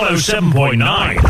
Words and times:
107.9. 0.00 1.20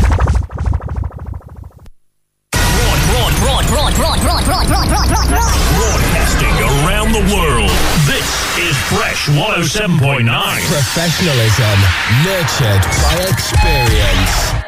Broadcasting 5.21 6.55
around 6.87 7.11
the 7.11 7.19
world. 7.35 7.69
This 8.07 8.57
is 8.57 8.75
Fresh 8.87 9.27
107.9. 9.27 10.25
Professionalism 10.71 11.77
nurtured 12.23 12.81
by 13.03 13.27
experience. 13.29 14.60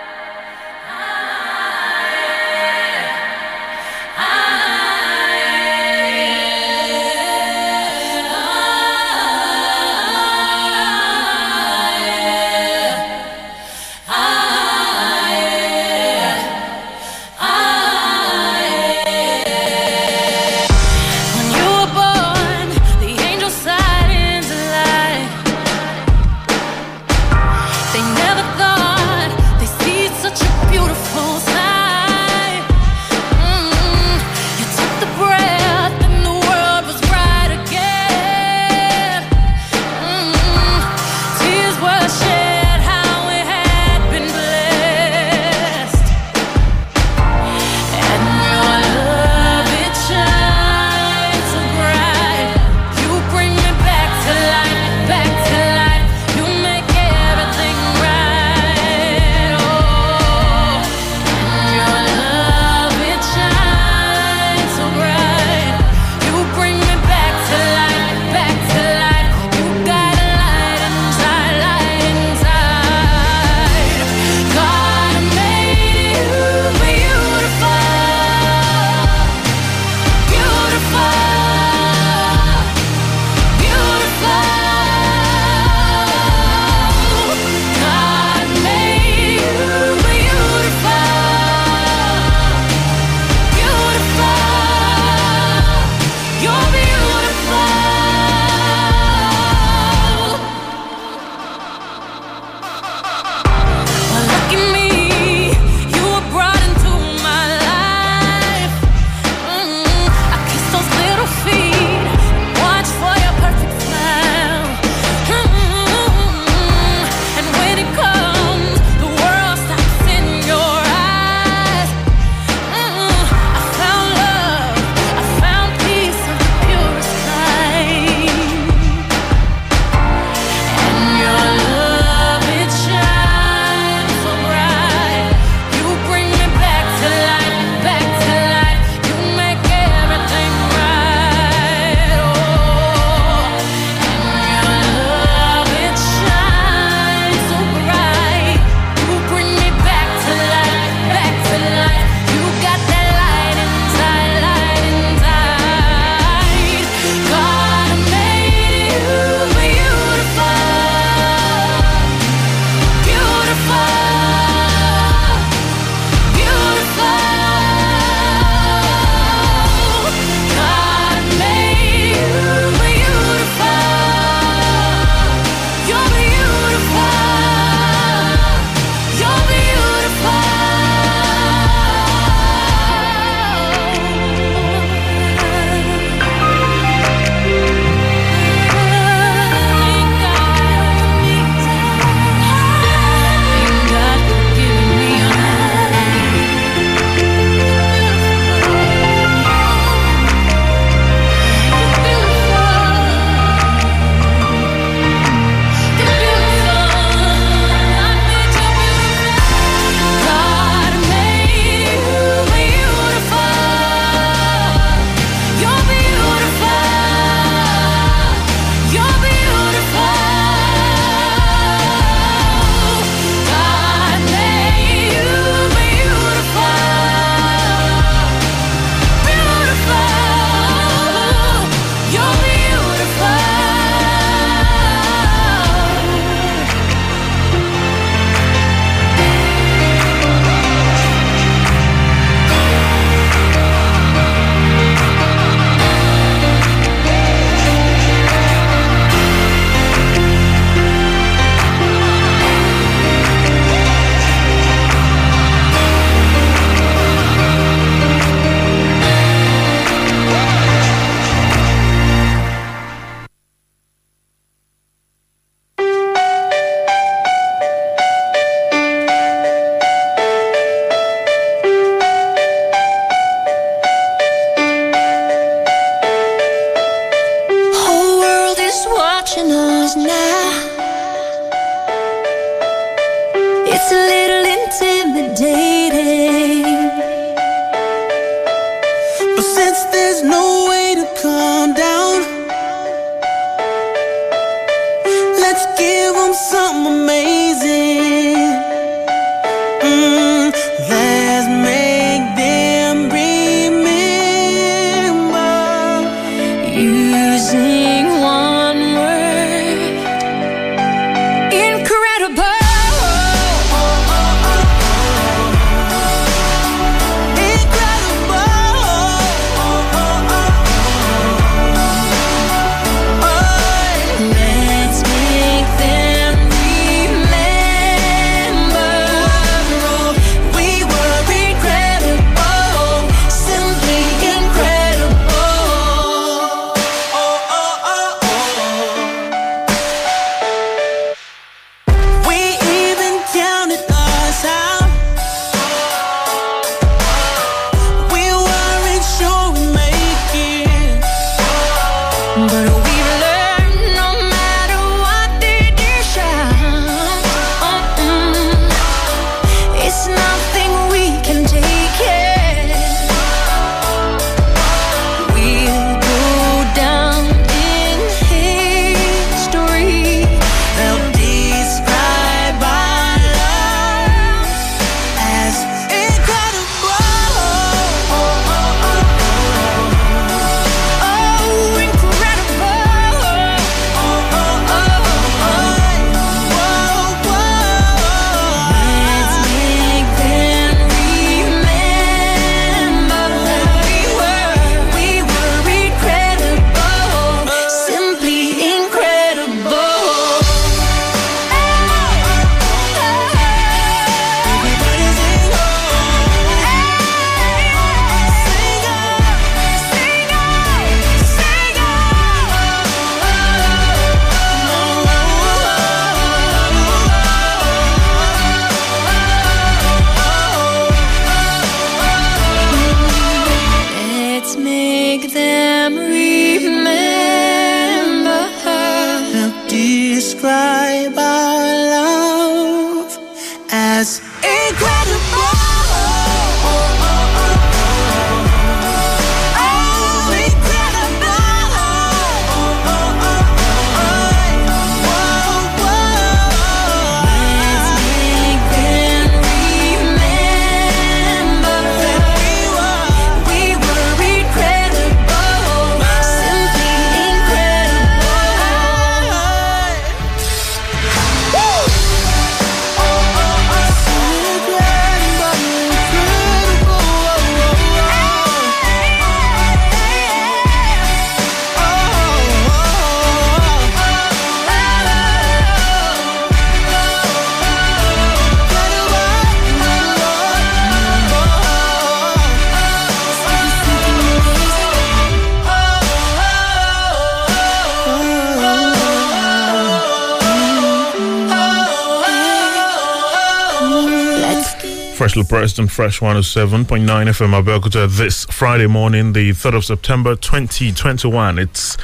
Pressed 495.42 495.80
and 495.80 495.92
fresh 495.92 496.20
107.9 496.20 497.06
FM 497.06 497.64
Abeokuta 497.64 498.08
this 498.08 498.46
Friday 498.46 498.86
morning, 498.86 499.34
the 499.34 499.50
3rd 499.50 499.78
of 499.78 499.86
September 499.86 500.36
2021. 500.36 501.58
It's 501.58 501.98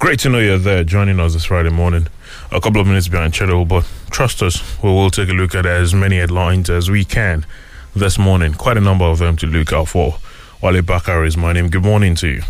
great 0.00 0.18
to 0.20 0.28
know 0.28 0.40
you're 0.40 0.58
there 0.58 0.82
joining 0.82 1.20
us 1.20 1.34
this 1.34 1.44
Friday 1.44 1.70
morning. 1.70 2.08
A 2.50 2.60
couple 2.60 2.80
of 2.80 2.88
minutes 2.88 3.06
behind 3.06 3.36
schedule, 3.36 3.64
but 3.64 3.88
trust 4.10 4.42
us, 4.42 4.82
we 4.82 4.90
will 4.90 5.10
take 5.10 5.28
a 5.28 5.32
look 5.32 5.54
at 5.54 5.64
as 5.64 5.94
many 5.94 6.16
headlines 6.16 6.68
as 6.68 6.90
we 6.90 7.04
can 7.04 7.46
this 7.94 8.18
morning. 8.18 8.52
Quite 8.52 8.78
a 8.78 8.80
number 8.80 9.04
of 9.04 9.18
them 9.18 9.36
to 9.36 9.46
look 9.46 9.72
out 9.72 9.86
for. 9.86 10.16
Wale 10.60 10.82
Bakar 10.82 11.24
is 11.24 11.36
my 11.36 11.52
name. 11.52 11.68
Good 11.68 11.84
morning 11.84 12.16
to 12.16 12.26
you. 12.26 12.42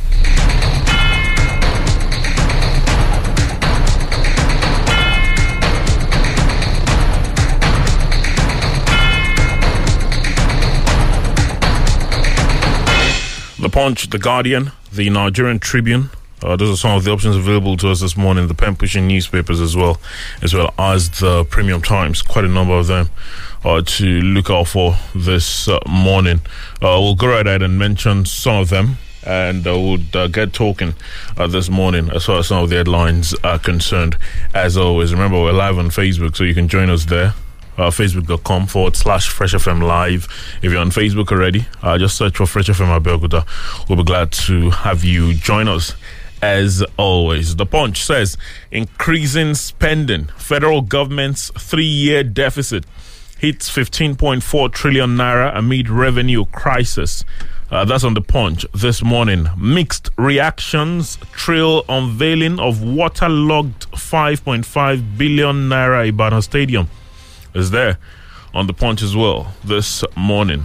Punch, 13.73 14.11
The 14.11 14.19
Guardian, 14.19 14.71
The 14.93 15.09
Nigerian 15.09 15.59
Tribune. 15.59 16.11
Uh, 16.43 16.57
those 16.57 16.75
are 16.75 16.76
some 16.76 16.95
of 16.95 17.05
the 17.05 17.11
options 17.11 17.37
available 17.37 17.79
to 17.79 17.88
us 17.88 18.02
this 18.02 18.19
morning. 18.19 18.47
The 18.47 18.55
pen 18.55 18.76
pushing 18.76 19.09
newspapers 19.09 19.62
as 19.62 19.75
well, 19.75 19.99
as 20.43 20.52
well 20.52 20.75
as 20.76 21.09
the 21.21 21.47
Premium 21.47 21.81
Times. 21.81 22.21
Quite 22.21 22.45
a 22.45 22.49
number 22.49 22.75
of 22.75 22.87
them 22.87 23.09
uh, 23.64 23.81
to 23.81 24.05
look 24.21 24.50
out 24.50 24.69
for 24.69 24.97
this 25.14 25.69
uh, 25.69 25.79
morning. 25.88 26.43
Uh, 26.83 27.00
we'll 27.00 27.14
go 27.14 27.29
right 27.29 27.47
ahead 27.47 27.62
and 27.62 27.79
mention 27.79 28.26
some 28.26 28.57
of 28.57 28.69
them. 28.69 28.99
And 29.25 29.67
uh, 29.67 29.79
we'll 29.79 30.00
uh, 30.12 30.26
get 30.26 30.52
talking 30.52 30.95
this 31.37 31.71
morning 31.71 32.11
as 32.11 32.26
far 32.26 32.41
as 32.41 32.49
some 32.49 32.62
of 32.62 32.69
the 32.69 32.76
headlines 32.76 33.35
are 33.43 33.59
concerned. 33.59 34.19
As 34.52 34.76
always, 34.76 35.14
remember 35.14 35.41
we're 35.41 35.52
live 35.52 35.79
on 35.79 35.87
Facebook, 35.87 36.37
so 36.37 36.45
you 36.45 36.55
can 36.55 36.69
join 36.69 36.91
us 36.91 37.07
there 37.07 37.33
uh, 37.79 37.91
facebook.com 37.91 38.67
forward 38.67 38.97
slash 38.97 39.29
Fresh 39.29 39.55
FM 39.55 39.83
Live. 39.83 40.29
If 40.62 40.73
you're 40.73 40.81
on 40.81 40.91
Facebook 40.91 41.33
already, 41.33 41.67
uh, 41.83 41.99
just 41.99 42.17
search 42.17 42.37
for 42.37 42.47
Fresh 42.47 42.69
FM 42.69 42.99
Abeokuta. 43.00 43.47
We'll 43.88 43.99
be 43.99 44.05
glad 44.05 44.33
to 44.33 44.71
have 44.71 45.05
you 45.05 45.35
join 45.35 45.69
us. 45.69 45.95
As 46.43 46.83
always, 46.97 47.55
The 47.55 47.67
Punch 47.67 48.02
says 48.02 48.37
increasing 48.73 49.55
spending. 49.55 50.26
Federal 50.37 50.83
government's 50.83 51.50
three 51.57 51.85
year 51.85 52.25
deficit 52.25 52.85
hits 53.38 53.71
15.4 53.71 54.73
trillion 54.73 55.17
naira 55.17 55.57
amid 55.57 55.88
revenue 55.88 56.45
crisis. 56.47 57.25
Uh, 57.71 57.85
that's 57.87 58.05
on 58.05 58.14
the 58.14 58.21
punch 58.21 58.67
this 58.75 59.02
morning. 59.02 59.49
Mixed 59.57 60.11
reactions 60.19 61.17
trail 61.33 61.85
unveiling 61.88 62.61
of 62.61 62.83
waterlogged 62.83 63.91
5.5 63.93 65.17
billion 65.17 65.69
naira 65.71 66.07
Ibadan 66.09 66.43
Stadium 66.43 66.88
is 67.54 67.71
there 67.71 67.99
on 68.54 68.66
the 68.66 68.73
punch 68.73 69.02
as 69.02 69.16
well 69.16 69.52
this 69.64 70.04
morning. 70.16 70.64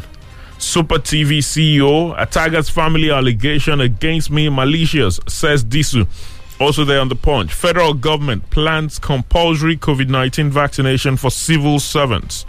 Super 0.58 0.96
TV 0.96 1.38
CEO, 1.38 2.18
Ataga's 2.18 2.70
family 2.70 3.12
allegation 3.12 3.80
against 3.80 4.32
me 4.32 4.50
malicious, 4.50 5.20
says 5.28 5.64
Disu. 5.64 6.08
Also 6.60 6.84
there 6.84 7.00
on 7.00 7.10
the 7.10 7.16
punch. 7.16 7.54
Federal 7.54 7.94
government 7.94 8.50
plans 8.50 8.98
compulsory 8.98 9.78
COVID 9.78 10.10
19 10.10 10.50
vaccination 10.50 11.16
for 11.16 11.30
civil 11.30 11.80
servants. 11.80 12.46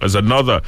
As 0.00 0.16
another 0.16 0.60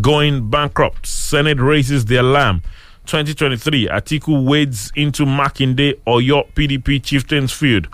going 0.00 0.48
bankrupt. 0.50 1.06
Senate 1.06 1.60
raises 1.60 2.06
the 2.06 2.16
alarm. 2.16 2.62
2023, 3.06 3.88
Atiku 3.88 4.46
wades 4.46 4.92
into 4.94 5.24
Makinde 5.24 5.98
Oyo 6.06 6.46
PDP 6.52 7.02
chieftain's 7.02 7.52
field. 7.52 7.88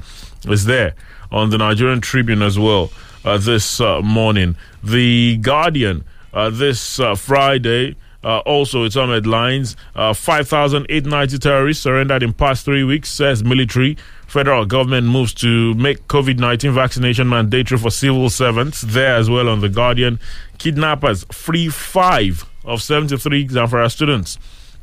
Is 0.46 0.64
there 0.66 0.94
on 1.30 1.50
the 1.50 1.58
Nigerian 1.58 2.00
Tribune 2.00 2.42
as 2.42 2.58
well 2.58 2.90
uh, 3.24 3.38
this 3.38 3.80
uh, 3.80 4.00
morning. 4.02 4.56
The 4.82 5.36
Guardian 5.38 6.04
uh, 6.32 6.50
this 6.50 7.00
uh, 7.00 7.14
Friday. 7.14 7.96
Uh, 8.24 8.38
also, 8.40 8.84
it's 8.84 8.96
on 8.96 9.10
headlines. 9.10 9.76
Uh, 9.94 10.12
5,890 10.12 11.38
terrorists 11.38 11.82
surrendered 11.82 12.22
in 12.22 12.32
past 12.32 12.64
three 12.64 12.82
weeks, 12.82 13.08
says 13.10 13.44
military. 13.44 13.96
Federal 14.26 14.66
government 14.66 15.06
moves 15.06 15.32
to 15.34 15.72
make 15.74 16.06
COVID 16.08 16.38
19 16.38 16.72
vaccination 16.72 17.28
mandatory 17.28 17.78
for 17.78 17.90
civil 17.90 18.28
servants. 18.28 18.82
There 18.82 19.14
as 19.14 19.30
well 19.30 19.48
on 19.48 19.60
The 19.60 19.68
Guardian. 19.68 20.18
Kidnappers 20.58 21.24
free 21.30 21.68
five 21.68 22.44
of 22.64 22.82
73 22.82 23.48
Zamfara 23.48 23.90
students. 23.90 24.36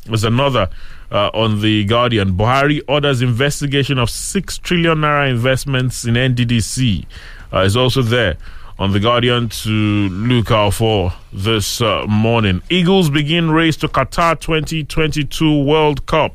There's 0.05 0.23
another 0.23 0.69
uh, 1.11 1.29
on 1.33 1.61
The 1.61 1.85
Guardian. 1.85 2.33
Buhari 2.33 2.81
orders 2.87 3.21
investigation 3.21 3.97
of 3.97 4.09
6 4.09 4.57
trillion 4.59 4.99
naira 4.99 5.29
investments 5.29 6.05
in 6.05 6.15
NDDC. 6.15 7.05
Uh, 7.53 7.59
is 7.59 7.77
also 7.77 8.01
there 8.01 8.37
on 8.77 8.91
The 8.91 8.99
Guardian 8.99 9.49
to 9.49 9.69
look 9.69 10.51
out 10.51 10.73
for 10.73 11.13
this 11.31 11.81
uh, 11.81 12.05
morning. 12.07 12.61
Eagles 12.69 13.09
begin 13.09 13.51
race 13.51 13.77
to 13.77 13.87
Qatar 13.87 14.39
2022 14.39 15.63
World 15.63 16.05
Cup 16.05 16.33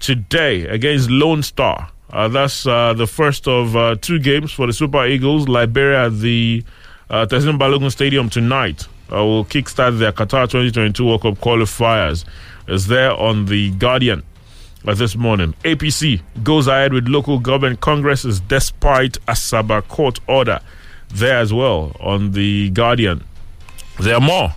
today 0.00 0.66
against 0.66 1.10
Lone 1.10 1.42
Star. 1.42 1.90
Uh, 2.10 2.28
that's 2.28 2.66
uh, 2.66 2.94
the 2.94 3.06
first 3.06 3.48
of 3.48 3.76
uh, 3.76 3.96
two 4.00 4.18
games 4.18 4.52
for 4.52 4.66
the 4.66 4.72
Super 4.72 5.06
Eagles. 5.06 5.48
Liberia 5.48 6.06
at 6.06 6.18
the 6.20 6.64
uh, 7.10 7.26
Teslim 7.26 7.58
Balogun 7.58 7.90
Stadium 7.90 8.30
tonight 8.30 8.86
uh, 9.12 9.16
will 9.16 9.44
kickstart 9.44 9.98
their 9.98 10.12
Qatar 10.12 10.44
2022 10.48 11.04
World 11.04 11.22
Cup 11.22 11.34
qualifiers. 11.34 12.24
Is 12.66 12.86
there 12.86 13.12
on 13.12 13.46
The 13.46 13.70
Guardian 13.72 14.22
this 14.94 15.16
morning. 15.16 15.54
APC 15.64 16.22
goes 16.42 16.66
ahead 16.66 16.92
with 16.92 17.08
local 17.08 17.38
government 17.38 17.80
congresses 17.80 18.40
despite 18.40 19.14
Asaba 19.26 19.86
court 19.88 20.20
order 20.28 20.60
there 21.08 21.38
as 21.38 21.52
well 21.52 21.96
on 22.00 22.32
the 22.32 22.70
Guardian. 22.70 23.24
There 24.00 24.14
are 24.14 24.20
more 24.20 24.54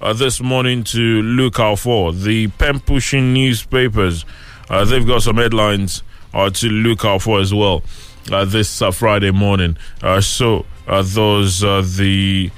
uh, 0.00 0.12
this 0.12 0.40
morning 0.40 0.84
to 0.84 1.22
look 1.22 1.58
out 1.58 1.78
for. 1.78 2.12
The 2.12 2.48
pen 2.48 2.80
pushing 2.80 3.32
newspapers, 3.32 4.24
uh, 4.68 4.84
they've 4.84 5.06
got 5.06 5.22
some 5.22 5.36
headlines 5.36 6.02
uh, 6.34 6.50
to 6.50 6.68
look 6.68 7.04
out 7.04 7.22
for 7.22 7.40
as 7.40 7.54
well 7.54 7.82
uh, 8.30 8.44
this 8.44 8.82
uh, 8.82 8.90
Friday 8.90 9.30
morning. 9.30 9.76
Uh, 10.02 10.20
so 10.20 10.66
those 10.86 11.62
are 11.64 11.82
the 11.82 12.50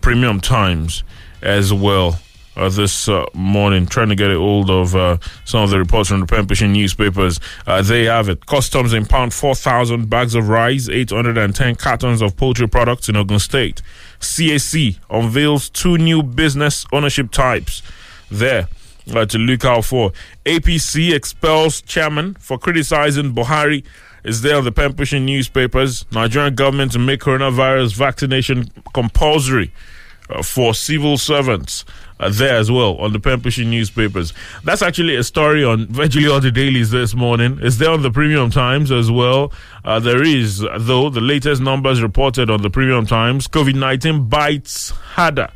premium 0.00 0.40
times 0.40 1.04
as 1.42 1.72
well. 1.72 2.18
Uh, 2.60 2.68
this 2.68 3.08
uh, 3.08 3.24
morning, 3.32 3.86
trying 3.86 4.10
to 4.10 4.14
get 4.14 4.30
a 4.30 4.38
hold 4.38 4.68
of 4.68 4.94
uh, 4.94 5.16
some 5.46 5.62
of 5.62 5.70
the 5.70 5.78
reports 5.78 6.10
from 6.10 6.20
the 6.20 6.44
pushing 6.46 6.72
newspapers. 6.72 7.40
they 7.84 8.04
have 8.04 8.28
it. 8.28 8.44
Customs 8.44 8.92
impound 8.92 9.32
4,000 9.32 10.10
bags 10.10 10.34
of 10.34 10.46
rice, 10.50 10.86
810 10.86 11.76
cartons 11.76 12.20
of 12.20 12.36
poultry 12.36 12.68
products 12.68 13.08
in 13.08 13.16
Ogun 13.16 13.38
State. 13.38 13.80
CAC 14.20 14.98
unveils 15.08 15.70
two 15.70 15.96
new 15.96 16.22
business 16.22 16.84
ownership 16.92 17.30
types 17.30 17.82
there 18.30 18.68
uh, 19.14 19.24
to 19.24 19.38
look 19.38 19.64
out 19.64 19.86
for. 19.86 20.12
APC 20.44 21.14
expels 21.14 21.80
chairman 21.80 22.34
for 22.34 22.58
criticizing 22.58 23.32
Buhari. 23.34 23.84
Is 24.22 24.42
there 24.42 24.58
on 24.58 24.64
the 24.64 24.72
pushing 24.94 25.24
newspapers? 25.24 26.04
Nigerian 26.12 26.54
government 26.56 26.92
to 26.92 26.98
make 26.98 27.20
coronavirus 27.20 27.94
vaccination 27.94 28.70
compulsory 28.92 29.72
uh, 30.28 30.42
for 30.42 30.74
civil 30.74 31.16
servants 31.16 31.86
uh, 32.20 32.28
there 32.28 32.56
as 32.56 32.70
well 32.70 32.96
on 32.98 33.12
the 33.12 33.18
pushing 33.18 33.70
newspapers. 33.70 34.32
That's 34.62 34.82
actually 34.82 35.16
a 35.16 35.24
story 35.24 35.64
on 35.64 35.86
virtually 35.86 36.28
all 36.28 36.40
the 36.40 36.50
dailies 36.52 36.90
this 36.90 37.14
morning. 37.14 37.58
It's 37.62 37.78
there 37.78 37.90
on 37.90 38.02
the 38.02 38.10
Premium 38.10 38.50
Times 38.50 38.92
as 38.92 39.10
well. 39.10 39.52
Uh, 39.84 39.98
there 39.98 40.22
is, 40.22 40.58
though, 40.78 41.08
the 41.10 41.20
latest 41.20 41.62
numbers 41.62 42.02
reported 42.02 42.50
on 42.50 42.62
the 42.62 42.70
Premium 42.70 43.06
Times. 43.06 43.48
COVID 43.48 43.74
19 43.74 44.28
bites 44.28 44.90
harder 44.90 45.48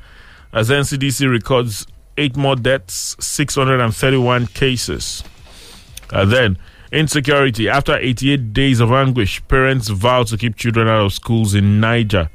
as 0.53 0.71
NCDC 0.71 1.31
records 1.31 1.87
eight 2.17 2.37
more 2.37 2.57
deaths, 2.57 3.17
631 3.21 4.47
cases. 4.49 5.23
Uh, 6.11 6.25
then, 6.25 6.57
insecurity. 6.93 7.69
After 7.69 7.97
88 7.97 8.53
days 8.53 8.81
of 8.81 8.93
anguish, 8.93 9.47
parents 9.49 9.89
vow 9.89 10.23
to 10.25 10.37
keep 10.37 10.57
children 10.57 10.89
out 10.89 11.07
of 11.07 11.13
schools 11.13 11.55
in 11.55 11.81
Niger. 11.81 12.31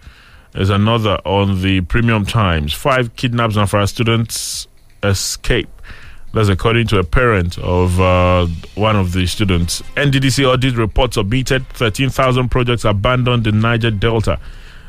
There's 0.60 0.72
another 0.72 1.22
on 1.24 1.62
the 1.62 1.80
Premium 1.80 2.26
Times. 2.26 2.74
Five 2.74 3.16
kidnaps 3.16 3.56
and 3.56 3.70
for 3.70 3.88
students 3.88 4.68
escape. 5.02 5.70
That's 6.34 6.50
according 6.50 6.88
to 6.88 7.00
a 7.00 7.04
parent 7.06 7.58
of 7.60 7.98
uh, 8.02 8.46
one 8.76 8.98
of 8.98 9.14
the 9.14 9.26
students. 9.26 9.82
NDDC 9.96 10.46
audit 10.46 10.76
reports 10.76 11.16
submitted 11.16 11.66
13,000 11.70 12.50
projects 12.50 12.84
abandoned 12.84 13.48
in 13.48 13.62
Niger 13.62 13.90
Delta. 13.90 14.38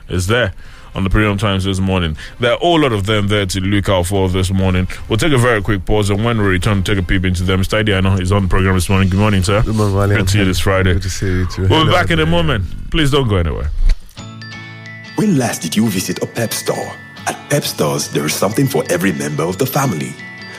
Is 0.09 0.27
there 0.27 0.55
on 0.97 1.05
the 1.05 1.11
Premium 1.11 1.39
Times 1.39 1.63
this 1.63 1.79
morning. 1.79 2.17
There 2.41 2.51
are 2.51 2.57
a 2.57 2.59
whole 2.59 2.81
lot 2.81 2.93
of 2.93 3.07
them 3.07 3.29
there 3.29 3.47
to 3.47 3.61
look 3.61 3.89
out 3.89 4.07
for 4.07 4.29
this 4.29 4.51
morning. 4.51 4.89
We'll 5.09 5.19
take 5.19 5.33
a 5.33 5.39
very 5.39 5.63
quick 5.63 5.85
pause, 5.87 6.11
and 6.11 6.25
when 6.25 6.39
we 6.39 6.49
return, 6.49 6.83
take 6.83 6.99
a 6.99 7.03
peep 7.05 7.25
into 7.25 7.45
them. 7.45 7.61
Mr. 7.61 7.85
Idiano 7.85 8.21
is 8.21 8.33
on 8.33 8.43
the 8.43 8.49
program 8.49 8.75
this 8.75 8.89
morning. 8.89 9.09
Good 9.09 9.21
morning, 9.21 9.45
sir. 9.45 9.63
Good 9.63 9.77
morning. 9.77 10.17
Good 10.17 10.27
to 10.27 10.33
see 10.33 10.39
you 10.41 10.45
this 10.47 10.59
Friday. 10.59 10.95
Good 10.95 11.03
to 11.03 11.11
see 11.11 11.27
you 11.27 11.47
too. 11.47 11.69
We'll 11.69 11.85
be 11.87 11.93
back 11.93 12.11
in 12.11 12.19
a 12.19 12.27
moment. 12.27 12.91
Please 12.91 13.13
don't 13.13 13.29
go 13.29 13.37
anywhere. 13.37 13.71
When 15.21 15.37
last 15.37 15.61
did 15.61 15.77
you 15.77 15.87
visit 15.87 16.23
a 16.23 16.27
pep 16.27 16.51
store? 16.51 16.97
At 17.27 17.51
Pep 17.51 17.63
Stores, 17.65 18.09
there 18.09 18.25
is 18.25 18.33
something 18.33 18.67
for 18.67 18.85
every 18.89 19.13
member 19.13 19.43
of 19.43 19.59
the 19.59 19.67
family. 19.67 20.15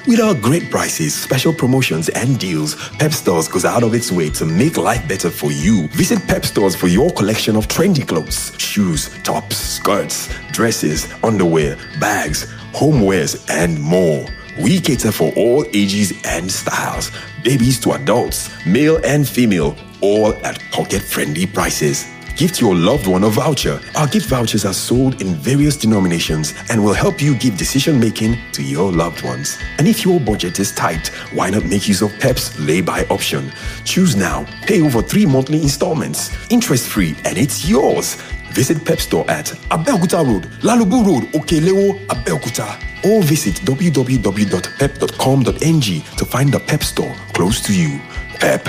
With 0.06 0.20
our 0.20 0.36
great 0.36 0.70
prices, 0.70 1.16
special 1.16 1.52
promotions, 1.52 2.10
and 2.10 2.40
deals, 2.40 2.76
Pep 3.00 3.12
Stores 3.12 3.48
goes 3.48 3.66
out 3.66 3.82
of 3.82 3.96
its 3.96 4.12
way 4.12 4.30
to 4.30 4.46
make 4.46 4.78
life 4.78 5.08
better 5.08 5.32
for 5.32 5.52
you. 5.52 5.88
Visit 5.88 6.20
Pep 6.28 6.46
Stores 6.46 6.76
for 6.76 6.88
your 6.88 7.10
collection 7.10 7.56
of 7.56 7.68
trendy 7.70 8.08
clothes, 8.08 8.54
shoes, 8.60 9.10
tops, 9.24 9.58
skirts, 9.58 10.30
dresses, 10.52 11.12
underwear, 11.24 11.76
bags, 12.00 12.46
homewares, 12.72 13.44
and 13.50 13.82
more. 13.82 14.28
We 14.62 14.80
cater 14.80 15.12
for 15.12 15.34
all 15.36 15.66
ages 15.74 16.14
and 16.24 16.52
styles, 16.52 17.10
babies 17.44 17.80
to 17.80 17.94
adults, 17.94 18.52
male 18.68 19.00
and 19.04 19.28
female, 19.28 19.76
all 20.02 20.36
at 20.46 20.62
pocket 20.70 21.02
friendly 21.02 21.48
prices. 21.48 22.06
Gift 22.42 22.58
your 22.60 22.74
loved 22.74 23.06
one 23.06 23.24
a 23.24 23.30
voucher. 23.30 23.80
Our 23.96 24.08
gift 24.08 24.26
vouchers 24.26 24.66
are 24.66 24.74
sold 24.74 25.22
in 25.22 25.36
various 25.36 25.78
denominations 25.78 26.56
and 26.72 26.84
will 26.84 26.96
help 26.96 27.22
you 27.22 27.36
give 27.36 27.56
decision 27.56 28.00
making 28.00 28.36
to 28.54 28.64
your 28.64 28.92
loved 28.92 29.22
ones. 29.22 29.60
And 29.78 29.88
if 29.88 30.04
your 30.04 30.20
budget 30.20 30.60
is 30.60 30.72
tight, 30.72 31.10
why 31.36 31.52
not 31.52 31.66
make 31.66 31.88
use 31.88 32.02
of 32.02 32.10
PEP's 32.14 32.60
lay-by 32.60 33.04
option? 33.12 33.52
Choose 33.86 34.16
now. 34.16 34.48
Pay 34.64 34.82
over 34.82 35.04
three 35.04 35.28
monthly 35.28 35.62
installments. 35.62 36.32
Interest-free 36.50 37.16
and 37.26 37.38
it's 37.38 37.70
yours. 37.70 38.16
Visit 38.54 38.84
Pep 38.84 39.00
Store 39.00 39.30
at 39.30 39.46
Abeokuta 39.70 40.26
Road, 40.26 40.46
Lalubu 40.64 41.06
Road, 41.06 41.26
Okelewo, 41.34 42.04
Abeokuta. 42.08 42.76
Or 43.06 43.22
visit 43.22 43.58
www.pep.com.ng 43.66 46.02
to 46.18 46.26
find 46.26 46.52
the 46.52 46.60
Pep 46.60 46.82
Store 46.82 47.14
close 47.34 47.62
to 47.62 47.72
you. 47.72 48.02
Pep, 48.40 48.66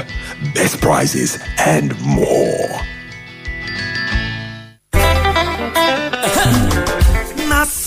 best 0.52 0.78
prices 0.82 1.38
and 1.56 1.98
more. 2.02 2.82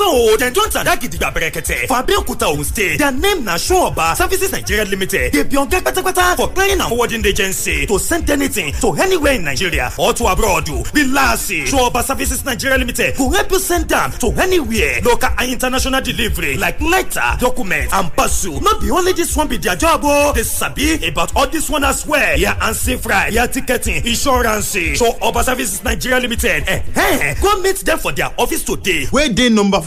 So 0.05 0.37
dem 0.37 0.53
don 0.53 0.69
tada 0.69 0.95
gidigba 0.95 1.31
berekete. 1.31 1.87
For 1.87 1.95
abeokuta 1.97 2.47
ogun 2.47 2.63
state 2.63 2.97
their 2.99 3.11
name 3.11 3.43
na 3.43 3.55
showoba 3.57 4.15
services 4.15 4.51
nigeria 4.51 4.85
limited. 4.85 5.31
Dey 5.31 5.43
be 5.43 5.57
oga 5.57 5.81
kpatakpata 5.81 6.35
for 6.35 6.49
clearing 6.49 6.79
and 6.79 6.89
forwarding 6.89 7.25
agency 7.25 7.85
to 7.85 7.97
send 7.99 8.29
anything 8.29 8.71
to 8.73 8.93
anywhere 8.93 9.33
in 9.33 9.43
nigeria 9.43 9.91
or 9.97 10.13
to 10.13 10.25
abroad. 10.27 10.67
Relax 10.93 11.49
showoba 11.51 12.03
services 12.03 12.45
nigeria 12.45 12.77
limited 12.77 13.15
go 13.17 13.29
help 13.31 13.51
you 13.51 13.59
send 13.59 13.91
am 13.91 14.11
to 14.11 14.27
anywhere. 14.39 15.01
Local 15.03 15.29
and 15.39 15.51
international 15.51 16.01
delivery 16.01 16.57
like 16.57 16.79
letter 16.81 17.21
document 17.39 17.91
and 17.93 18.13
parcel. 18.15 18.59
No 18.61 18.79
be 18.79 18.91
only 18.91 19.13
this 19.13 19.35
one 19.35 19.47
be 19.47 19.57
their 19.57 19.75
job 19.75 20.01
o 20.03 20.33
dey 20.33 20.43
sabi 20.43 21.07
about 21.07 21.35
all 21.35 21.47
this 21.47 21.69
one 21.69 21.83
as 21.83 22.05
well. 22.05 22.37
Ya 22.37 22.53
ansi 22.59 22.97
fry 22.99 23.29
ya 23.29 23.47
ticketing 23.47 24.05
insurance. 24.05 24.75
Showoba 24.75 25.43
services 25.43 25.83
nigeria 25.83 26.19
limited 26.19 26.63
eh, 26.67 26.81
eh, 26.95 27.33
go 27.41 27.59
meet 27.61 27.77
them 27.77 27.97
for 27.97 28.11
their 28.11 28.29
office 28.37 28.63
today. 28.63 29.07
Wey 29.11 29.29
dey 29.29 29.49
number 29.49 29.81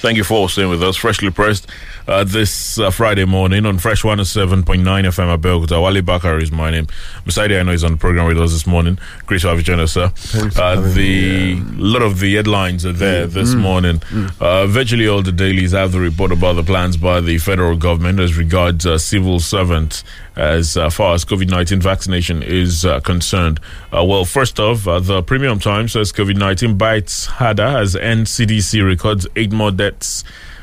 Thank 0.00 0.16
you 0.16 0.24
for 0.24 0.48
staying 0.48 0.70
with 0.70 0.82
us. 0.82 0.96
Freshly 0.96 1.30
pressed 1.30 1.66
uh, 2.08 2.24
this 2.24 2.78
uh, 2.78 2.90
Friday 2.90 3.26
morning 3.26 3.66
on 3.66 3.76
Fresh 3.76 4.00
107.9 4.02 4.64
FM 4.64 5.36
Abeokuta. 5.38 5.82
Wale 5.82 6.00
Bakar 6.00 6.38
is 6.38 6.50
my 6.50 6.70
name. 6.70 6.86
Beside 7.26 7.52
I 7.52 7.62
know 7.64 7.72
he's 7.72 7.84
on 7.84 7.92
the 7.92 7.98
program 7.98 8.26
with 8.26 8.40
us 8.40 8.52
this 8.52 8.66
morning. 8.66 8.98
Great 9.26 9.42
to 9.42 9.48
have 9.48 9.58
you 9.58 9.62
join 9.62 9.78
us, 9.78 9.92
sir. 9.92 10.10
Uh, 10.56 10.80
the 10.94 11.60
lot 11.76 12.00
of 12.00 12.18
the 12.20 12.34
headlines 12.36 12.86
are 12.86 12.94
there 12.94 13.26
this 13.26 13.54
morning. 13.54 14.00
Uh, 14.40 14.66
virtually 14.66 15.06
all 15.06 15.20
the 15.20 15.32
dailies 15.32 15.72
have 15.72 15.92
the 15.92 16.00
report 16.00 16.32
about 16.32 16.54
the 16.54 16.62
plans 16.62 16.96
by 16.96 17.20
the 17.20 17.36
federal 17.36 17.76
government 17.76 18.20
as 18.20 18.38
regards 18.38 18.86
uh, 18.86 18.96
civil 18.96 19.38
servants 19.38 20.02
as 20.36 20.78
uh, 20.78 20.88
far 20.88 21.14
as 21.14 21.24
COVID 21.26 21.50
19 21.50 21.80
vaccination 21.82 22.42
is 22.42 22.86
uh, 22.86 23.00
concerned. 23.00 23.60
Uh, 23.92 24.02
well, 24.02 24.24
first 24.24 24.58
off, 24.58 24.88
uh, 24.88 24.98
the 24.98 25.22
Premium 25.22 25.58
Times 25.58 25.92
says 25.92 26.10
COVID 26.12 26.36
19 26.38 26.78
bites 26.78 27.26
harder 27.26 27.64
as 27.64 27.94
NCDC 27.94 28.82
records 28.86 29.26
eight 29.36 29.52
more 29.52 29.70
deaths. 29.70 29.89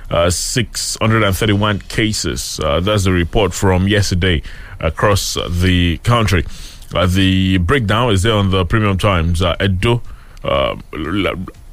Uh, 0.10 0.30
631 0.30 1.80
cases. 1.80 2.62
Uh, 2.64 2.80
that's 2.80 3.04
the 3.04 3.12
report 3.12 3.54
from 3.54 3.90
yesterday 3.90 4.42
across 4.80 5.38
the 5.50 5.98
country. 5.98 6.46
Uh, 6.94 7.06
the 7.06 7.58
breakdown 7.58 8.14
is 8.14 8.24
there 8.24 8.34
on 8.34 8.50
the 8.50 8.64
Premium 8.66 8.98
Times. 8.98 9.42
Uh, 9.42 9.56
Edo, 9.62 10.02
uh, 10.46 10.78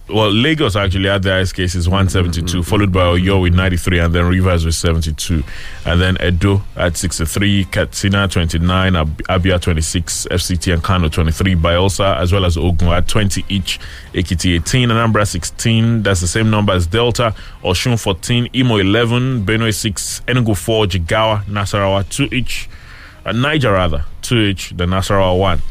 well, 0.06 0.30
Lagos 0.30 0.76
actually 0.76 1.08
had 1.08 1.22
the 1.22 1.30
highest 1.30 1.54
cases, 1.54 1.88
172, 1.88 2.62
followed 2.62 2.92
by 2.92 3.00
Oyo 3.00 3.40
with 3.40 3.54
93, 3.54 4.00
and 4.00 4.14
then 4.14 4.26
Rivers 4.26 4.64
with 4.66 4.74
72. 4.74 5.42
And 5.86 5.98
then 6.00 6.18
Edo 6.22 6.62
at 6.76 6.98
63, 6.98 7.64
Katsina 7.64 8.28
29, 8.28 8.96
Ab- 8.96 9.16
Abia 9.28 9.58
26, 9.58 10.26
FCT 10.30 10.74
and 10.74 10.82
Kano 10.82 11.08
23, 11.08 11.54
Bayelsa 11.54 12.18
as 12.18 12.32
well 12.32 12.44
as 12.44 12.58
Ogun 12.58 12.88
at 12.88 13.08
20 13.08 13.46
each, 13.48 13.80
Ekiti 14.12 14.56
18, 14.56 14.90
Anambra 14.90 15.26
16, 15.26 16.02
that's 16.02 16.20
the 16.20 16.28
same 16.28 16.50
number 16.50 16.74
as 16.74 16.86
Delta, 16.86 17.34
Osun 17.62 17.98
14, 17.98 18.50
Imo 18.52 18.76
11, 18.76 19.46
Benue 19.46 19.72
6, 19.72 20.20
Enugu 20.26 20.54
4, 20.54 20.84
Jigawa, 20.84 21.44
Nasarawa 21.44 22.06
2 22.10 22.28
each, 22.30 22.68
uh, 23.24 23.32
Niger 23.32 23.72
rather, 23.72 24.04
2 24.20 24.38
each, 24.38 24.70
the 24.76 24.84
Nasarawa 24.84 25.38
1. 25.38 25.62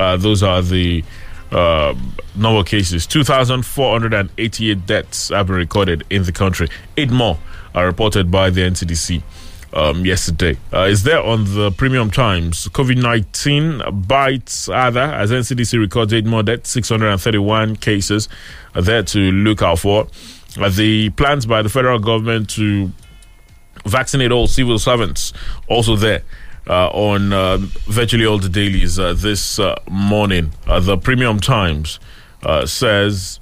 Uh, 0.00 0.16
those 0.16 0.42
are 0.42 0.62
the 0.62 1.04
uh, 1.52 1.94
novel 2.34 2.64
cases. 2.64 3.06
2,488 3.06 4.86
deaths 4.86 5.28
have 5.28 5.46
been 5.46 5.56
recorded 5.56 6.04
in 6.10 6.24
the 6.24 6.32
country. 6.32 6.68
Eight 6.96 7.10
more 7.10 7.38
are 7.74 7.86
reported 7.86 8.30
by 8.30 8.50
the 8.50 8.62
NCDC 8.62 9.22
um, 9.72 10.04
yesterday. 10.04 10.56
Uh, 10.72 10.82
is 10.82 11.02
there 11.02 11.22
on 11.22 11.44
the 11.54 11.70
Premium 11.70 12.10
Times? 12.10 12.68
COVID 12.68 13.00
19 13.00 14.02
bites 14.06 14.68
other 14.68 15.00
as 15.00 15.30
NCDC 15.30 15.78
records 15.78 16.12
eight 16.12 16.24
more 16.24 16.42
deaths, 16.42 16.70
631 16.70 17.76
cases 17.76 18.28
are 18.74 18.82
there 18.82 19.02
to 19.02 19.18
look 19.32 19.62
out 19.62 19.78
for. 19.78 20.08
Uh, 20.58 20.70
the 20.70 21.10
plans 21.10 21.44
by 21.44 21.62
the 21.62 21.68
federal 21.68 21.98
government 21.98 22.48
to 22.50 22.90
vaccinate 23.84 24.32
all 24.32 24.46
civil 24.46 24.78
servants 24.78 25.32
also 25.68 25.94
there 25.94 26.22
on 26.68 27.32
uh, 27.32 27.58
virtually 27.86 28.26
all 28.26 28.38
the 28.38 28.48
dailies 28.48 28.98
uh, 28.98 29.14
this 29.14 29.58
uh, 29.58 29.74
morning. 29.90 30.52
Uh, 30.66 30.80
the 30.80 30.96
Premium 30.96 31.40
Times 31.40 32.00
uh, 32.42 32.66
says 32.66 33.40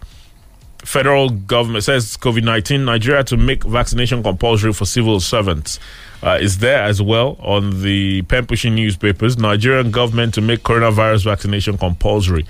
federal 0.85 1.31
government 1.31 1.85
says 1.85 2.17
COVID 2.17 2.43
nineteen 2.45 2.85
Nigeria 2.85 3.25
to 3.25 3.37
make 3.37 3.65
vaccination 3.65 4.23
compulsory 4.23 4.73
for 4.73 4.85
civil 4.85 5.21
servants. 5.21 5.81
Uh, 6.23 6.39
is 6.41 6.59
there 6.59 6.83
as 6.83 7.03
well 7.03 7.37
on 7.41 7.83
the 7.83 8.23
pen 8.23 8.47
pushing 8.47 8.75
newspapers. 8.75 9.37
Nigerian 9.37 9.91
government 9.91 10.33
to 10.35 10.41
make 10.41 10.63
coronavirus 10.63 11.25
vaccination 11.25 11.77
compulsory 11.77 12.47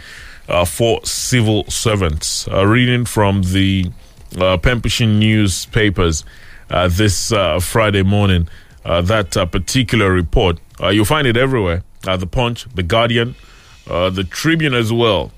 uh, 0.48 0.64
for 0.64 1.04
civil 1.04 1.64
servants. 1.68 2.46
Uh, 2.48 2.66
reading 2.66 3.04
from 3.04 3.42
the 3.42 3.90
uh, 4.38 4.56
pen 4.58 4.80
pushing 4.80 5.18
newspapers 5.18 6.24
uh, 6.70 6.88
this 6.88 7.32
uh, 7.32 7.58
Friday 7.60 8.02
morning, 8.02 8.48
uh, 8.84 9.00
that 9.02 9.36
uh, 9.36 9.44
particular 9.46 10.10
report. 10.12 10.58
Uh, 10.80 10.88
you'll 10.88 11.04
find 11.04 11.26
it 11.26 11.36
everywhere. 11.36 11.82
Uh, 12.06 12.16
the 12.16 12.26
Punch, 12.26 12.66
The 12.74 12.82
Guardian, 12.82 13.34
uh, 13.88 14.10
The 14.10 14.24
Tribune 14.24 14.74
as 14.74 14.92
well. 14.92 15.32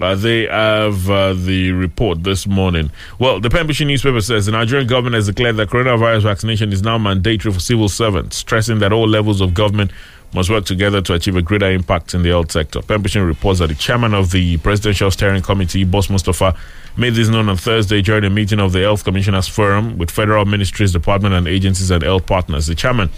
Uh, 0.00 0.14
they 0.14 0.46
have 0.46 1.08
uh, 1.08 1.32
the 1.32 1.72
report 1.72 2.22
this 2.22 2.46
morning. 2.46 2.90
Well, 3.18 3.40
the 3.40 3.48
Pembrokeshire 3.48 3.86
newspaper 3.86 4.20
says 4.20 4.44
the 4.46 4.52
Nigerian 4.52 4.86
government 4.86 5.14
has 5.14 5.26
declared 5.26 5.56
that 5.56 5.70
coronavirus 5.70 6.22
vaccination 6.22 6.72
is 6.72 6.82
now 6.82 6.98
mandatory 6.98 7.52
for 7.52 7.60
civil 7.60 7.88
servants, 7.88 8.36
stressing 8.36 8.78
that 8.80 8.92
all 8.92 9.08
levels 9.08 9.40
of 9.40 9.54
government 9.54 9.92
must 10.34 10.50
work 10.50 10.66
together 10.66 11.00
to 11.00 11.14
achieve 11.14 11.36
a 11.36 11.40
greater 11.42 11.70
impact 11.70 12.12
in 12.12 12.22
the 12.22 12.28
health 12.28 12.52
sector. 12.52 12.82
Pembrokeshire 12.82 13.24
reports 13.24 13.60
that 13.60 13.68
the 13.68 13.74
chairman 13.74 14.12
of 14.12 14.32
the 14.32 14.58
Presidential 14.58 15.10
Steering 15.10 15.40
Committee, 15.40 15.84
Boss 15.84 16.10
Mustapha, 16.10 16.54
made 16.98 17.14
this 17.14 17.28
known 17.28 17.48
on 17.48 17.56
Thursday 17.56 18.02
during 18.02 18.24
a 18.24 18.30
meeting 18.30 18.60
of 18.60 18.72
the 18.72 18.80
Health 18.80 19.04
Commissioners 19.04 19.48
Forum 19.48 19.96
with 19.96 20.10
federal 20.10 20.44
ministries, 20.44 20.92
department, 20.92 21.34
and 21.34 21.48
agencies 21.48 21.90
and 21.90 22.02
health 22.02 22.26
partners. 22.26 22.66
The 22.66 22.74
chairman 22.74 23.08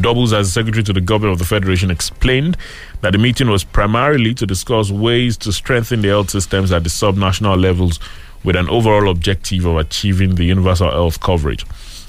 doubles 0.00 0.32
as 0.32 0.52
secretary 0.52 0.82
to 0.84 0.92
the 0.92 1.00
government 1.00 1.32
of 1.32 1.38
the 1.38 1.44
federation, 1.44 1.90
explained 1.90 2.56
that 3.00 3.12
the 3.12 3.18
meeting 3.18 3.48
was 3.48 3.64
primarily 3.64 4.34
to 4.34 4.46
discuss 4.46 4.90
ways 4.90 5.36
to 5.38 5.52
strengthen 5.52 6.02
the 6.02 6.08
health 6.08 6.30
systems 6.30 6.72
at 6.72 6.82
the 6.84 6.90
subnational 6.90 7.60
levels 7.60 7.98
with 8.44 8.56
an 8.56 8.68
overall 8.68 9.10
objective 9.10 9.64
of 9.64 9.76
achieving 9.76 10.34
the 10.34 10.44
universal 10.44 10.90
health 10.90 11.20
coverage. 11.20 11.64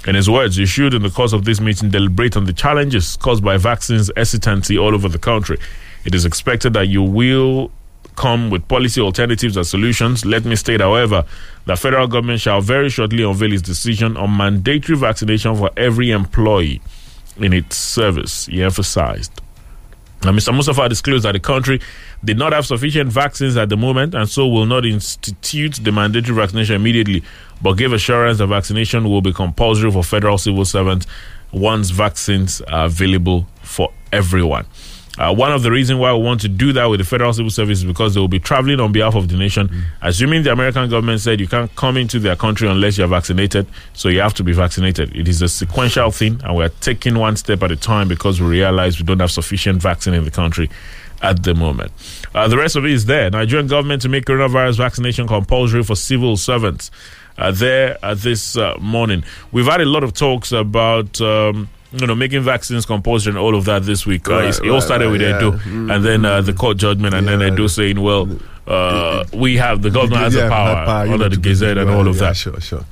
In 0.08 0.16
his 0.16 0.30
words, 0.30 0.58
you 0.58 0.66
should, 0.66 0.94
in 0.94 1.04
the 1.04 1.10
course 1.10 1.34
of 1.34 1.46
this 1.46 1.60
meeting, 1.60 1.90
deliberate 1.90 2.38
on 2.38 2.46
the 2.46 2.54
challenges 2.54 3.18
caused 3.18 3.44
by 3.44 3.58
vaccines 3.58 4.12
hesitancy 4.16 4.78
all 4.78 4.94
over 4.94 5.10
the 5.10 5.20
country. 5.20 5.58
It 6.06 6.16
is 6.16 6.26
expected 6.26 6.74
that 6.74 6.88
you 6.88 7.04
will 7.04 7.72
come 8.16 8.50
with 8.50 8.68
policy 8.68 9.02
alternatives 9.02 9.58
and 9.58 9.66
solutions. 9.66 10.26
Let 10.26 10.46
me 10.46 10.56
state, 10.56 10.82
however, 10.82 11.26
the 11.66 11.76
federal 11.76 12.08
government 12.08 12.42
shall 12.42 12.62
very 12.62 12.90
shortly 12.90 13.24
unveil 13.24 13.54
its 13.54 13.62
decision 13.62 14.18
on 14.18 14.36
mandatory 14.36 14.98
vaccination 14.98 15.56
for 15.56 15.70
every 15.78 16.12
employee 16.12 16.82
in 17.44 17.54
its 17.54 17.78
service, 17.78 18.46
he 18.46 18.64
emphasized. 18.64 19.32
Now, 20.24 20.32
Mr. 20.32 20.54
Mustapha 20.54 20.90
disclosed 20.90 21.24
that 21.24 21.32
the 21.32 21.40
country 21.40 21.80
did 22.26 22.38
not 22.38 22.52
have 22.52 22.66
sufficient 22.66 23.10
vaccines 23.10 23.56
at 23.56 23.70
the 23.70 23.78
moment 23.78 24.14
and 24.14 24.28
so 24.28 24.48
will 24.48 24.66
not 24.66 24.86
institute 24.86 25.80
the 25.82 25.94
mandatory 25.94 26.36
vaccination 26.36 26.76
immediately, 26.76 27.24
but 27.62 27.74
gave 27.74 27.94
assurance 27.94 28.40
that 28.40 28.48
vaccination 28.48 29.06
will 29.06 29.22
be 29.22 29.32
compulsory 29.32 29.90
for 29.92 30.04
federal 30.04 30.38
civil 30.38 30.66
servants 30.66 31.08
once 31.54 31.90
vaccines 31.90 32.60
are 32.62 32.86
available 32.86 33.48
for 33.64 33.94
everyone. 34.12 34.66
Uh, 35.20 35.36
one 35.36 35.52
of 35.52 35.64
the 35.64 35.70
reasons 35.70 36.00
why 36.00 36.14
we 36.14 36.24
want 36.24 36.40
to 36.40 36.48
do 36.48 36.72
that 36.72 36.86
with 36.86 36.98
the 36.98 37.06
federal 37.06 37.34
civil 37.34 37.52
service 37.52 37.80
is 37.80 37.84
because 37.84 38.14
they 38.14 38.22
will 38.22 38.30
be 38.30 38.40
traveling 38.40 38.80
on 38.80 38.94
behalf 38.94 39.16
of 39.16 39.28
the 39.28 39.36
nation. 39.36 39.70
Assuming 40.02 40.44
the 40.44 40.52
American 40.52 40.90
government 40.90 41.20
said 41.20 41.42
you 41.42 41.48
can't 41.48 41.76
come 41.76 41.98
into 41.98 42.20
their 42.20 42.38
country 42.38 42.70
unless 42.70 42.98
you're 42.98 43.08
vaccinated, 43.08 43.68
so 43.92 44.08
you 44.08 44.22
have 44.22 44.34
to 44.34 44.44
be 44.46 44.54
vaccinated. 44.54 45.14
It 45.14 45.28
is 45.28 45.42
a 45.42 45.50
sequential 45.50 46.10
thing, 46.12 46.40
and 46.46 46.56
we're 46.56 46.70
taking 46.70 47.20
one 47.20 47.36
step 47.36 47.62
at 47.64 47.70
a 47.70 47.76
time 47.76 48.08
because 48.08 48.40
we 48.40 48.48
realize 48.48 48.98
we 48.98 49.06
don't 49.06 49.20
have 49.20 49.32
sufficient 49.32 49.82
vaccine 49.82 50.14
in 50.14 50.24
the 50.24 50.32
country 50.32 50.70
at 51.22 51.44
the 51.44 51.54
moment. 51.54 51.92
Uh, 52.34 52.48
the 52.48 52.56
rest 52.56 52.78
of 52.78 52.86
it 52.86 52.92
is 52.92 53.06
there. 53.06 53.30
Nigerian 53.30 53.68
government 53.68 54.02
to 54.04 54.10
make 54.10 54.24
coronavirus 54.24 54.78
vaccination 54.78 55.28
compulsory 55.28 55.84
for 55.84 55.98
civil 55.98 56.38
servants. 56.38 56.92
Uh, 57.38 57.52
there 57.52 57.98
uh, 58.04 58.14
this 58.14 58.56
uh, 58.56 58.78
morning, 58.80 59.26
we've 59.52 59.66
had 59.66 59.82
a 59.82 59.86
lot 59.86 60.06
of 60.06 60.14
talks 60.14 60.54
about. 60.54 61.20
Um, 61.20 61.68
you 61.92 62.06
know, 62.06 62.16
making 62.16 62.42
vaccines 62.44 62.86
compulsory 62.86 63.32
and 63.32 63.38
all 63.40 63.56
of 63.56 63.66
that 63.66 63.84
this 63.84 64.06
week. 64.06 64.28
Uh, 64.30 64.34
Right, 64.34 64.60
it 64.64 64.70
all 64.70 64.82
started 64.82 65.06
right, 65.06 65.12
with 65.12 65.22
yeah. 65.22 65.38
Edo, 65.38 65.52
Mm, 65.54 65.96
and 65.96 66.06
then 66.06 66.24
uh, 66.26 66.42
the 66.42 66.54
court 66.54 66.78
judgment, 66.78 67.14
and 67.16 67.28
then 67.28 67.40
Yeah. 67.40 67.48
Edo 67.54 67.68
saying, 67.68 68.00
"Well, 68.00 68.30
uh, 68.68 69.24
we 69.34 69.58
have 69.58 69.82
the 69.82 69.90
government 69.90 70.22
has 70.22 70.36
Yeah, 70.36 70.44
the 70.44 70.50
power, 70.50 70.86
power, 70.86 71.08
under 71.14 71.30
the 71.30 71.38
Gazette 71.38 71.78
and 71.78 71.90
all 71.90 72.08
of 72.08 72.16
yeah, 72.16 72.22
that." 72.28 72.38
Sure, 72.38 72.60
sure. 72.62 72.86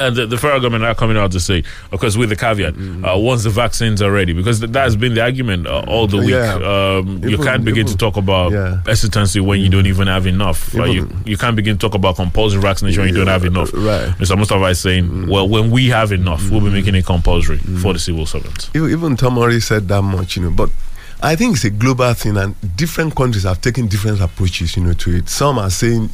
And 0.00 0.16
the, 0.16 0.26
the 0.26 0.38
federal 0.38 0.60
government 0.60 0.84
are 0.84 0.94
coming 0.94 1.16
out 1.18 1.30
to 1.32 1.40
say, 1.40 1.62
of 1.92 2.00
course, 2.00 2.16
with 2.16 2.30
the 2.30 2.36
caveat, 2.36 2.74
Mm-hmm. 2.74 3.04
uh, 3.04 3.16
once 3.18 3.44
the 3.44 3.50
vaccines 3.50 4.00
are 4.00 4.10
ready, 4.10 4.32
because 4.32 4.60
th- 4.60 4.72
that's 4.72 4.96
been 4.96 5.14
the 5.14 5.22
argument 5.22 5.66
uh, 5.66 5.84
all 5.86 6.06
the 6.06 6.16
week. 6.16 6.30
Yeah. 6.30 6.54
Um, 6.54 7.22
you 7.22 7.36
can't 7.38 7.64
begin 7.64 7.86
to 7.86 7.96
talk 7.96 8.16
about 8.16 8.52
yeah. 8.52 8.80
hesitancy 8.86 9.40
when 9.40 9.60
you 9.60 9.68
don't 9.68 9.86
even 9.86 10.06
have 10.08 10.26
enough. 10.26 10.74
Uh, 10.74 10.84
you, 10.84 11.08
you 11.26 11.36
can't 11.36 11.54
begin 11.56 11.76
to 11.76 11.80
talk 11.86 11.94
about 11.94 12.16
compulsory 12.16 12.60
vaccination 12.62 13.02
when 13.02 13.08
you 13.10 13.14
don't 13.16 13.26
have 13.26 13.44
enough. 13.44 13.70
right. 13.74 14.08
Mr. 14.18 14.38
Mustapha 14.38 14.64
is 14.66 14.80
saying, 14.80 15.26
well, 15.28 15.46
when 15.48 15.70
we 15.70 15.88
have 15.88 16.12
enough, 16.12 16.50
we'll 16.50 16.60
be 16.60 16.70
making 16.70 16.94
it 16.94 17.04
compulsory 17.04 17.58
for 17.58 17.92
the 17.92 17.98
civil 17.98 18.24
servants. 18.26 18.70
Even 18.74 18.90
even 18.90 19.16
Tomori 19.16 19.62
said 19.62 19.86
that 19.88 20.02
much, 20.02 20.36
you 20.36 20.42
know, 20.44 20.50
but 20.50 20.70
I 21.22 21.36
think 21.36 21.56
it's 21.56 21.64
a 21.64 21.70
global 21.70 22.14
thing, 22.14 22.36
and 22.38 22.54
different 22.76 23.14
countries 23.14 23.42
have 23.44 23.60
taken 23.60 23.86
different 23.88 24.20
approaches, 24.22 24.76
you 24.76 24.82
know, 24.84 24.94
to 24.94 25.16
it. 25.16 25.28
Some 25.28 25.58
are 25.58 25.68
saying 25.70 26.08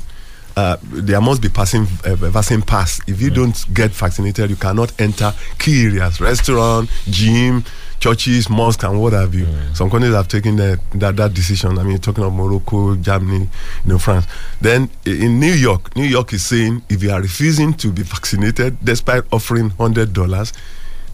uh, 0.56 0.76
there 0.82 1.20
must 1.20 1.42
be 1.42 1.48
passing 1.48 1.82
uh, 2.04 2.14
vaccine 2.16 2.62
pass. 2.62 3.00
If 3.06 3.20
you 3.20 3.30
don't 3.30 3.74
get 3.74 3.90
vaccinated, 3.90 4.50
you 4.50 4.56
cannot 4.56 4.98
enter 5.00 5.32
key 5.58 5.84
areas, 5.86 6.20
restaurant, 6.20 6.88
gym, 7.10 7.62
churches, 8.00 8.48
mosque, 8.48 8.82
and 8.84 9.00
what 9.00 9.12
have 9.12 9.34
you. 9.34 9.46
Some 9.74 9.90
countries 9.90 10.14
have 10.14 10.28
taken 10.28 10.56
that, 10.56 10.80
that 10.94 11.16
that 11.16 11.34
decision. 11.34 11.78
I 11.78 11.82
mean, 11.82 11.98
talking 11.98 12.24
of 12.24 12.32
Morocco, 12.32 12.94
Germany, 12.96 13.48
you 13.84 13.92
know, 13.92 13.98
France. 13.98 14.26
Then 14.60 14.88
in 15.04 15.40
New 15.40 15.52
York, 15.52 15.94
New 15.96 16.04
York 16.04 16.32
is 16.32 16.44
saying 16.44 16.82
if 16.88 17.02
you 17.02 17.10
are 17.10 17.20
refusing 17.20 17.74
to 17.74 17.92
be 17.92 18.02
vaccinated, 18.02 18.78
despite 18.82 19.24
offering 19.32 19.70
hundred 19.70 20.12
dollars, 20.12 20.52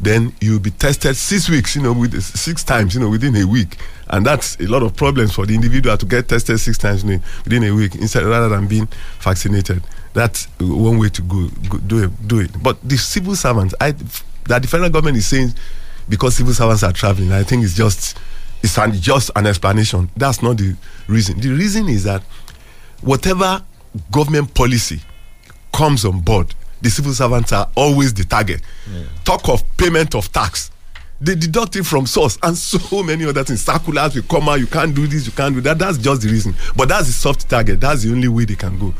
then 0.02 0.32
you'll 0.40 0.58
be 0.58 0.72
tested 0.72 1.16
six 1.16 1.48
weeks, 1.48 1.76
you 1.76 1.82
know, 1.82 1.92
with 1.92 2.20
six 2.20 2.64
times, 2.64 2.94
you 2.94 3.00
know, 3.00 3.08
within 3.08 3.36
a 3.36 3.44
week, 3.44 3.76
and 4.10 4.26
that's 4.26 4.58
a 4.58 4.66
lot 4.66 4.82
of 4.82 4.94
problems 4.96 5.32
for 5.32 5.46
the 5.46 5.54
individual 5.54 5.96
to 5.96 6.04
get 6.04 6.28
tested 6.28 6.58
six 6.58 6.76
times 6.76 7.04
within 7.04 7.62
a 7.62 7.70
week 7.70 7.94
instead 7.94 8.24
rather 8.24 8.48
than 8.48 8.66
being 8.66 8.88
vaccinated. 9.20 9.82
That's 10.12 10.46
one 10.58 10.98
way 10.98 11.08
to 11.08 11.22
go, 11.22 11.48
go 11.68 11.78
do 11.78 12.04
it. 12.04 12.28
Do 12.28 12.40
it. 12.40 12.62
But 12.62 12.76
the 12.82 12.98
civil 12.98 13.36
servants, 13.36 13.74
I 13.80 13.92
that 14.48 14.60
the 14.60 14.68
federal 14.68 14.90
government 14.90 15.16
is 15.16 15.26
saying 15.26 15.54
because 16.08 16.36
civil 16.36 16.52
servants 16.52 16.82
are 16.82 16.92
traveling, 16.92 17.32
I 17.32 17.44
think 17.44 17.64
it's 17.64 17.74
just 17.74 18.18
it's 18.62 18.76
an, 18.78 18.92
just 18.92 19.30
an 19.36 19.46
explanation. 19.46 20.10
That's 20.16 20.42
not 20.42 20.58
the 20.58 20.76
reason. 21.06 21.40
The 21.40 21.50
reason 21.50 21.88
is 21.88 22.04
that 22.04 22.22
whatever 23.00 23.62
government 24.10 24.52
policy 24.54 25.00
comes 25.72 26.04
on 26.04 26.20
board, 26.20 26.54
the 26.82 26.90
civil 26.90 27.12
servants 27.14 27.52
are 27.52 27.68
always 27.76 28.12
the 28.12 28.24
target. 28.24 28.60
Talk 29.24 29.48
of 29.48 29.62
payment 29.76 30.14
of 30.14 30.30
tax. 30.32 30.70
They 31.20 31.36
deduct 31.36 31.76
it 31.76 31.84
from 31.86 32.04
source 32.06 32.36
and 32.42 32.56
so 32.58 33.02
many 33.04 33.24
other 33.24 33.44
things. 33.44 33.60
Circulars 33.64 34.16
will 34.16 34.22
come 34.24 34.48
out, 34.48 34.58
you 34.58 34.66
can't 34.66 34.92
do 34.92 35.06
this, 35.06 35.24
you 35.24 35.32
can't 35.32 35.54
do 35.54 35.60
that. 35.60 35.78
That's 35.78 35.96
just 35.98 36.22
the 36.22 36.28
reason. 36.28 36.54
But 36.76 36.88
that's 36.88 37.06
the 37.06 37.12
soft 37.12 37.48
target. 37.48 37.80
That's 37.80 38.02
the 38.02 38.10
only 38.10 38.26
way 38.26 38.44
they 38.44 38.56
can 38.56 38.76
go. 38.78 38.92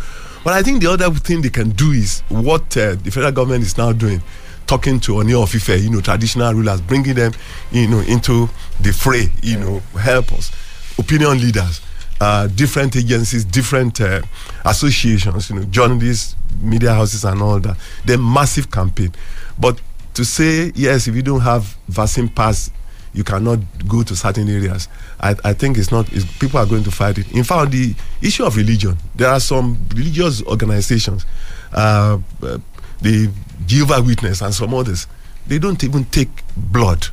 But 0.45 0.55
I 0.55 0.63
think 0.63 0.81
the 0.83 0.91
other 0.91 1.11
thing 1.11 1.43
they 1.43 1.51
can 1.51 1.71
do 1.71 1.91
is 1.91 2.21
what 2.29 2.77
uh, 2.77 2.95
the 2.95 3.11
federal 3.11 3.33
government 3.33 3.65
is 3.65 3.77
now 3.77 3.93
doing. 3.93 4.23
Talking 4.69 5.01
to 5.01 5.15
Ooni 5.15 5.35
of 5.35 5.53
Ife, 5.55 5.83
you 5.83 5.91
know, 5.91 6.01
traditional 6.01 6.55
rulers, 6.55 6.81
bringing 6.81 7.15
them, 7.15 7.33
you 7.73 7.89
know, 7.89 7.99
into 8.01 8.49
the 8.81 8.93
fray, 8.93 9.29
you 9.43 9.59
know, 9.59 9.81
help 9.99 10.33
us. 10.33 10.53
Opinion 10.99 11.41
leaders, 11.41 11.81
uh, 12.21 12.47
different 12.47 12.95
agencies, 12.95 13.45
different 13.45 14.01
uh, 14.01 14.23
associations, 14.65 15.51
you 15.51 15.57
know, 15.57 15.65
journalists, 15.65 16.37
media 16.61 16.93
houses, 16.93 17.25
and 17.25 17.41
all 17.43 17.61
that. 17.61 17.77
The 18.05 18.19
massive 18.19 18.71
campaign. 18.71 19.13
But 19.59 19.81
to 20.15 20.25
say 20.25 20.73
yes, 20.75 21.09
if 21.09 21.15
you 21.15 21.23
don't 21.23 21.41
have 21.41 21.77
vaccine 21.89 22.29
pass, 22.29 22.71
you 23.15 23.25
cannot 23.25 23.59
go 23.87 24.03
to 24.03 24.17
certain 24.17 24.49
areas. 24.49 24.89
I, 25.21 25.35
I 25.45 25.53
think 25.53 25.79
it's 25.79 25.91
not. 25.91 26.13
It's, 26.13 26.25
people 26.39 26.59
are 26.59 26.67
going 26.67 26.85
to 26.85 26.91
fight 26.91 27.19
it. 27.19 27.31
In 27.33 27.45
fact, 27.45 27.71
the 27.71 27.95
issue 28.21 28.45
of 28.45 28.57
religion, 28.57 28.97
there 29.15 29.29
are 29.29 29.41
some 29.41 29.87
religious 29.95 30.43
organizations, 30.45 31.27
uh, 31.73 32.19
uh, 32.43 32.59
the 33.01 33.31
Jehovah 33.67 34.03
Witness 34.03 34.41
and 34.41 34.55
some 34.55 34.75
others. 34.75 35.07
They 35.47 35.59
don't 35.59 35.83
even 35.85 36.05
take 36.07 36.29
blood 36.57 37.09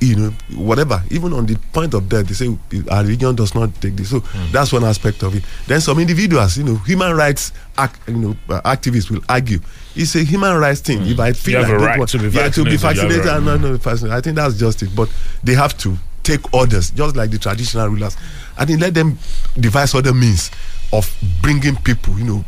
you 0.00 0.14
know, 0.16 0.30
whatever, 0.54 1.02
even 1.10 1.32
on 1.32 1.44
the 1.46 1.56
point 1.72 1.92
of 1.94 2.08
death, 2.08 2.26
they 2.28 2.34
say 2.34 2.56
our 2.90 3.02
religion 3.02 3.34
does 3.34 3.54
not 3.54 3.74
take 3.80 3.96
this. 3.96 4.10
So 4.10 4.20
that's 4.52 4.72
one 4.72 4.84
aspect 4.84 5.22
of 5.24 5.34
it. 5.34 5.42
Then 5.66 5.80
some 5.80 5.98
individuals, 5.98 6.56
you 6.56 6.64
know, 6.64 6.76
human 6.76 7.16
rights, 7.16 7.52
act, 7.76 7.98
you 8.08 8.14
know, 8.14 8.36
uh, 8.48 8.60
activists 8.62 9.10
will 9.10 9.22
argue. 9.28 9.58
It's 9.96 10.14
a 10.14 10.22
human 10.22 10.56
rights 10.56 10.80
thing. 10.80 11.02
If 11.02 11.18
I 11.18 11.32
feel 11.32 11.62
like 11.62 11.72
right 11.72 11.98
want- 11.98 12.10
to 12.10 12.18
be 12.18 12.28
yeah, 12.28 12.48
to 12.48 12.64
be 12.64 12.76
vaccinated, 12.76 13.24
you 13.24 13.30
have 13.30 13.42
vaccinated, 13.42 13.48
a 13.48 13.50
right. 13.50 13.60
not, 13.72 13.80
vaccinated. 13.80 14.16
I 14.16 14.20
think 14.20 14.36
that's 14.36 14.56
just 14.56 14.82
it. 14.82 14.90
But 14.94 15.08
they 15.42 15.54
have 15.54 15.76
to 15.78 15.96
take 16.22 16.54
orders, 16.54 16.90
just 16.90 17.16
like 17.16 17.30
the 17.30 17.38
traditional 17.38 17.88
rulers, 17.88 18.16
and 18.58 18.68
then 18.70 18.78
let 18.78 18.94
them 18.94 19.18
devise 19.58 19.94
other 19.94 20.14
means 20.14 20.50
of 20.92 21.12
bringing 21.42 21.74
people, 21.76 22.16
you 22.18 22.24
know, 22.24 22.44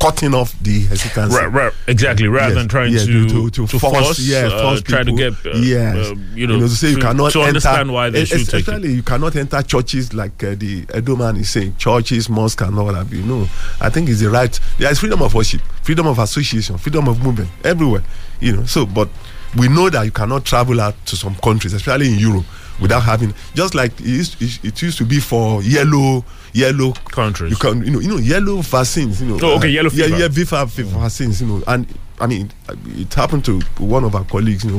cutting 0.00 0.34
off 0.34 0.58
the 0.60 0.80
hesitancy. 0.86 1.36
Right, 1.36 1.46
right, 1.52 1.72
exactly. 1.86 2.28
Rather 2.28 2.54
Yes, 2.54 2.58
than 2.58 2.68
trying 2.68 2.92
yeah, 2.92 3.04
to, 3.04 3.50
to, 3.50 3.66
to, 3.66 3.78
force, 3.78 4.18
yeah, 4.20 4.46
uh, 4.46 4.80
try 4.80 5.02
to 5.02 5.12
get, 5.12 5.32
uh, 5.46 5.50
yes, 5.56 5.96
uh, 5.96 6.14
you 6.34 6.46
know, 6.46 6.58
to 6.60 6.68
say 6.68 6.90
you 6.90 6.98
cannot 6.98 7.32
to 7.32 7.40
enter, 7.40 7.48
understand 7.48 7.92
why 7.92 8.10
they 8.10 8.24
should 8.24 8.46
take 8.46 8.54
it. 8.54 8.68
especially 8.68 8.92
you 8.92 9.02
cannot 9.02 9.34
enter 9.36 9.60
churches 9.62 10.14
like 10.14 10.42
uh, 10.44 10.54
the 10.54 10.86
Edo 10.96 11.16
man 11.16 11.36
is 11.36 11.50
saying, 11.50 11.74
churches, 11.76 12.28
mosques, 12.28 12.62
and 12.62 12.78
all 12.78 12.92
that. 12.92 13.10
You 13.10 13.22
know, 13.22 13.48
I 13.80 13.90
think 13.90 14.08
it's 14.08 14.20
the 14.20 14.30
right. 14.30 14.58
There 14.78 14.90
is 14.90 14.98
freedom 15.00 15.22
of 15.22 15.34
worship, 15.34 15.60
freedom 15.82 16.06
of 16.06 16.18
association, 16.18 16.78
freedom 16.78 17.08
of 17.08 17.22
movement 17.22 17.50
everywhere. 17.64 18.02
You 18.40 18.56
know, 18.56 18.64
so 18.66 18.86
but 18.86 19.08
we 19.56 19.68
know 19.68 19.90
that 19.90 20.04
you 20.04 20.10
cannot 20.12 20.44
travel 20.44 20.80
out 20.80 20.94
to 21.06 21.16
some 21.16 21.34
countries, 21.36 21.72
especially 21.72 22.12
in 22.12 22.18
Europe, 22.18 22.44
without 22.80 23.00
having 23.02 23.34
just 23.54 23.74
like 23.74 23.92
it 24.00 24.06
used, 24.06 24.40
it 24.64 24.80
used 24.82 24.98
to 24.98 25.04
be 25.04 25.20
for 25.20 25.62
yellow 25.62 26.24
yellow 26.52 26.92
Countries. 27.10 27.50
You 27.50 27.56
can 27.56 27.84
you 27.84 27.90
know 27.90 28.00
you 28.00 28.08
know 28.08 28.16
yellow 28.18 28.60
vaccines. 28.62 29.20
You 29.20 29.28
know, 29.28 29.38
Oh, 29.42 29.56
okay, 29.56 29.68
yellow 29.68 29.90
yeah, 29.92 30.06
fever. 30.06 30.18
yeah, 30.18 30.28
fever, 30.28 30.66
fever 30.66 30.98
vaccines. 30.98 31.40
You 31.40 31.46
know, 31.48 31.62
and 31.66 31.86
I 32.20 32.26
mean 32.26 32.50
it 32.86 33.12
happened 33.14 33.44
to 33.46 33.60
one 33.78 34.04
of 34.04 34.14
our 34.14 34.24
colleagues. 34.24 34.64
You 34.64 34.70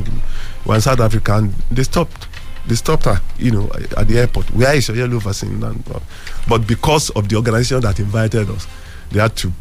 know, 0.65 0.73
in 0.73 0.81
South 0.81 0.99
Africa, 0.99 1.35
and 1.37 1.53
they 1.71 1.83
stopped. 1.83 2.27
They 2.67 2.75
stopped 2.75 3.05
her, 3.05 3.19
you 3.39 3.49
know, 3.51 3.69
at 3.97 4.07
the 4.07 4.19
airport. 4.19 4.45
Where 4.53 4.75
is 4.75 4.89
your 4.89 4.97
yellow 4.97 5.17
vaccine? 5.19 5.63
And, 5.63 5.83
uh, 5.89 5.99
But 6.47 6.67
because 6.67 7.09
of 7.11 7.27
the 7.27 7.35
organization 7.37 7.79
that 7.81 7.99
invited 7.99 8.47
us, 8.49 8.67
they 9.11 9.19
had 9.19 9.35
to, 9.37 9.51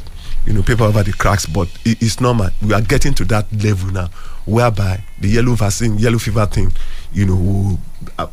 you 0.44 0.53
know, 0.53 0.62
paper 0.62 0.85
over 0.85 1.03
the 1.03 1.12
cracks. 1.12 1.46
But 1.46 1.68
it, 1.87 2.03
it's 2.03 2.20
normal. 2.20 2.51
We 2.61 2.74
are 2.74 2.83
getting 2.83 3.14
to 3.14 3.24
that 3.27 3.46
level 3.64 3.90
now, 3.92 4.11
whereby 4.49 5.03
the 5.21 5.29
yellow 5.29 5.55
vaccine, 5.55 5.99
yellow 5.99 6.19
fever 6.19 6.47
thing, 6.47 6.73
you 7.13 7.27
know, 7.27 7.35
will 7.37 7.79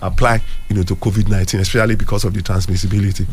apply, 0.01 0.41
you 0.69 0.75
know, 0.75 0.83
to 0.83 0.95
COVID 0.95 1.29
nineteen, 1.29 1.59
especially 1.59 1.95
because 1.95 2.23
of 2.25 2.33
the 2.33 2.41
transmissibility. 2.41 3.25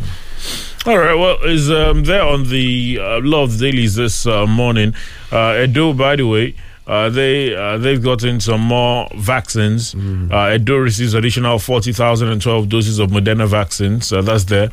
All 0.87 0.99
right. 0.99 1.15
Well, 1.15 1.39
is 1.45 1.71
um, 1.71 2.05
there 2.05 2.23
on 2.23 2.49
the 2.49 2.99
uh, 3.01 3.21
Love 3.23 3.59
Dailies 3.59 3.95
this 3.95 4.27
uh, 4.27 4.47
morning? 4.47 4.95
Uh, 5.31 5.63
Edo, 5.65 5.93
by 5.93 6.17
the 6.17 6.27
way, 6.27 6.55
uh, 6.87 7.09
they 7.11 7.55
uh, 7.55 7.79
they've 7.79 8.03
gotten 8.03 8.41
some 8.41 8.61
more 8.61 9.09
vaccines. 9.15 9.95
Uh, 9.95 10.55
Edo 10.55 10.77
receives 10.79 11.15
additional 11.15 11.59
forty 11.59 11.93
thousand 11.93 12.29
and 12.29 12.43
twelve 12.43 12.69
doses 12.69 12.99
of 12.99 13.11
Moderna 13.11 13.47
vaccines. 13.47 14.13
Uh, 14.13 14.23
that's 14.23 14.45
there. 14.45 14.71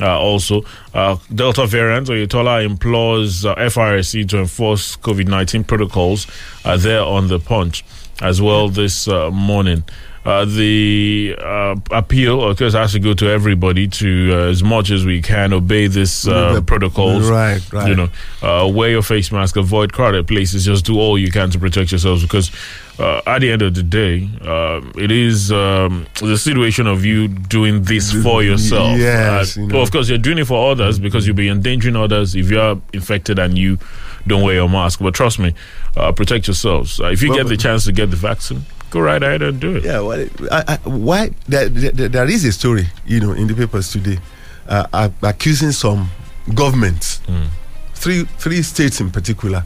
Uh, 0.00 0.18
also, 0.18 0.62
uh, 0.94 1.16
Delta 1.34 1.66
variant, 1.66 2.08
Oyetola 2.08 2.64
implores 2.64 3.44
uh, 3.44 3.54
FRSC 3.56 4.28
to 4.28 4.38
enforce 4.38 4.96
COVID 4.96 5.26
19 5.26 5.64
protocols 5.64 6.26
there 6.78 7.02
on 7.02 7.28
the 7.28 7.38
punch. 7.40 7.84
as 8.20 8.42
well 8.42 8.68
this 8.68 9.06
morning. 9.06 9.84
Uh, 10.24 10.44
the 10.44 11.34
uh, 11.38 11.74
appeal, 11.90 12.42
of 12.44 12.58
course, 12.58 12.74
has 12.74 12.92
to 12.92 12.98
go 12.98 13.14
to 13.14 13.28
everybody 13.30 13.88
to, 13.88 14.30
uh, 14.34 14.50
as 14.50 14.62
much 14.62 14.90
as 14.90 15.06
we 15.06 15.22
can, 15.22 15.52
obey 15.52 15.86
this 15.86 16.26
uh, 16.28 16.54
The- 16.54 16.62
protocols. 16.62 17.28
right, 17.30 17.60
right. 17.72 17.88
You 17.88 17.94
know, 17.94 18.08
uh, 18.42 18.68
wear 18.68 18.90
your 18.90 19.02
face 19.02 19.32
mask, 19.32 19.56
avoid 19.56 19.92
crowded 19.92 20.26
places, 20.26 20.64
just 20.66 20.84
do 20.84 20.98
all 20.98 21.18
you 21.18 21.30
can 21.30 21.50
to 21.50 21.58
protect 21.58 21.92
yourselves 21.92 22.22
because 22.22 22.50
uh, 22.98 23.22
at 23.26 23.38
the 23.40 23.50
end 23.50 23.62
of 23.62 23.74
the 23.74 23.82
day, 23.82 24.28
uh, 24.42 24.80
it 24.96 25.10
is 25.10 25.50
um, 25.52 26.06
the 26.20 26.36
situation 26.36 26.86
of 26.88 27.04
you 27.04 27.28
doing 27.28 27.84
this 27.84 28.12
for 28.22 28.42
yourself. 28.42 28.98
Yes, 28.98 29.56
Uh, 29.56 29.60
you 29.60 29.66
know. 29.68 29.74
well, 29.76 29.82
of 29.84 29.90
course, 29.92 30.08
you're 30.08 30.18
doing 30.18 30.38
it 30.38 30.46
for 30.46 30.70
others 30.72 30.98
because 30.98 31.26
you'll 31.26 31.36
be 31.36 31.48
endangering 31.48 31.96
others 31.96 32.34
if 32.34 32.50
you're 32.50 32.80
infected 32.92 33.38
and 33.38 33.56
you 33.56 33.78
don't 34.26 34.42
wear 34.42 34.56
your 34.56 34.68
mask. 34.68 34.98
But 35.00 35.14
trust 35.14 35.38
me, 35.38 35.54
uh, 35.96 36.10
protect 36.12 36.48
yourselves. 36.48 37.00
Uh, 37.00 37.06
if 37.06 37.22
you 37.22 37.28
Well, 37.30 37.38
get 37.38 37.48
the 37.48 37.56
chance 37.56 37.84
to 37.84 37.92
get 37.92 38.10
the 38.10 38.16
vaccine, 38.16 38.64
go 38.90 39.00
right 39.00 39.22
ahead 39.22 39.42
and 39.42 39.60
do 39.60 39.76
it. 39.76 39.84
Yeah, 39.84 40.00
well, 40.00 40.26
I, 40.50 40.64
I, 40.68 40.88
why 40.88 41.30
there, 41.46 41.68
there, 41.68 42.08
there 42.08 42.28
is 42.28 42.44
a 42.44 42.52
story, 42.52 42.86
you 43.06 43.20
know, 43.20 43.32
in 43.32 43.46
the 43.46 43.54
papers 43.54 43.90
today, 43.92 44.18
uh, 44.68 45.08
accusing 45.22 45.72
some 45.72 46.10
governments, 46.54 47.20
three 47.94 48.24
three 48.38 48.62
states 48.62 49.00
in 49.00 49.10
particular, 49.10 49.64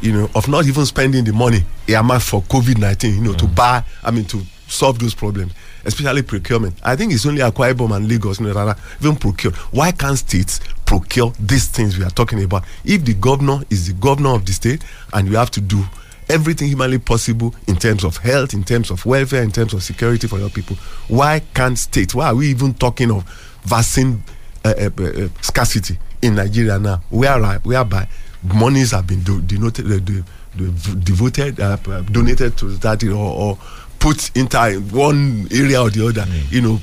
you 0.00 0.12
know, 0.12 0.30
of 0.34 0.48
not 0.48 0.66
even 0.66 0.86
spending 0.86 1.24
the 1.24 1.32
money 1.32 1.64
earmarked 1.88 2.24
for 2.24 2.42
COVID 2.42 2.78
nineteen, 2.78 3.14
you 3.16 3.20
know, 3.22 3.34
to 3.34 3.46
buy, 3.46 3.82
I 4.04 4.10
mean, 4.10 4.24
to 4.26 4.40
solve 4.68 5.00
those 5.00 5.14
problems, 5.14 5.52
especially 5.84 6.22
procurement. 6.22 6.74
I 6.84 6.94
think 6.94 7.12
it's 7.12 7.26
only 7.26 7.40
Akwa 7.40 7.72
Ibom 7.74 7.96
and 7.96 8.08
Lagos, 8.08 8.38
you 8.38 8.46
know, 8.46 8.52
that 8.54 8.68
are 8.68 8.76
even 9.00 9.16
procure. 9.16 9.52
Why 9.72 9.90
can't 9.90 10.16
states 10.16 10.60
procure 10.86 11.32
these 11.40 11.66
things 11.66 11.98
we 11.98 12.04
are 12.04 12.10
talking 12.10 12.40
about? 12.42 12.64
If 12.84 13.04
the 13.04 13.14
governor 13.14 13.62
is 13.68 13.88
the 13.88 13.94
governor 13.94 14.30
of 14.30 14.46
the 14.46 14.52
state, 14.52 14.84
and 15.12 15.26
you 15.28 15.36
have 15.36 15.50
to 15.52 15.60
do 15.60 15.84
everything 16.30 16.68
humanly 16.68 16.98
possible 16.98 17.54
in 17.66 17.76
terms 17.76 18.04
of 18.04 18.16
health, 18.18 18.54
in 18.54 18.64
terms 18.64 18.90
of 18.90 19.04
welfare, 19.04 19.42
in 19.42 19.50
terms 19.50 19.74
of 19.74 19.82
security 19.82 20.26
for 20.28 20.38
your 20.38 20.50
people. 20.50 20.76
Why 21.08 21.40
can't 21.54 21.78
states? 21.78 22.14
Why 22.14 22.26
are 22.28 22.34
we 22.34 22.48
even 22.48 22.74
talking 22.74 23.10
of 23.10 23.24
vaccine 23.64 24.22
uh, 24.64 24.74
uh, 24.78 25.02
uh, 25.02 25.28
scarcity 25.42 25.98
in 26.22 26.36
Nigeria 26.36 26.78
now? 26.78 27.02
Where 27.10 27.40
whereby 27.60 28.08
monies 28.42 28.92
have 28.92 29.06
been 29.06 29.22
do, 29.22 29.40
denoted, 29.42 29.86
uh, 29.86 29.98
de- 29.98 30.24
de- 30.56 30.94
devoted, 30.96 31.60
uh, 31.60 31.76
uh, 31.88 32.00
donated 32.02 32.56
to 32.58 32.68
that, 32.78 33.02
or, 33.04 33.14
or 33.16 33.58
put 33.98 34.34
into 34.36 34.58
one 34.92 35.46
area 35.52 35.80
or 35.82 35.90
the 35.90 36.06
other. 36.06 36.24
You 36.50 36.62
know, 36.62 36.78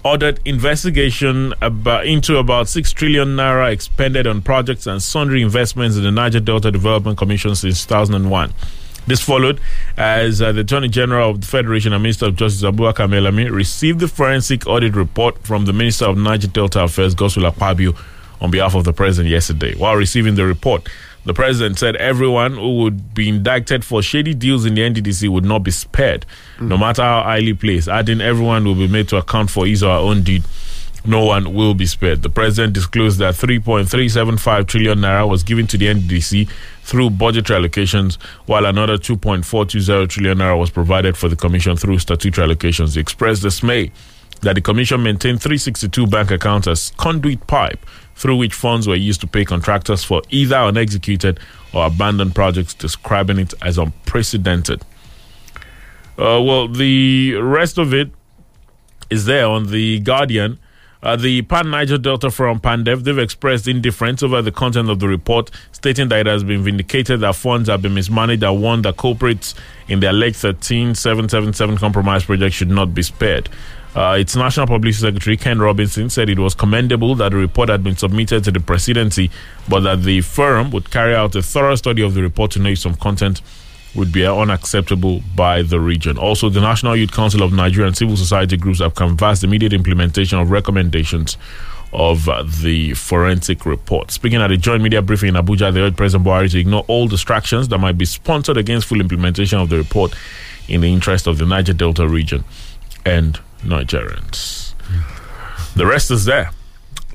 ordered 0.05 0.41
investigation 0.45 1.55
about, 1.63 2.05
into 2.07 2.37
about 2.37 2.69
6 2.69 2.93
trillion 2.93 3.29
naira 3.37 3.73
expended 3.73 4.27
on 4.27 4.43
projects 4.43 4.87
and 4.87 5.03
sundry 5.03 5.41
investments 5.43 5.97
in 5.97 6.03
the 6.03 6.11
Niger 6.11 6.41
Delta 6.41 6.71
Development 6.71 7.17
Commission 7.17 7.55
since 7.55 7.87
2001. 7.87 8.53
This 9.07 9.21
followed 9.21 9.61
as 9.97 10.41
uh, 10.41 10.53
the 10.53 10.61
Attorney 10.61 10.89
General 10.89 11.31
of 11.31 11.41
the 11.41 11.47
Federation 11.47 11.93
and 11.93 12.03
Minister 12.03 12.27
of 12.27 12.37
Justice 12.37 12.63
Abubakar 12.63 13.09
Malami 13.09 13.51
received 13.51 13.99
the 14.01 14.07
forensic 14.09 14.67
audit 14.67 14.95
report 14.95 15.39
from 15.45 15.65
the 15.65 15.73
Minister 15.73 16.05
of 16.05 16.17
Niger 16.17 16.47
Delta 16.47 16.85
Affairs, 16.85 17.15
Godswill 17.15 17.51
Akpabio, 17.51 17.97
on 18.41 18.51
behalf 18.51 18.75
of 18.75 18.85
the 18.85 18.93
President 18.93 19.31
yesterday. 19.31 19.75
While 19.75 19.97
receiving 19.97 20.37
the 20.37 20.45
report, 20.45 20.89
the 21.25 21.35
President 21.35 21.79
said 21.79 21.97
everyone 21.97 22.55
who 22.55 22.79
would 22.79 23.15
be 23.15 23.29
indicted 23.29 23.85
for 23.85 24.03
shady 24.03 24.35
deals 24.35 24.65
in 24.65 24.75
the 24.75 24.81
NDDC 24.83 25.29
would 25.29 25.45
not 25.45 25.61
be 25.61 25.71
spared, 25.71 26.25
no 26.61 26.77
matter 26.77 27.03
how 27.03 27.23
highly 27.23 27.55
placed, 27.55 27.89
adding 27.89 28.21
everyone 28.21 28.65
will 28.65 28.75
be 28.75 28.89
made 28.89 29.09
to 29.09 29.17
account 29.17 29.51
for 29.51 29.67
his 29.67 29.83
or 29.83 29.91
her 29.91 30.01
own 30.01 30.23
deed 30.23 30.43
no 31.05 31.25
one 31.25 31.53
will 31.55 31.75
be 31.75 31.87
spared. 31.87 32.23
The 32.23 32.29
president 32.29 32.75
disclosed 32.75 33.19
that 33.19 33.35
3.375 33.35 34.67
trillion 34.67 34.99
naira 34.99 35.29
was 35.29 35.43
given 35.43 35.67
to 35.69 35.77
the 35.77 35.87
NDC 35.87 36.49
through 36.83 37.11
budgetary 37.11 37.61
allocations, 37.61 38.21
while 38.47 38.67
another 38.67 38.97
2.420 38.97 40.09
trillion 40.09 40.39
naira 40.39 40.59
was 40.59 40.71
provided 40.71 41.17
for 41.17 41.29
the 41.29 41.37
commission 41.37 41.77
through 41.77 41.99
statutory 41.99 42.47
allocations. 42.47 42.95
He 42.95 43.01
expressed 43.01 43.43
dismay 43.43 43.91
that 44.43 44.55
the 44.55 44.61
commission 44.61 45.03
maintained 45.03 45.41
362 45.41 46.07
bank 46.07 46.31
accounts 46.31 46.67
as 46.67 46.91
conduit 46.97 47.47
pipe 47.47 47.85
through 48.15 48.37
which 48.37 48.55
funds 48.55 48.87
were 48.87 48.97
used 48.97 49.21
to 49.21 49.27
pay 49.27 49.45
contractors 49.45 50.05
for 50.05 50.23
either 50.31 50.57
unexecuted 50.57 51.41
or 51.73 51.87
abandoned 51.87 52.35
projects, 52.35 52.75
describing 52.75 53.39
it 53.39 53.55
as 53.63 53.79
unprecedented. 53.79 54.83
Uh, 56.19 56.41
well, 56.43 56.69
the 56.69 57.35
rest 57.37 57.79
of 57.79 57.95
it 57.95 58.11
is 59.11 59.25
there 59.25 59.47
on 59.47 59.71
the 59.71 60.01
Guardian. 60.01 60.59
Uh, 61.03 61.17
the 61.17 61.43
Pan 61.43 61.69
Niger 61.69 61.99
Delta 61.99 62.31
Forum 62.31 62.61
Pandef, 62.61 63.03
they've 63.03 63.19
expressed 63.19 63.67
indifference 63.67 64.23
over 64.23 64.41
the 64.41 64.53
content 64.53 64.89
of 64.89 65.01
the 65.01 65.09
report, 65.09 65.51
stating 65.73 66.09
that 66.09 66.21
it 66.21 66.27
has 66.27 66.45
been 66.45 66.63
vindicated 66.63 67.21
that 67.21 67.35
funds 67.35 67.69
have 67.69 67.83
been 67.83 67.95
mismanaged 67.95 68.45
and 68.45 68.63
one 68.63 68.83
that 68.83 68.97
culprits 68.97 69.57
in 69.89 69.99
the 69.99 70.09
alleged 70.09 70.37
13777 70.37 71.77
compromise 71.77 72.25
project 72.25 72.55
should 72.55 72.71
not 72.71 72.95
be 72.95 73.03
spared. 73.03 73.49
Uh, 73.97 74.17
its 74.19 74.37
National 74.37 74.67
Publicity 74.67 75.09
Secretary, 75.09 75.37
Ken 75.37 75.59
Robinson, 75.59 76.09
said 76.09 76.31
it 76.31 76.39
was 76.39 76.55
commendable 76.55 77.17
that 77.17 77.31
the 77.31 77.37
report 77.37 77.69
had 77.69 77.83
been 77.83 77.97
submitted 77.97 78.45
to 78.45 78.53
the 78.53 78.61
presidency, 78.61 79.29
but 79.69 79.81
that 79.81 80.05
the 80.05 80.21
forum 80.21 80.71
would 80.71 80.91
carry 80.91 81.15
out 81.15 81.35
a 81.35 81.43
thorough 81.43 81.75
study 81.75 82.03
of 82.03 82.15
the 82.15 82.23
report 82.23 82.53
to 82.53 82.59
know 82.61 82.71
if 82.71 82.79
some 82.79 82.95
content 82.95 83.43
would 83.95 84.13
be 84.13 84.25
unacceptable 84.27 85.23
by 85.37 85.63
the 85.63 85.79
region. 85.79 86.17
Also, 86.17 86.49
the 86.49 86.61
National 86.61 86.97
Youth 86.97 87.13
Council 87.13 87.43
of 87.43 87.53
Nigeria 87.53 87.89
and 87.89 87.97
civil 87.97 88.17
society 88.17 88.57
groups 88.57 88.81
have 88.81 88.95
canvassed 88.95 89.45
immediate 89.45 89.73
implementation 89.73 90.39
of 90.39 90.51
recommendations 90.51 91.37
of 91.93 92.25
the 92.63 92.95
forensic 92.95 93.67
report. 93.67 94.11
Speaking 94.11 94.41
at 94.41 94.51
a 94.51 94.57
joint 94.57 94.83
media 94.83 95.03
briefing 95.03 95.29
in 95.29 95.35
Abuja, 95.35 95.73
they 95.73 95.81
urged 95.81 95.97
President 95.99 96.27
Buhari 96.27 96.51
to 96.51 96.59
ignore 96.59 96.85
all 96.89 97.07
distractions 97.07 97.69
that 97.69 97.79
might 97.79 97.99
be 97.99 98.07
sponsored 98.07 98.57
against 98.57 98.87
full 98.87 99.01
implementation 99.01 99.59
of 99.59 99.69
the 99.69 99.77
report 99.77 100.15
in 100.69 100.81
the 100.81 100.91
interest 100.93 101.27
of 101.27 101.37
the 101.37 101.45
Niger 101.45 101.75
Delta 101.75 102.09
region 102.09 102.45
and 103.05 103.39
Nigerians. 103.63 104.73
The 105.75 105.87
rest 105.87 106.11
is 106.11 106.25
there 106.25 106.51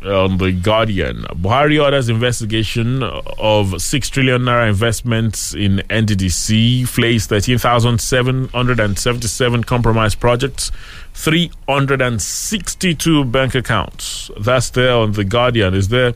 on 0.04 0.38
the 0.38 0.52
Guardian. 0.52 1.24
Buhari 1.36 1.84
orders 1.84 2.10
investigation 2.10 3.02
of 3.04 3.82
6 3.82 4.10
trillion 4.10 4.42
naira 4.44 4.68
investments 4.70 5.54
in 5.54 5.78
NDDC, 5.90 6.88
flays 6.88 7.28
13,777 7.28 9.64
compromised 9.64 10.20
projects, 10.20 10.72
362 11.14 13.26
bank 13.26 13.56
accounts. 13.56 14.30
That's 14.40 14.70
there 14.70 14.94
on 14.94 15.14
the 15.14 15.24
Guardian. 15.24 15.74
Is 15.74 15.88
there 15.88 16.14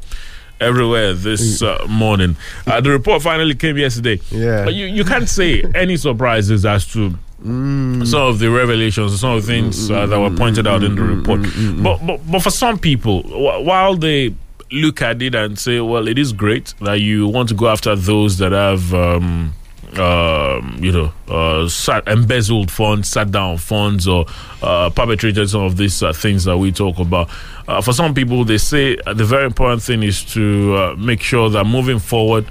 everywhere 0.62 1.13
this 1.13 1.62
uh, 1.62 1.86
morning. 1.89 2.38
Uh, 2.67 2.80
the 2.80 2.91
report 2.91 3.24
finally 3.24 3.56
came 3.56 3.78
yesterday. 3.78 4.22
Yeah. 4.30 4.63
But 4.63 4.76
you, 4.76 4.86
you 4.86 5.04
can't 5.04 5.28
say 5.28 5.63
any 5.74 5.98
surprises 5.98 6.65
as 6.65 6.86
to 6.94 7.17
some 7.43 8.21
of 8.21 8.39
the 8.39 8.49
revelations, 8.51 9.19
some 9.19 9.36
of 9.36 9.45
the 9.45 9.47
things 9.51 9.89
uh, 9.89 10.06
that 10.06 10.19
were 10.19 10.30
pointed 10.36 10.67
out 10.67 10.84
in 10.84 10.95
the 10.95 11.01
report. 11.01 11.41
But, 11.84 12.06
but 12.06 12.32
but 12.32 12.39
for 12.43 12.51
some 12.51 12.77
people, 12.77 13.23
while 13.23 13.95
they 13.95 14.36
look 14.71 15.01
at 15.01 15.21
it 15.21 15.36
and 15.36 15.58
say, 15.60 15.82
well, 15.82 16.08
it 16.08 16.17
is 16.17 16.32
great 16.34 16.73
that 16.82 17.01
you 17.01 17.27
want 17.27 17.49
to 17.49 17.56
go 17.56 17.67
after 17.67 17.95
those 17.95 18.38
that 18.38 18.51
have. 18.51 18.93
Um, 18.93 19.54
um, 19.99 20.77
you 20.80 20.89
know, 20.89 21.12
uh, 21.27 21.67
sat, 21.67 22.08
embezzled 22.08 22.71
funds, 22.71 23.10
sat 23.10 23.30
down 23.30 23.58
funds, 23.58 24.08
or 24.08 24.25
uh, 24.62 24.89
perpetrated 24.89 25.49
some 25.49 25.63
of 25.63 25.75
these 25.75 26.01
uh, 26.01 26.13
things 26.13 26.45
that 26.45 26.58
we 26.58 26.71
talk 26.71 26.97
about. 26.97 27.30
Uh, 27.67 27.82
for 27.82 27.91
some 27.91 28.13
people, 28.13 28.45
they 28.45 28.58
say 28.58 28.95
uh, 29.06 29.13
the 29.13 29.25
very 29.25 29.45
important 29.45 29.82
thing 29.82 30.01
is 30.01 30.23
to 30.34 30.75
uh, 30.77 30.95
make 30.97 31.21
sure 31.21 31.49
that 31.49 31.65
moving 31.65 31.99
forward, 31.99 32.45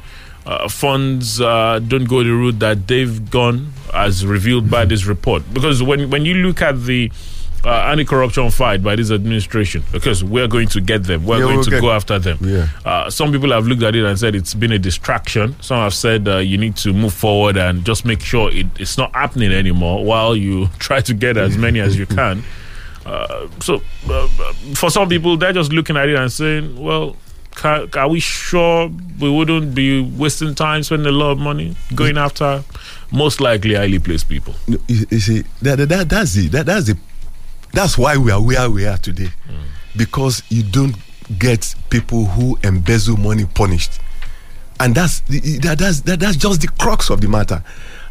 uh, 0.50 0.68
funds 0.68 1.40
uh, 1.40 1.78
don't 1.78 2.04
go 2.04 2.24
the 2.24 2.30
route 2.30 2.58
that 2.58 2.88
they've 2.88 3.30
gone, 3.30 3.72
as 3.94 4.26
revealed 4.26 4.68
by 4.68 4.84
this 4.84 5.06
report. 5.06 5.42
Because 5.54 5.82
when 5.82 6.10
when 6.10 6.24
you 6.24 6.34
look 6.34 6.60
at 6.60 6.82
the 6.84 7.10
uh, 7.64 7.68
anti-corruption 7.68 8.50
fight 8.50 8.82
by 8.82 8.96
this 8.96 9.10
administration 9.10 9.82
because 9.92 10.24
we're 10.24 10.48
going 10.48 10.66
to 10.68 10.80
get 10.80 11.04
them. 11.04 11.26
We're 11.26 11.36
Yeah, 11.38 11.42
going 11.44 11.56
we'll 11.56 11.64
to 11.64 11.80
go 11.80 11.90
after 11.90 12.18
them. 12.18 12.38
Yeah. 12.40 12.68
Uh, 12.86 13.10
some 13.10 13.32
people 13.32 13.50
have 13.52 13.66
looked 13.66 13.82
at 13.82 13.94
it 13.94 14.04
and 14.04 14.18
said 14.18 14.34
it's 14.34 14.54
been 14.54 14.72
a 14.72 14.78
distraction. 14.78 15.54
Some 15.60 15.76
have 15.76 15.92
said 15.94 16.26
uh, 16.26 16.38
you 16.38 16.56
need 16.56 16.76
to 16.78 16.92
move 16.94 17.12
forward 17.12 17.58
and 17.58 17.84
just 17.84 18.04
make 18.06 18.22
sure 18.22 18.50
it, 18.50 18.66
it's 18.78 18.96
not 18.96 19.12
happening 19.14 19.52
anymore 19.52 20.02
while 20.04 20.34
you 20.34 20.68
try 20.78 21.00
to 21.02 21.12
get 21.14 21.36
as 21.36 21.58
many 21.58 21.80
as 21.80 21.96
you 21.98 22.06
can. 22.06 22.42
Uh, 23.06 23.48
so, 23.60 23.82
uh, 24.10 24.28
for 24.74 24.90
some 24.90 25.08
people, 25.08 25.36
they're 25.36 25.54
just 25.54 25.72
looking 25.72 25.96
at 25.96 26.08
it 26.08 26.16
and 26.16 26.30
saying, 26.30 26.78
well, 26.78 27.16
are 27.64 28.08
we 28.08 28.20
sure 28.20 28.90
we 29.18 29.30
wouldn't 29.30 29.74
be 29.74 30.00
wasting 30.00 30.54
time 30.54 30.82
spending 30.82 31.08
a 31.08 31.12
lot 31.16 31.32
of 31.32 31.38
money 31.38 31.76
going 31.94 32.16
after 32.16 32.62
most 33.12 33.40
likely 33.40 33.74
highly 33.74 33.98
placed 33.98 34.28
people? 34.28 34.54
You, 34.66 34.78
you 34.88 35.18
see, 35.20 35.44
that, 35.62 35.76
that, 35.76 35.88
that, 35.88 36.08
that's 36.08 36.34
the 36.34 36.48
that, 36.48 36.66
that's 36.66 36.86
the 36.86 36.98
that's 37.72 37.96
why 37.96 38.16
we 38.16 38.30
are 38.32 38.42
where 38.42 38.68
we 38.70 38.86
are 38.86 38.98
today, 38.98 39.28
mm. 39.48 39.96
because 39.96 40.42
you 40.48 40.62
don't 40.62 40.96
get 41.38 41.74
people 41.90 42.24
who 42.24 42.58
embezzle 42.64 43.16
money 43.16 43.44
punished, 43.54 44.00
and 44.80 44.94
that's 44.94 45.20
the, 45.20 45.40
that, 45.58 45.78
that's 45.78 46.00
that, 46.02 46.20
that's 46.20 46.36
just 46.36 46.60
the 46.60 46.68
crux 46.78 47.10
of 47.10 47.20
the 47.20 47.28
matter. 47.28 47.62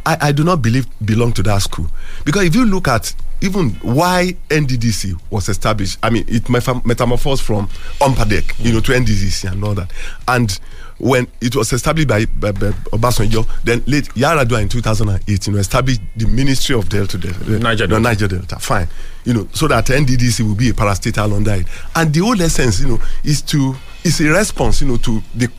I, 0.06 0.18
I 0.22 0.32
do 0.32 0.44
not 0.44 0.62
believe 0.62 0.88
belong 1.06 1.34
to 1.34 1.44
that 1.44 1.62
school 1.62 1.88
because 2.24 2.44
if 2.46 2.56
you 2.56 2.66
look 2.66 2.88
at 2.88 3.14
even 3.42 3.70
why 3.82 4.36
NDDC 4.50 5.20
was 5.30 5.50
established, 5.50 5.98
I 6.04 6.10
mean 6.10 6.26
it 6.28 6.50
metamorphosed 6.50 7.42
from 7.44 7.68
OMPADEC, 8.00 8.64
you 8.64 8.74
know, 8.74 8.80
to 8.82 8.92
NDDC 8.92 9.52
and 9.52 9.64
all 9.64 9.74
that, 9.76 9.92
and 10.28 10.60
when 11.00 11.28
it 11.40 11.56
was 11.56 11.72
established 11.72 12.10
by, 12.10 12.26
by, 12.26 12.52
by 12.52 12.72
Obasanjo, 12.92 13.48
then 13.64 13.82
late 13.88 14.06
Yar'Adua 14.16 14.62
in 14.62 14.68
2008, 14.68 15.48
you 15.48 15.54
know, 15.54 15.60
established 15.60 16.02
the 16.18 16.26
Ministry 16.28 16.76
of 16.76 16.90
Delta, 16.90 17.18
Delta 17.18 17.40
Niger 17.58 17.88
no, 17.88 17.96
Delta. 17.96 18.00
Niger 18.02 18.28
Delta, 18.28 18.60
fine, 18.60 18.88
you 19.24 19.34
know, 19.34 19.48
so 19.54 19.68
that 19.70 19.86
NDDC 19.86 20.42
will 20.46 20.56
be 20.56 20.70
a 20.70 20.74
parastatal 20.74 21.34
under 21.36 21.54
it, 21.54 21.68
and 21.96 22.14
the 22.14 22.20
whole 22.20 22.40
essence, 22.42 22.82
you 22.82 22.88
know, 22.90 23.00
is 23.24 23.42
to 23.44 23.76
is 24.04 24.20
a 24.22 24.26
response, 24.30 24.82
you 24.82 24.88
know, 24.88 24.98
to 24.98 25.22
the 25.36 25.50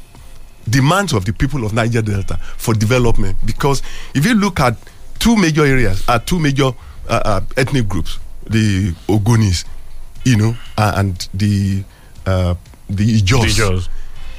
demands 0.69 1.13
of 1.13 1.25
the 1.25 1.33
people 1.33 1.65
of 1.65 1.73
Niger 1.73 2.03
Delta 2.03 2.37
for 2.57 2.75
development. 2.75 3.37
Because 3.45 3.83
if 4.15 4.25
you 4.25 4.35
look 4.35 4.61
at 4.61 4.77
two 5.19 5.37
major 5.37 5.65
areas, 5.65 6.05
uh, 6.09 6.19
two 6.19 6.39
major 6.39 6.71
uh, 7.11 7.21
uh, 7.25 7.41
ethnic 7.57 7.89
groups, 7.89 8.19
the 8.47 8.93
Ogonis, 9.09 9.65
you 10.25 10.37
know, 10.37 10.55
uh, 10.79 10.93
and 10.97 11.29
the 11.35 11.85
uh, 12.27 12.55
the 12.89 13.21
Ijos, 13.21 13.45
Ijos. 13.59 13.89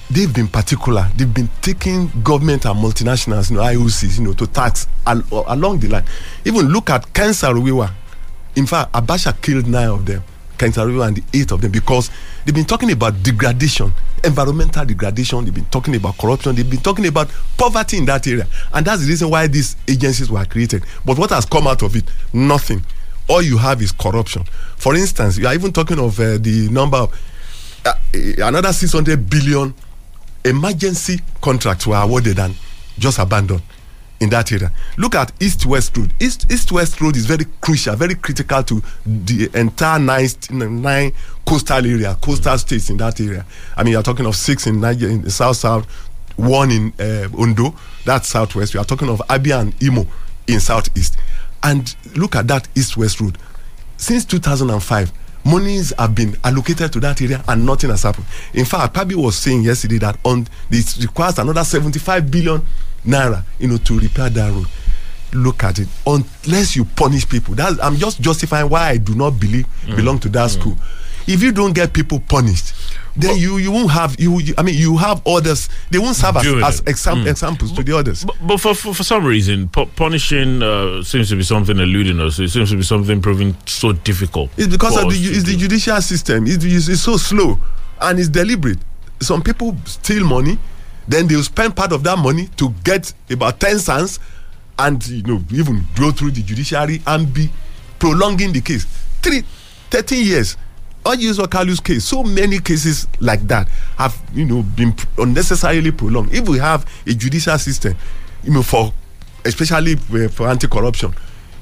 they've 0.10 0.34
been 0.34 0.48
particular. 0.48 1.08
They've 1.16 1.32
been 1.34 1.50
taking 1.62 2.12
government 2.24 2.66
and 2.66 2.76
multinationals, 2.84 3.50
you 3.52 3.58
know, 3.58 3.64
IOCs, 3.64 4.18
you 4.20 4.26
know, 4.26 4.34
to 4.34 4.48
tax 4.48 4.88
al- 5.06 5.24
along 5.48 5.80
the 5.80 5.88
line. 5.88 6.06
Even 6.46 6.68
look 6.68 6.90
at 6.90 7.14
Ken 7.14 7.34
Saro-Wiwa. 7.34 7.92
In 8.56 8.66
fact, 8.68 8.92
Abacha 8.94 9.40
killed 9.42 9.68
nine 9.68 9.88
of 9.90 10.06
them. 10.06 10.24
Ken 10.62 10.72
Saro-Wiwa 10.72 11.08
and 11.08 11.18
the 11.18 11.40
eight 11.40 11.52
of 11.52 11.60
them 11.60 11.72
because 11.72 12.12
they've 12.46 12.54
been 12.54 12.66
talking 12.66 12.92
about 12.92 13.24
degradation, 13.24 13.92
environmental 14.24 14.86
degradation. 14.86 15.44
They've 15.44 15.52
been 15.56 15.66
talking 15.66 15.96
about 15.96 16.20
corruption. 16.20 16.54
They've 16.56 16.70
been 16.70 16.82
talking 16.82 17.08
about 17.08 17.32
poverty 17.58 17.98
in 17.98 18.06
that 18.06 18.28
area, 18.28 18.46
and 18.72 18.86
that's 18.86 19.02
the 19.02 19.08
reason 19.08 19.32
why 19.32 19.48
these 19.48 19.76
agencies 19.88 20.30
were 20.30 20.46
created. 20.46 20.84
But 21.04 21.18
what 21.18 21.32
has 21.32 21.46
come 21.48 21.66
out 21.66 21.82
of 21.82 21.96
it? 21.96 22.04
Nothing. 22.32 22.86
All 23.28 23.42
you 23.42 23.58
have 23.58 23.82
is 23.82 23.92
corruption. 23.92 24.44
For 24.78 24.94
instance, 24.94 25.40
you 25.40 25.48
are 25.48 25.54
even 25.56 25.72
talking 25.72 25.98
of 25.98 26.20
uh, 26.20 26.38
the 26.38 26.70
number 26.72 26.98
of 26.98 27.22
uh, 27.84 27.94
another 28.38 28.72
600 28.72 29.28
billion 29.28 29.74
emergency 30.46 31.22
contracts 31.42 31.88
were 31.88 31.96
awarded 31.96 32.38
and 32.38 32.56
just 33.00 33.18
abandoned 33.18 33.64
in 34.22 34.30
that 34.30 34.52
area. 34.52 34.72
Look 34.98 35.16
at 35.16 35.32
East 35.42 35.66
West 35.66 35.98
Road. 35.98 36.14
East 36.22 36.50
East 36.50 36.72
West 36.72 37.02
Road 37.02 37.18
is 37.18 37.26
very 37.26 37.46
crucial, 37.60 37.96
very 37.96 38.16
critical 38.16 38.64
to 38.64 38.82
the 39.06 39.50
entire 39.56 40.00
nine, 40.00 40.28
nine 40.52 41.12
coastal 41.46 41.86
area, 41.86 42.16
coastal 42.22 42.58
states 42.60 42.90
in 42.90 42.98
that 42.98 43.20
area. 43.20 43.46
I 43.76 43.84
mean, 43.84 43.94
you're 43.94 44.04
talking 44.04 44.28
of 44.28 44.36
six 44.36 44.68
in 44.68 44.80
Niger, 44.80 45.10
in 45.10 45.28
south 45.30 45.58
south, 45.58 45.86
one 46.38 46.72
in 46.72 46.94
uh, 47.00 47.28
Ondo, 47.38 47.76
that's 48.06 48.30
southwest. 48.30 48.74
We 48.76 48.80
are 48.80 48.86
talking 48.86 49.10
of 49.10 49.20
Abia 49.28 49.60
and 49.60 49.84
Imo 49.84 50.06
in 50.48 50.60
southeast. 50.60 51.18
And 51.64 51.94
look 52.16 52.36
at 52.36 52.48
that 52.48 52.68
East 52.76 52.96
West 52.98 53.20
Road 53.20 53.38
since 53.98 54.24
2005 54.26 55.12
monies 55.44 55.94
have 55.98 56.14
been 56.14 56.36
allocated 56.44 56.94
to 56.94 57.00
that 57.00 57.20
area 57.22 57.44
and 57.48 57.66
nothing 57.66 57.90
has 57.90 58.04
happened 58.04 58.26
in 58.54 58.64
fact 58.66 58.94
Akpabio 58.94 59.24
was 59.24 59.36
saying 59.36 59.64
yesterday 59.64 59.98
that 59.98 60.16
on 60.24 60.48
this 60.70 61.00
requires 61.02 61.40
another 61.40 61.64
75 61.64 62.30
billion 62.30 62.62
naira 63.06 63.44
you 63.60 63.68
know 63.68 63.78
to 63.78 64.00
repair 64.00 64.30
that 64.30 64.52
road. 64.52 64.68
Look 65.34 65.64
at 65.64 65.80
it. 65.80 65.88
Unless 66.06 66.76
you 66.76 66.84
punish 66.86 67.28
people. 67.28 67.56
That's 67.56 67.80
i'm 67.80 67.96
just 67.98 68.20
justifying 68.22 68.70
why 68.70 68.90
i 68.90 68.98
do 68.98 69.16
not 69.16 69.40
believe 69.40 69.66
mm. 69.86 69.96
belong 69.96 70.20
to 70.20 70.30
that 70.30 70.50
mm. 70.50 70.54
school. 70.60 70.78
If 71.28 71.42
you 71.44 71.52
don't 71.52 71.74
get 71.74 71.94
people 71.94 72.20
punished 72.20 72.74
then 73.16 73.38
you 73.38 73.58
you 73.58 73.72
won't 73.72 73.92
have 73.92 74.20
you, 74.20 74.40
you 74.40 74.54
i 74.58 74.62
mean 74.64 74.76
you 74.76 74.98
have 74.98 75.22
others. 75.28 75.70
They 75.90 76.00
won't 76.00 76.16
serve 76.16 76.38
as, 76.38 76.46
as 76.46 76.80
exam, 76.82 77.18
mm. 77.24 77.30
examples 77.30 77.72
to 77.74 77.84
the 77.84 77.96
others. 77.98 78.24
But, 78.24 78.36
but 78.42 78.58
for, 78.60 78.74
for 78.74 78.94
for 78.94 79.04
some 79.04 79.26
reason, 79.26 79.68
pu- 79.70 79.88
punishing 79.88 80.64
uh, 80.64 81.04
seems 81.04 81.30
to 81.30 81.36
be 81.36 81.44
something 81.44 81.78
eluding 81.78 82.20
us. 82.20 82.40
It 82.40 82.50
seems 82.50 82.70
to 82.72 82.78
be 82.78 82.84
something 82.84 83.22
proving 83.22 83.56
so 83.66 83.92
difficult. 83.92 84.50
It's 84.58 84.68
because 84.68 84.96
of 84.98 85.10
the 85.10 85.16
it's 85.18 85.44
the 85.44 85.58
judicial 85.58 86.02
system. 86.02 86.46
It's, 86.48 86.64
it's, 86.64 86.88
it's 86.88 87.02
so 87.02 87.18
slow 87.18 87.60
and 88.00 88.20
it's 88.20 88.30
deliberate. 88.30 88.80
Some 89.20 89.42
people 89.44 89.76
steal 89.86 90.26
money, 90.26 90.58
then 91.08 91.28
they'll 91.28 91.44
spend 91.44 91.76
part 91.76 91.92
of 91.92 92.04
that 92.04 92.18
money 92.18 92.48
to 92.58 92.70
get 92.84 93.14
about 93.30 93.60
ten 93.60 93.80
cents, 93.80 94.20
and 94.80 95.06
you 95.08 95.24
know 95.24 95.44
even 95.52 95.84
go 95.96 96.12
through 96.12 96.32
the 96.32 96.42
judiciary 96.42 97.02
and 97.08 97.34
be 97.34 97.50
prolonging 98.00 98.52
the 98.52 98.62
case. 98.62 98.86
Three, 99.22 99.44
13 99.92 100.26
years. 100.26 100.58
Orji 101.04 101.30
Uzor 101.32 101.48
Kalu's 101.48 101.80
case, 101.80 102.06
so 102.06 102.22
many 102.24 102.60
cases 102.60 103.08
like 103.20 103.42
that 103.48 103.68
have 103.98 104.22
you 104.34 104.46
know 104.46 104.62
been 104.62 104.94
unnecessarily 105.18 105.92
prolonged. 105.92 106.32
If 106.32 106.48
we 106.48 106.60
have 106.60 106.86
a 107.08 107.14
judicial 107.14 107.58
system, 107.58 107.96
you 108.44 108.54
know, 108.54 108.62
for 108.62 108.94
especially 109.44 109.94
uh, 109.94 110.30
for 110.30 110.48
anti-corruption, 110.48 111.14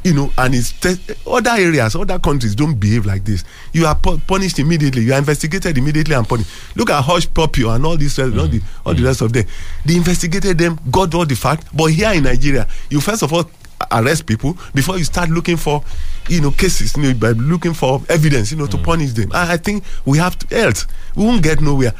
you 0.03 0.13
know, 0.13 0.31
and 0.38 0.55
it's 0.55 0.71
te- 0.71 0.97
other 1.27 1.51
areas, 1.51 1.95
other 1.95 2.19
countries 2.19 2.55
don't 2.55 2.79
behave 2.79 3.05
like 3.05 3.25
this. 3.25 3.43
You 3.73 3.85
are 3.85 3.95
pu- 3.95 4.19
punished 4.19 4.59
immediately. 4.59 5.03
You 5.03 5.13
are 5.13 5.19
investigated 5.19 5.77
immediately 5.77 6.15
and 6.15 6.27
punished. 6.27 6.49
Look 6.75 6.89
at 6.89 7.03
Hushpuppi 7.03 7.73
and 7.73 7.85
all 7.85 7.97
this, 7.97 8.17
rest, 8.17 8.38
all, 8.38 8.47
the, 8.47 8.59
mm-hmm. 8.59 8.88
all 8.88 8.93
the 8.93 9.03
rest 9.03 9.21
of 9.21 9.33
them. 9.33 9.45
They 9.85 9.95
investigated 9.95 10.57
them, 10.57 10.79
got 10.89 11.13
all 11.13 11.25
the 11.25 11.35
fact. 11.35 11.67
But 11.75 11.88
here 11.88 12.12
in 12.13 12.23
Nigeria, 12.23 12.67
you 12.89 13.01
first 13.01 13.23
of 13.23 13.33
all 13.33 13.49
arrest 13.91 14.25
people 14.25 14.57
before 14.73 14.97
you 14.97 15.03
start 15.03 15.29
looking 15.29 15.57
for, 15.57 15.83
you 16.27 16.41
know, 16.41 16.51
cases. 16.51 16.95
You 16.95 17.03
know, 17.03 17.13
by 17.13 17.31
looking 17.31 17.73
for 17.73 18.01
evidence, 18.09 18.51
you 18.51 18.57
know, 18.57 18.67
to 18.67 18.77
mm. 18.77 18.83
punish 18.83 19.12
them. 19.13 19.31
I, 19.33 19.53
I 19.53 19.57
think 19.57 19.83
we 20.05 20.17
have 20.17 20.38
to 20.39 20.57
else 20.57 20.88
we 21.15 21.25
won't 21.25 21.43
get 21.43 21.62
nowhere. 21.62 21.93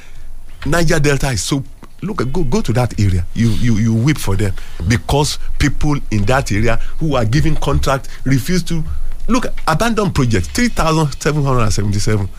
Niger 0.66 1.00
Delta 1.00 1.30
is 1.30 1.42
so 1.42 1.64
look 2.02 2.18
go 2.32 2.44
go 2.44 2.62
to 2.62 2.74
that 2.74 3.00
area. 3.00 3.26
You 3.34 3.50
you 3.50 3.78
you 3.78 3.94
weep 3.96 4.18
for 4.18 4.36
them 4.36 4.54
because 4.88 5.38
people 5.60 5.96
in 6.12 6.26
that 6.26 6.52
area 6.52 6.76
who 7.00 7.16
are 7.16 7.26
giving 7.26 7.56
contract 7.56 8.08
refuse 8.26 8.64
to 8.64 8.84
look 9.28 9.46
abandoned 9.68 10.16
projects 10.16 10.48
three 10.48 10.70
thousand 10.70 11.12
seven 11.22 11.44
hundred 11.44 11.62
and 11.64 11.74
seventy-seven 11.74 12.30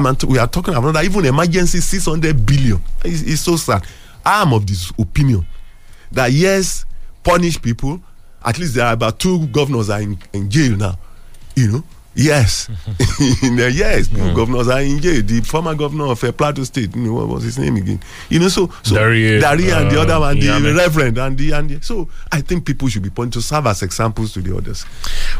mean 0.00 0.16
we 0.28 0.38
are 0.38 0.46
talking 0.46 0.74
about 0.74 0.92
that 0.92 1.04
even 1.04 1.24
emergency 1.24 1.80
six 1.80 2.04
hundred 2.04 2.44
billion. 2.44 2.80
It's, 3.04 3.22
it's 3.22 3.40
so 3.40 3.56
sad. 3.56 3.84
I 4.24 4.42
am 4.42 4.52
of 4.52 4.66
this 4.66 4.90
opinion 4.98 5.46
that 6.12 6.32
yes 6.32 6.84
punish 7.24 7.60
people. 7.60 8.00
At 8.44 8.58
least 8.58 8.74
there 8.74 8.86
are 8.86 8.92
about 8.92 9.18
two 9.18 9.46
governors 9.48 9.90
are 9.90 10.00
in, 10.00 10.18
in 10.32 10.48
jail 10.48 10.76
now 10.76 10.98
you 11.56 11.72
know 11.72 11.84
yes. 12.16 12.68
Yes 13.42 14.08
two 14.08 14.34
governors 14.34 14.68
are 14.68 14.80
in 14.80 15.00
jail 15.00 15.22
the 15.22 15.40
former 15.42 15.74
governor 15.74 16.06
of 16.06 16.22
uh, 16.24 16.32
plateau 16.32 16.64
state 16.64 16.94
you 16.96 17.02
know 17.02 17.14
what 17.14 17.28
was 17.28 17.44
his 17.44 17.58
name 17.58 17.76
again? 17.76 18.00
You 18.28 18.40
know 18.40 18.48
so 18.48 18.68
so 18.82 18.94
Dariye, 18.96 19.40
Dariye 19.40 19.80
and 19.80 19.90
the 19.90 19.98
uh, 19.98 20.02
other 20.02 20.20
one 20.20 20.38
the 20.40 20.74
reverend 20.76 21.18
and 21.18 21.36
the 21.38 21.52
and 21.52 21.70
the, 21.70 21.82
so 21.82 22.08
i 22.32 22.40
think 22.40 22.64
people 22.66 22.88
should 22.88 23.02
be 23.02 23.10
pointed 23.10 23.34
to 23.34 23.42
serve 23.42 23.66
as 23.66 23.82
examples 23.82 24.32
to 24.32 24.40
the 24.40 24.56
others. 24.56 24.84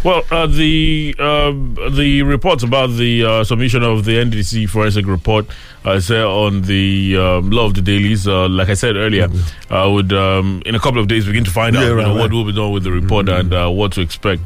Well, 0.05 0.23
uh, 0.31 0.47
the 0.47 1.15
um, 1.19 1.77
the 1.93 2.23
reports 2.23 2.63
about 2.63 2.89
the 2.91 3.25
uh, 3.25 3.45
submission 3.45 3.83
of 3.83 4.05
the 4.05 4.13
NDC 4.13 4.69
forensic 4.69 5.07
report 5.07 5.47
uh, 5.85 5.99
say 6.01 6.21
on 6.21 6.63
the 6.63 7.17
um, 7.17 7.51
law 7.51 7.67
of 7.67 7.75
the 7.75 7.81
dailies. 7.83 8.27
Uh, 8.29 8.49
like 8.49 8.69
I 8.69 8.75
said 8.75 8.97
earlier, 8.97 9.29
I 9.71 9.87
would 9.87 10.13
um, 10.13 10.63
in 10.67 10.75
a 10.75 10.79
couple 10.81 11.01
of 11.01 11.09
days 11.09 11.27
begin 11.27 11.45
to 11.45 11.51
find 11.51 11.75
Yeah, 11.75 11.83
out 11.91 11.95
right, 11.95 12.07
know, 12.07 12.15
what 12.17 12.33
will 12.33 12.45
be 12.45 12.53
done 12.53 12.73
with 12.73 12.85
the 12.85 12.93
report 12.93 13.29
and 13.29 13.53
uh, 13.55 13.69
what 13.71 13.93
to 13.93 14.01
expect. 14.01 14.43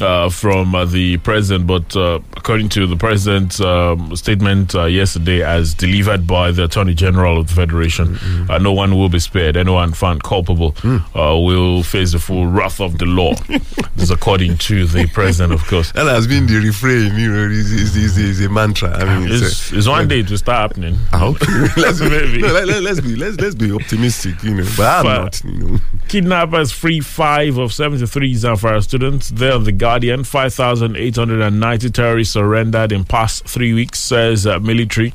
Uh, 0.00 0.30
from 0.30 0.74
uh, 0.74 0.84
the 0.86 1.18
president, 1.18 1.66
but 1.66 1.94
uh, 1.94 2.18
according 2.36 2.68
to 2.70 2.86
the 2.86 2.96
president's 2.96 3.60
um, 3.60 4.14
statement 4.16 4.74
uh, 4.74 4.84
yesterday, 4.84 5.42
as 5.42 5.74
delivered 5.74 6.26
by 6.26 6.50
the 6.50 6.64
Attorney 6.64 6.94
General 6.94 7.38
of 7.40 7.48
the 7.48 7.54
Federation, 7.54 8.16
uh, 8.48 8.56
no 8.58 8.72
one 8.72 8.96
will 8.96 9.10
be 9.10 9.18
spared. 9.18 9.56
Anyone 9.58 9.92
found 9.92 10.22
culpable 10.22 10.74
uh, 10.84 11.36
will 11.36 11.82
face 11.82 12.12
the 12.12 12.18
full 12.18 12.46
wrath 12.46 12.80
of 12.80 12.96
the 12.98 13.04
law. 13.04 13.34
this 13.94 14.04
is 14.04 14.10
according 14.10 14.56
to 14.58 14.86
the 14.86 15.06
president, 15.08 15.52
of 15.52 15.66
course. 15.66 15.90
And 15.94 16.08
that 16.08 16.14
has 16.14 16.26
been 16.26 16.46
the 16.46 16.60
refrain 16.60 17.14
you 17.16 17.30
know 17.30 17.50
is 17.50 17.70
is, 17.72 18.16
is, 18.16 18.40
a 18.44 18.48
mantra 18.48 18.90
i 18.96 19.04
mean 19.04 19.28
it's, 19.30 19.42
It's, 19.42 19.72
a- 19.72 19.76
it's 19.78 19.88
one 19.88 20.08
day 20.08 20.22
to 20.22 20.38
start 20.38 20.70
happening. 20.70 20.98
I 21.12 21.18
hope. 21.18 21.40
let's, 21.76 22.00
Maybe. 22.00 22.40
no, 22.40 22.48
let, 22.52 22.68
us 22.86 23.00
be 23.00 23.16
let's 23.16 23.36
let's 23.38 23.54
be 23.54 23.70
optimistic, 23.72 24.42
you 24.42 24.54
know. 24.54 24.66
But 24.76 24.86
I'm 24.86 25.04
But- 25.04 25.22
not, 25.22 25.44
you 25.44 25.58
know. 25.72 25.78
Kidnappers 26.08 26.72
free 26.72 27.00
five 27.00 27.58
of 27.58 27.72
73 27.72 28.34
Zamfara 28.34 28.82
students. 28.82 29.28
They 29.30 29.48
are 29.50 29.58
The 29.60 29.72
Guardian, 29.90 30.22
5,890 30.22 31.90
terrorists 31.90 32.34
surrendered 32.34 32.92
in 32.92 33.02
past 33.02 33.44
three 33.44 33.74
weeks, 33.74 33.98
says 33.98 34.46
uh, 34.46 34.60
military. 34.60 35.12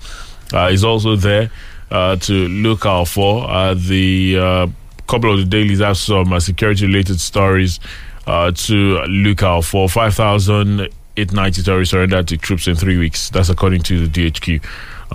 Uh, 0.53 0.67
is 0.69 0.83
also 0.83 1.15
there 1.15 1.49
uh, 1.91 2.17
to 2.17 2.49
look 2.49 2.85
out 2.85 3.07
for. 3.07 3.49
Uh, 3.49 3.73
the 3.73 4.37
uh, 4.37 4.67
couple 5.07 5.31
of 5.31 5.39
the 5.39 5.45
dailies 5.45 5.79
have 5.79 5.95
some 5.95 6.33
uh, 6.33 6.41
security 6.41 6.87
related 6.87 7.21
stories 7.21 7.79
to 8.25 9.01
look 9.07 9.43
out 9.43 9.63
for. 9.63 9.87
5,890 9.87 11.63
terrorists 11.63 11.91
surrendered 11.91 12.27
to 12.27 12.37
troops 12.37 12.67
in 12.67 12.75
three 12.75 12.97
weeks. 12.97 13.29
That's 13.29 13.47
according 13.47 13.83
to 13.83 14.05
the 14.05 14.29
DHQ. 14.29 14.61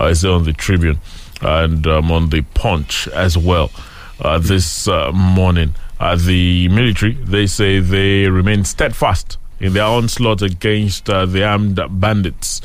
It's 0.00 0.24
on 0.24 0.44
the 0.44 0.54
Tribune 0.54 1.00
and 1.42 1.86
um, 1.86 2.10
on 2.10 2.30
the 2.30 2.40
Punch 2.54 3.08
as 3.08 3.36
well 3.36 3.70
this 4.38 4.86
morning. 4.86 5.74
Uh, 5.98 6.16
the 6.16 6.66
military, 6.70 7.12
they 7.12 7.46
say 7.46 7.78
they 7.78 8.26
remain 8.30 8.64
steadfast 8.64 9.36
in 9.60 9.72
their 9.72 9.84
onslaught 9.84 10.42
against 10.42 11.08
uh, 11.10 11.26
the 11.26 11.44
armed 11.44 11.80
bandits. 11.90 12.60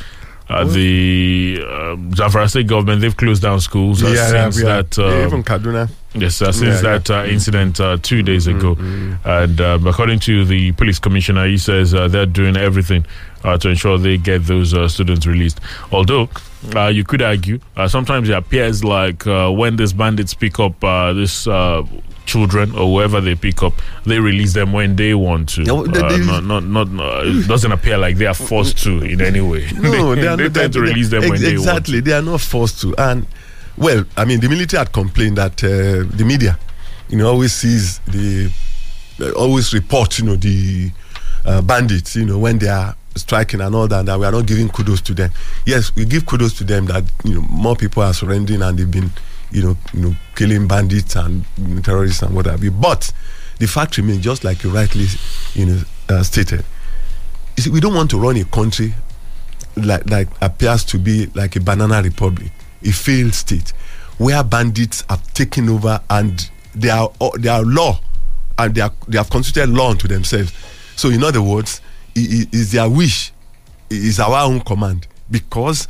Uh, 0.48 0.64
the 0.64 1.58
uh, 1.60 1.96
Zamfara 2.14 2.48
state 2.48 2.68
government, 2.68 3.02
they've 3.02 3.18
closed 3.18 3.42
down 3.42 3.60
schools 3.60 4.04
uh, 4.04 4.10
yeah, 4.10 4.30
since 4.30 4.60
yeah, 4.62 4.82
that. 4.82 4.96
yeah, 4.96 5.04
Uh, 5.24 5.26
even 5.26 5.44
Kaduna. 5.44 5.90
Yes, 6.14 6.36
since 6.36 6.62
Yeah, 6.62 6.70
Mm-hmm, 6.70 6.84
that 6.84 7.10
Uh, 7.10 7.26
incident 7.26 7.80
uh, 7.80 7.98
two 8.00 8.22
days 8.22 8.46
ago. 8.46 8.78
And 9.26 9.60
um, 9.60 9.88
according 9.88 10.20
to 10.20 10.46
the 10.46 10.72
police 10.74 11.00
commissioner, 11.00 11.48
he 11.48 11.58
says 11.58 11.96
uh, 11.96 12.08
they're 12.08 12.28
doing 12.28 12.56
everything 12.58 13.08
uh, 13.44 13.58
to 13.58 13.70
ensure 13.70 13.98
they 13.98 14.18
get 14.18 14.46
those 14.46 14.76
uh, 14.76 14.88
students 14.88 15.26
released. 15.26 15.60
Although, 15.92 16.30
uh, 16.76 16.88
you 16.90 17.04
could 17.04 17.24
argue, 17.24 17.60
uh, 17.76 17.88
sometimes 17.88 18.30
it 18.30 18.34
appears 18.34 18.84
like 18.84 19.26
uh, 19.26 19.50
when 19.50 19.78
these 19.78 19.94
bandits 19.94 20.36
pick 20.36 20.60
up 20.60 20.82
uh, 20.84 21.12
this. 21.14 21.48
Children 22.26 22.72
or 22.72 22.88
whoever 22.88 23.22
they 23.22 23.36
pick 23.36 23.62
up, 23.64 23.74
they 24.06 24.20
release 24.20 24.54
them 24.54 24.74
when 24.74 24.96
they 24.96 25.14
want 25.14 25.50
to. 25.50 25.62
No, 25.64 25.86
they- 25.86 26.00
Uh, 26.02 26.40
not, 26.42 26.64
not, 26.66 26.90
not. 26.90 27.00
Uh, 27.00 27.22
it 27.26 27.48
doesn't 27.48 27.72
appear 27.72 27.98
like 27.98 28.18
they 28.18 28.26
are 28.26 28.34
forced 28.34 28.78
to 28.84 29.04
in 29.04 29.22
any 29.22 29.42
way. 29.42 29.68
No, 29.76 30.16
they, 30.16 30.22
they, 30.22 30.28
are 30.34 30.38
they 30.38 30.44
not. 30.46 30.54
tend 30.54 30.74
to 30.74 30.82
release 30.82 31.10
them 31.10 31.30
when 31.30 31.40
they 31.42 31.58
want. 31.58 31.68
exactly. 31.70 32.00
They 32.02 32.14
are 32.14 32.22
not 32.24 32.42
forced 32.42 32.82
to. 32.82 32.96
And 32.98 33.28
well, 33.78 34.04
I 34.18 34.26
mean, 34.26 34.40
the 34.40 34.50
military 34.50 34.80
had 34.80 34.92
complained 34.92 35.38
that 35.38 35.64
uh, 35.64 36.04
the 36.18 36.24
media, 36.26 36.58
you 37.10 37.18
know, 37.18 37.28
always 37.30 37.54
sees 37.54 38.00
the, 38.08 38.50
uh, 39.22 39.32
always 39.34 39.74
report, 39.74 40.18
you 40.18 40.26
know, 40.26 40.36
the 40.36 40.92
uh, 41.46 41.62
bandits, 41.62 42.16
you 42.16 42.26
know, 42.26 42.40
when 42.40 42.58
they 42.58 42.70
are 42.70 42.96
striking 43.16 43.62
and 43.62 43.76
all 43.76 43.88
that. 43.88 44.06
That 44.08 44.20
we 44.20 44.26
are 44.26 44.32
not 44.32 44.46
giving 44.48 44.68
kudos 44.70 45.02
to 45.02 45.14
them. 45.14 45.30
Yes, 45.66 45.96
we 45.96 46.06
give 46.06 46.26
kudos 46.26 46.54
to 46.58 46.64
them 46.64 46.86
that 46.88 47.04
you 47.24 47.36
know 47.36 47.42
more 47.50 47.76
people 47.76 48.02
are 48.02 48.14
surrendering 48.14 48.62
and 48.62 48.78
they've 48.78 48.90
been, 48.90 49.12
you 49.56 49.64
know, 49.64 49.78
you 49.94 50.02
know, 50.02 50.16
killing 50.36 50.68
bandits 50.68 51.16
and 51.16 51.46
terrorists 51.84 52.22
and 52.22 52.36
what 52.36 52.46
have 52.46 52.62
you. 52.62 52.72
But 52.72 53.12
the 53.58 53.68
fact 53.68 53.98
remains, 53.98 54.22
just 54.24 54.44
like 54.44 54.64
you 54.64 54.70
rightly, 54.70 55.06
you 55.54 55.66
know, 55.66 55.82
uh, 56.10 56.24
stated. 56.24 56.66
You 57.56 57.64
see, 57.64 57.70
we 57.70 57.80
don't 57.80 57.96
want 57.96 58.10
to 58.12 58.20
run 58.20 58.36
a 58.36 58.44
country 58.44 58.94
like 59.78 60.10
like 60.10 60.28
appears 60.42 60.84
to 60.86 60.98
be 60.98 61.28
like 61.36 61.56
a 61.56 61.62
banana 61.62 62.02
republic, 62.02 62.52
a 62.84 62.92
failed 62.92 63.34
state, 63.34 63.72
where 64.18 64.44
bandits 64.44 65.06
have 65.10 65.34
taken 65.34 65.70
over 65.70 66.02
and 66.10 66.50
they 66.74 66.90
are 66.90 67.10
uh, 67.22 67.30
they 67.40 67.50
are 67.50 67.64
law, 67.64 67.98
and 68.58 68.76
they 68.76 68.82
are 68.82 68.92
they 69.08 69.18
have 69.18 69.30
constituted 69.30 69.70
law 69.70 69.92
unto 69.92 70.10
themselves. 70.10 70.52
So 70.98 71.10
in 71.10 71.24
other 71.24 71.42
words, 71.42 71.80
it 72.14 72.54
is 72.54 72.74
their 72.74 72.90
wish, 72.90 73.32
it 73.90 74.04
is 74.04 74.20
our 74.20 74.46
own 74.46 74.60
command 74.62 75.08
because 75.32 75.88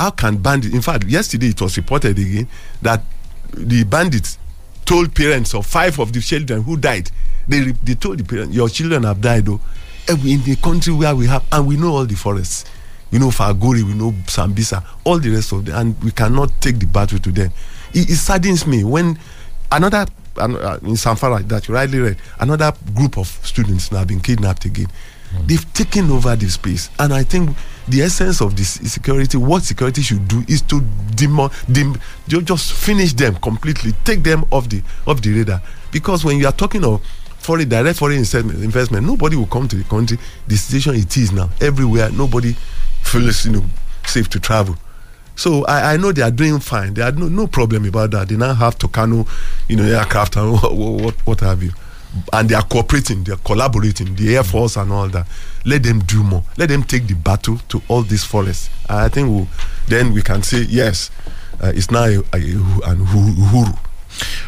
how 0.00 0.10
can 0.10 0.38
bandits? 0.38 0.74
In 0.74 0.80
fact, 0.80 1.04
yesterday 1.04 1.48
it 1.48 1.60
was 1.60 1.76
reported 1.76 2.18
again 2.18 2.48
that 2.80 3.02
the 3.52 3.84
bandits 3.84 4.38
told 4.86 5.14
parents 5.14 5.54
of 5.54 5.66
five 5.66 5.98
of 6.00 6.12
the 6.12 6.20
children 6.20 6.62
who 6.62 6.76
died. 6.76 7.10
They 7.46 7.72
they 7.84 7.94
told 7.94 8.18
the 8.18 8.24
parents, 8.24 8.54
"Your 8.54 8.68
children 8.70 9.02
have 9.04 9.20
died, 9.20 9.44
though." 9.46 9.60
In 10.08 10.42
the 10.42 10.56
country 10.56 10.92
where 10.94 11.14
we 11.14 11.26
have, 11.26 11.44
and 11.52 11.66
we 11.66 11.76
know 11.76 11.94
all 11.94 12.06
the 12.06 12.16
forests. 12.16 12.64
We 13.12 13.18
know 13.18 13.28
Falgore, 13.28 13.82
we 13.82 13.92
know 13.94 14.12
Sambisa, 14.26 14.82
all 15.04 15.18
the 15.18 15.30
rest 15.30 15.52
of 15.52 15.64
them, 15.66 15.76
and 15.76 16.02
we 16.02 16.10
cannot 16.12 16.50
take 16.60 16.78
the 16.78 16.86
battle 16.86 17.18
to 17.18 17.30
them. 17.32 17.50
It, 17.92 18.08
it 18.08 18.16
saddens 18.16 18.66
me 18.66 18.84
when 18.84 19.18
another 19.70 20.06
an- 20.36 20.56
uh, 20.56 20.78
in 20.82 20.94
Zamfara 20.94 21.46
that 21.48 21.68
you 21.68 21.74
rightly 21.74 21.98
read, 21.98 22.16
another 22.38 22.72
group 22.94 23.18
of 23.18 23.26
students 23.42 23.90
now 23.92 23.98
have 23.98 24.08
been 24.08 24.20
kidnapped 24.20 24.64
again. 24.64 24.86
They've 25.46 25.72
taken 25.74 26.10
over 26.10 26.34
the 26.36 26.48
space, 26.48 26.88
and 26.98 27.12
I 27.12 27.22
think 27.24 27.56
the 27.88 28.02
essence 28.02 28.40
of 28.40 28.56
this 28.56 28.74
security, 28.92 29.36
what 29.36 29.62
security 29.62 30.02
should 30.02 30.26
do, 30.28 30.44
is 30.48 30.62
to 30.62 30.80
demo, 31.14 31.50
ju- 32.28 32.42
just 32.42 32.72
finish 32.72 33.12
them 33.12 33.36
completely, 33.36 33.92
take 34.04 34.22
them 34.22 34.44
off 34.50 34.68
the 34.68 34.82
off 35.06 35.20
the 35.22 35.32
radar. 35.32 35.60
Because 35.90 36.24
when 36.24 36.38
you 36.38 36.46
are 36.46 36.52
talking 36.52 36.84
of 36.84 37.02
foreign 37.38 37.68
direct 37.68 37.98
foreign 37.98 38.18
investment, 38.18 39.06
nobody 39.06 39.36
will 39.36 39.46
come 39.46 39.66
to 39.68 39.76
the 39.76 39.84
country. 39.84 40.18
The 40.46 40.56
situation 40.56 40.94
it 41.00 41.16
is 41.16 41.32
now, 41.32 41.50
everywhere, 41.60 42.10
nobody 42.10 42.54
feels 43.02 43.44
you 43.46 43.52
know 43.52 43.64
safe 44.06 44.28
to 44.30 44.40
travel. 44.40 44.76
So 45.36 45.64
I, 45.64 45.94
I 45.94 45.96
know 45.96 46.12
they 46.12 46.22
are 46.22 46.30
doing 46.30 46.60
fine. 46.60 46.92
They 46.94 47.02
had 47.02 47.18
no, 47.18 47.26
no 47.28 47.46
problem 47.46 47.86
about 47.86 48.10
that. 48.10 48.28
They 48.28 48.36
now 48.36 48.52
have 48.52 48.78
Tucano, 48.78 49.26
you 49.68 49.76
know, 49.76 49.84
aircraft 49.84 50.36
and 50.36 50.52
what, 50.62 50.74
what, 50.74 51.14
what 51.26 51.40
have 51.40 51.62
you. 51.62 51.72
And 52.32 52.48
they 52.48 52.54
are 52.56 52.62
cooperating, 52.64 53.22
they 53.24 53.32
are 53.32 53.36
collaborating, 53.36 54.14
the 54.16 54.36
Air 54.36 54.42
Force 54.44 54.76
and 54.76 54.90
all 54.92 55.08
that. 55.08 55.26
Let 55.64 55.82
them 55.84 56.00
do 56.00 56.22
more. 56.24 56.42
Let 56.56 56.68
them 56.70 56.82
take 56.82 57.06
the 57.06 57.14
battle 57.14 57.58
to 57.68 57.80
all 57.88 58.02
these 58.02 58.24
forests. 58.24 58.68
I 58.88 59.08
think 59.08 59.28
we'll, 59.28 59.46
then 59.86 60.12
we 60.12 60.22
can 60.22 60.42
say, 60.42 60.62
yes, 60.62 61.10
uh, 61.62 61.72
it's 61.74 61.90
now 61.90 62.04
a, 62.04 62.18
a, 62.18 62.40
an 62.90 63.04
Uhuru. 63.06 63.78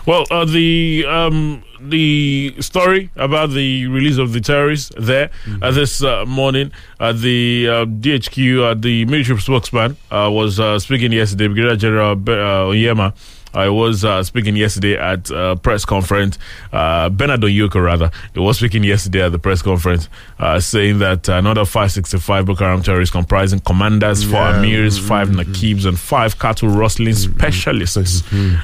Well, 0.06 0.24
uh, 0.30 0.44
the 0.44 1.04
um, 1.08 1.62
the 1.80 2.54
story 2.60 3.10
about 3.16 3.50
the 3.50 3.86
release 3.86 4.18
of 4.18 4.32
the 4.32 4.40
terrorists 4.40 4.90
there 4.98 5.30
uh, 5.62 5.70
this 5.70 6.02
uh, 6.02 6.24
morning, 6.26 6.72
uh, 6.98 7.12
the 7.12 7.68
uh, 7.68 7.84
DHQ, 7.84 8.62
uh, 8.62 8.74
the 8.74 9.04
military 9.04 9.38
spokesman, 9.40 9.96
uh, 10.10 10.28
was 10.32 10.58
uh, 10.58 10.78
speaking 10.80 11.12
yesterday. 11.12 11.46
Brigadier 11.46 11.76
General 11.76 12.16
Be- 12.16 12.32
uh, 12.32 12.66
Oyema. 12.66 13.14
I 13.55 13.68
was 13.68 14.05
uh, 14.05 14.22
speaking 14.22 14.57
yesterday 14.57 14.96
at 14.96 15.30
a 15.30 15.57
press 15.57 15.84
conference. 15.84 16.38
Uh, 16.72 17.09
Bernard 17.11 17.40
Onyeuko, 17.42 17.84
rather, 17.84 18.11
he 18.32 18.40
was 18.40 18.57
speaking 18.59 18.82
yesterday 18.84 19.22
at 19.26 19.32
the 19.32 19.38
press 19.38 19.61
conference, 19.62 20.09
uh, 20.38 20.59
saying 20.61 21.00
that 21.00 21.28
another 21.28 21.64
565 21.64 22.46
Boko 22.46 22.64
Haram 22.64 22.82
terrorists 22.82 23.12
comprising 23.12 23.61
commanders, 23.61 24.24
four 24.24 24.40
Yeah. 24.40 24.62
amirs, 24.62 24.98
five 24.98 25.28
nakibs, 25.28 25.84
and 25.84 25.98
five 25.98 26.38
cattle 26.38 26.68
rustling 26.68 27.14
specialists 27.14 28.22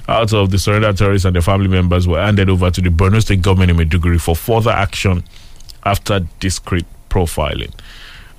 out 0.09 0.33
of 0.33 0.51
the 0.51 0.59
surrendered 0.59 0.97
terrorists 0.97 1.25
and 1.27 1.35
their 1.35 1.43
family 1.43 1.69
members 1.69 2.09
were 2.09 2.21
handed 2.21 2.49
over 2.49 2.71
to 2.71 2.81
the 2.81 2.89
Borno 2.91 3.21
State 3.21 3.43
government 3.43 3.71
in 3.71 3.77
Maiduguri 3.77 4.21
for 4.21 4.35
further 4.35 4.71
action 4.71 5.23
after 5.85 6.21
discreet 6.41 6.87
profiling. 7.11 7.73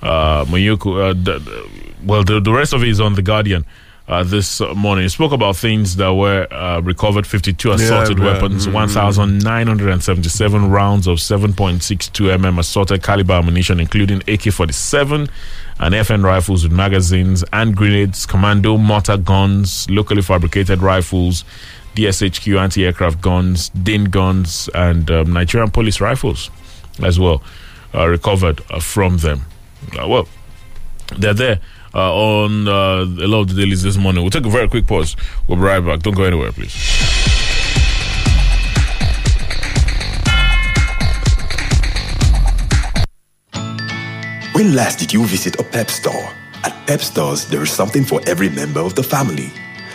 Uh, 0.02 0.44
Mayoko, 0.46 1.10
uh, 1.10 1.12
the- 1.12 1.68
well, 2.04 2.24
the, 2.24 2.40
the 2.40 2.52
rest 2.52 2.72
of 2.72 2.82
it 2.82 2.88
is 2.88 3.00
on 3.00 3.14
The 3.14 3.22
Guardian. 3.22 3.64
Uh, 4.10 4.24
this 4.24 4.60
morning, 4.74 5.04
He 5.04 5.08
spoke 5.08 5.30
about 5.30 5.56
things 5.56 5.94
that 5.94 6.12
were 6.12 6.52
uh, 6.52 6.80
recovered: 6.80 7.28
52 7.28 7.70
assaulted 7.70 8.18
yeah, 8.18 8.24
weapons, 8.24 8.66
mm, 8.66 8.72
1,977 8.72 10.68
rounds 10.68 11.06
of 11.06 11.18
7.62 11.18 12.36
mm 12.36 12.58
assaulted 12.58 13.04
caliber 13.04 13.34
ammunition, 13.34 13.78
including 13.78 14.18
AK-47 14.22 15.30
and 15.78 15.94
FN 15.94 16.24
rifles 16.24 16.64
with 16.64 16.72
magazines, 16.72 17.44
and 17.52 17.76
grenades, 17.76 18.26
commando 18.26 18.76
mortar 18.76 19.16
guns, 19.16 19.88
locally 19.88 20.22
fabricated 20.22 20.82
rifles, 20.82 21.44
DShK 21.94 22.60
anti-aircraft 22.60 23.20
guns, 23.20 23.68
DIN 23.68 24.06
guns, 24.06 24.68
and 24.74 25.08
um, 25.12 25.32
Nigerian 25.32 25.70
police 25.70 26.00
rifles 26.00 26.50
as 27.00 27.20
well 27.20 27.44
uh, 27.94 28.08
recovered 28.08 28.60
uh, 28.70 28.80
from 28.80 29.18
them. 29.18 29.42
Uh, 29.96 30.08
well, 30.08 30.26
they're 31.16 31.32
there 31.32 31.60
on 31.98 32.68
uh, 32.68 33.02
a 33.02 33.26
lot 33.26 33.40
of 33.40 33.48
the 33.48 33.54
dailies 33.54 33.82
this 33.82 33.96
morning. 33.96 34.22
We'll 34.22 34.30
take 34.30 34.46
a 34.46 34.50
very 34.50 34.68
quick 34.68 34.86
pause. 34.86 35.16
We'll 35.48 35.58
be 35.58 35.64
right 35.64 35.80
back. 35.80 36.00
Don't 36.00 36.14
go 36.14 36.24
anywhere, 36.24 36.52
please. 36.52 36.74
When 44.52 44.74
last 44.74 44.98
did 44.98 45.12
you 45.12 45.24
visit 45.24 45.58
a 45.58 45.64
pep 45.64 45.88
store? 45.88 46.28
At 46.64 46.86
Pep 46.86 47.00
Stores, 47.00 47.46
there 47.46 47.62
is 47.62 47.70
something 47.70 48.04
for 48.04 48.20
every 48.26 48.50
member 48.50 48.80
of 48.80 48.94
the 48.94 49.02
family. 49.02 49.50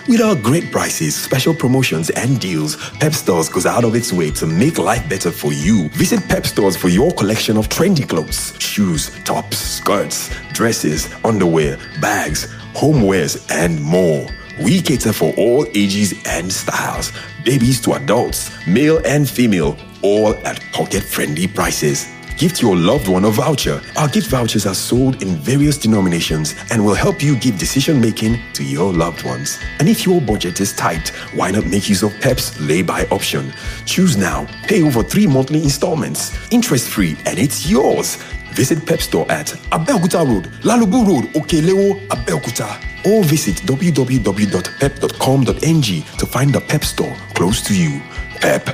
With 0.07 0.21
our 0.21 0.35
great 0.35 0.71
prices, 0.71 1.15
special 1.15 1.55
promotions, 1.55 2.11
and 2.11 2.39
deals, 2.39 2.75
Pep 2.99 3.13
Stores 3.13 3.49
goes 3.49 3.65
out 3.65 3.83
of 3.83 3.95
its 3.95 4.13
way 4.13 4.29
to 4.31 4.45
make 4.45 4.77
life 4.77 5.09
better 5.09 5.31
for 5.31 5.51
you. 5.51 5.89
Visit 5.89 6.27
Pep 6.27 6.45
Stores 6.45 6.77
for 6.77 6.89
your 6.89 7.11
collection 7.13 7.57
of 7.57 7.69
trendy 7.69 8.07
clothes, 8.07 8.53
shoes, 8.59 9.09
tops, 9.23 9.57
skirts, 9.57 10.29
dresses, 10.53 11.11
underwear, 11.23 11.79
bags, 12.01 12.53
homewares, 12.75 13.49
and 13.49 13.81
more. 13.81 14.27
We 14.61 14.79
cater 14.79 15.11
for 15.11 15.33
all 15.37 15.65
ages 15.73 16.13
and 16.27 16.53
styles, 16.53 17.11
babies 17.43 17.81
to 17.81 17.93
adults, 17.93 18.51
male 18.67 19.01
and 19.05 19.27
female, 19.27 19.75
all 20.03 20.35
at 20.45 20.61
pocket 20.71 21.01
friendly 21.01 21.47
prices. 21.47 22.07
Gift 22.37 22.61
your 22.61 22.75
loved 22.75 23.07
one 23.07 23.23
a 23.23 23.29
voucher. 23.29 23.81
Our 23.95 24.09
gift 24.09 24.27
vouchers 24.27 24.65
are 24.65 24.73
sold 24.73 25.23
in 25.23 25.37
various 25.37 25.77
denominations 25.77 26.53
and 26.69 26.85
will 26.85 26.93
help 26.93 27.23
you 27.23 27.37
give 27.37 27.57
decision 27.57 28.01
making 28.01 28.41
to 28.53 28.63
your 28.63 28.91
loved 28.91 29.23
ones. 29.23 29.57
And 29.79 29.87
if 29.87 30.05
your 30.05 30.19
budget 30.19 30.59
is 30.59 30.73
tight, 30.73 31.07
why 31.33 31.51
not 31.51 31.65
make 31.65 31.87
use 31.87 32.03
of 32.03 32.11
PEP's 32.19 32.59
lay-by 32.59 33.05
option? 33.05 33.53
Choose 33.85 34.17
now. 34.17 34.47
Pay 34.67 34.83
over 34.83 35.01
three 35.01 35.27
monthly 35.27 35.63
installments, 35.63 36.37
interest-free, 36.51 37.15
and 37.25 37.39
it's 37.39 37.69
yours. 37.69 38.17
Visit 38.51 38.85
Pep 38.85 38.99
Store 38.99 39.31
at 39.31 39.47
Abeokuta 39.71 40.27
Road, 40.27 40.49
Lalubu 40.63 41.07
Road, 41.07 41.23
Okelewo, 41.35 42.05
Abeokuta. 42.07 42.77
Or 43.05 43.23
visit 43.23 43.55
www.pep.com.ng 43.65 46.03
to 46.17 46.25
find 46.25 46.53
the 46.53 46.59
Pep 46.59 46.83
Store 46.83 47.15
close 47.33 47.61
to 47.61 47.73
you. 47.73 48.01
Pep, 48.41 48.65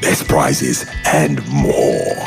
best 0.00 0.26
prices 0.28 0.86
and 1.04 1.46
more. 1.48 2.26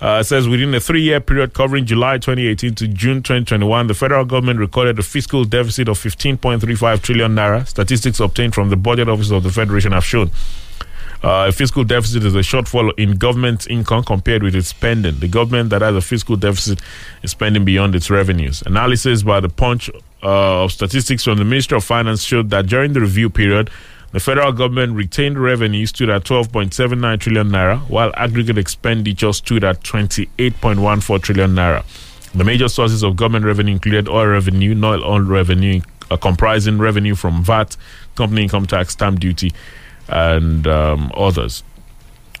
Uh, 0.00 0.22
says 0.22 0.48
within 0.48 0.74
a 0.74 0.80
three-year 0.80 1.20
period 1.20 1.52
covering 1.52 1.84
July 1.84 2.16
2018 2.16 2.74
to 2.74 2.88
June 2.88 3.18
2021, 3.18 3.86
the 3.86 3.94
federal 3.94 4.24
government 4.24 4.58
recorded 4.58 4.98
a 4.98 5.02
fiscal 5.02 5.44
deficit 5.44 5.88
of 5.88 5.98
15.35 5.98 7.02
trillion 7.02 7.34
naira. 7.34 7.66
Statistics 7.66 8.18
obtained 8.18 8.54
from 8.54 8.70
the 8.70 8.76
budget 8.76 9.08
office 9.10 9.30
of 9.30 9.42
the 9.42 9.50
federation 9.50 9.92
have 9.92 10.04
shown. 10.04 10.30
Uh, 11.22 11.46
a 11.48 11.52
fiscal 11.52 11.84
deficit 11.84 12.24
is 12.24 12.34
a 12.34 12.38
shortfall 12.38 12.98
in 12.98 13.18
government 13.18 13.68
income 13.68 14.02
compared 14.02 14.42
with 14.42 14.54
its 14.54 14.68
spending. 14.68 15.18
The 15.18 15.28
government 15.28 15.68
that 15.68 15.82
has 15.82 15.94
a 15.94 16.00
fiscal 16.00 16.34
deficit 16.36 16.80
is 17.22 17.32
spending 17.32 17.66
beyond 17.66 17.94
its 17.94 18.08
revenues. 18.08 18.62
Analysis 18.62 19.22
by 19.22 19.40
the 19.40 19.50
Punch 19.50 19.90
uh, 20.22 20.64
of 20.64 20.72
statistics 20.72 21.24
from 21.24 21.36
the 21.36 21.44
Ministry 21.44 21.76
of 21.76 21.84
Finance 21.84 22.22
showed 22.22 22.48
that 22.50 22.66
during 22.66 22.94
the 22.94 23.00
review 23.02 23.28
period, 23.28 23.68
the 24.12 24.20
federal 24.20 24.52
government 24.52 24.94
retained 24.94 25.38
revenue 25.38 25.86
stood 25.86 26.10
at 26.10 26.24
12.79 26.24 27.20
trillion 27.20 27.48
naira, 27.48 27.78
while 27.88 28.12
aggregate 28.16 28.58
expenditure 28.58 29.32
stood 29.32 29.62
at 29.64 29.82
28.14 29.82 31.22
trillion 31.22 31.54
naira. 31.54 31.84
The 32.34 32.44
major 32.44 32.68
sources 32.68 33.02
of 33.02 33.16
government 33.16 33.44
revenue 33.44 33.72
included 33.72 34.08
oil 34.08 34.26
revenue, 34.26 34.74
non 34.74 35.02
oil 35.02 35.20
revenue, 35.20 35.80
uh, 36.10 36.16
comprising 36.16 36.78
revenue 36.78 37.14
from 37.14 37.42
VAT, 37.44 37.76
company 38.14 38.42
income 38.42 38.66
tax, 38.66 38.92
stamp 38.92 39.20
duty, 39.20 39.52
and 40.08 40.66
um, 40.66 41.12
others. 41.16 41.62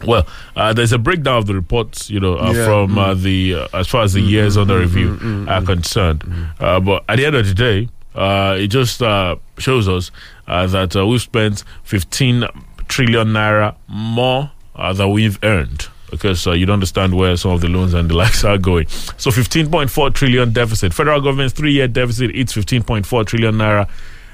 Well, 0.04 0.26
uh, 0.56 0.72
there's 0.72 0.92
a 0.92 0.98
breakdown 0.98 1.38
of 1.38 1.46
the 1.46 1.54
reports, 1.54 2.08
you 2.08 2.20
know, 2.20 2.38
uh, 2.38 2.52
Yeah, 2.52 2.64
from 2.64 2.98
uh, 2.98 3.14
mm. 3.14 3.22
the 3.22 3.54
uh, 3.54 3.68
as 3.74 3.88
far 3.88 4.02
as 4.02 4.14
the 4.14 4.20
years 4.20 4.56
under 4.56 4.78
review 4.78 5.46
are 5.48 5.62
concerned. 5.62 6.24
Uh, 6.58 6.80
but 6.80 7.04
at 7.08 7.16
the 7.16 7.26
end 7.26 7.36
of 7.36 7.46
the 7.46 7.54
day, 7.54 7.88
uh, 8.14 8.56
it 8.58 8.68
just 8.68 9.02
uh, 9.02 9.36
shows 9.58 9.88
us 9.88 10.10
uh, 10.46 10.66
that 10.66 10.96
uh, 10.96 11.06
we've 11.06 11.20
spent 11.20 11.64
15 11.84 12.44
trillion 12.88 13.28
naira 13.28 13.76
more 13.88 14.50
uh, 14.74 14.92
than 14.92 15.10
we've 15.10 15.38
earned. 15.42 15.88
Because 16.10 16.44
uh, 16.44 16.52
you 16.52 16.66
don't 16.66 16.74
understand 16.74 17.14
where 17.14 17.36
some 17.36 17.52
of 17.52 17.60
the 17.60 17.68
loans 17.68 17.94
and 17.94 18.10
the 18.10 18.14
likes 18.22 18.42
are 18.42 18.58
going. 18.58 18.88
So 18.88 19.30
15.4 19.30 20.12
trillion 20.12 20.52
deficit. 20.52 20.92
Federal 20.92 21.20
government's 21.20 21.54
three-year 21.54 21.86
deficit. 21.86 22.32
It's 22.34 22.52
15.4 22.52 23.26
trillion 23.26 23.54
naira 23.54 23.88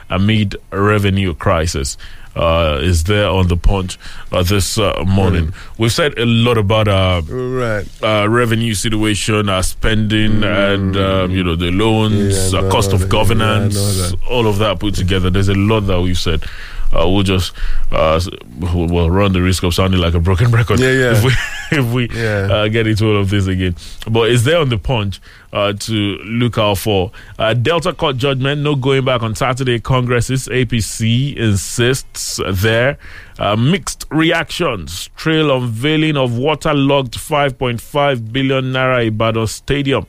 amid 0.09 0.57
revenue 0.71 1.35
crisis. 1.35 1.99
Uh, 2.37 2.79
is 2.83 3.05
there 3.05 3.29
on 3.29 3.49
the 3.49 3.57
punch 3.57 3.99
uh, 4.31 4.43
this 4.43 4.79
uh, 4.79 5.03
morning. 5.07 5.55
We've 5.79 5.93
said 5.93 6.19
a 6.19 6.27
lot 6.27 6.59
about 6.59 6.87
our 6.89 7.23
right. 7.23 7.87
uh, 8.03 8.29
revenue 8.29 8.75
situation, 8.75 9.49
our 9.49 9.63
spending, 9.63 10.45
and 10.45 10.97
um, 10.97 11.31
you 11.31 11.43
know 11.43 11.57
the 11.57 11.71
loans, 11.71 12.53
Yeah, 12.53 12.61
uh, 12.61 12.71
cost 12.71 12.93
of 12.93 13.09
governance, 13.09 13.77
yeah, 13.77 14.31
all 14.31 14.47
of 14.47 14.59
that 14.59 14.81
put 14.81 14.95
together. 14.95 15.31
There's 15.31 15.49
a 15.49 15.55
lot 15.55 15.81
that 15.81 16.01
we've 16.01 16.19
said. 16.19 16.45
Uh, 16.93 17.09
we'll 17.09 17.23
just 17.25 17.53
uh, 17.91 18.21
we'll 18.61 19.11
run 19.11 19.33
the 19.33 19.43
risk 19.43 19.63
of 19.65 19.75
sounding 19.75 20.01
like 20.01 20.15
a 20.15 20.21
broken 20.21 20.51
record 20.53 20.79
Yeah, 20.81 20.91
yeah. 20.93 21.13
if 21.17 21.25
we 21.25 21.33
if 21.79 21.93
we 21.93 22.09
Yeah. 22.11 22.49
uh, 22.51 22.69
get 22.69 22.87
into 22.87 23.07
all 23.07 23.17
of 23.17 23.29
this 23.31 23.47
again. 23.47 23.75
But 24.09 24.31
it's 24.31 24.45
there 24.45 24.59
on 24.61 24.69
the 24.69 24.79
punch 24.79 25.21
uh, 25.53 25.73
to 25.73 25.93
look 25.93 26.59
out 26.59 26.79
for. 26.79 27.11
Uh, 27.39 27.55
Delta 27.55 27.93
Court 27.93 28.17
judgment, 28.17 28.63
no 28.63 28.77
going 28.77 29.05
back 29.05 29.23
on 29.23 29.35
Saturday. 29.35 29.81
Congresses, 29.81 30.47
APC 30.49 31.37
insists 31.37 32.41
there. 32.53 32.99
Uh, 33.39 33.57
mixed 33.57 34.07
reactions. 34.11 35.11
Trail 35.17 35.55
unveiling 35.57 36.17
of 36.17 36.39
waterlogged 36.39 37.15
5.5 37.15 38.33
billion 38.33 38.67
naira 38.73 39.07
Ibadan 39.09 39.47
Stadium. 39.47 40.07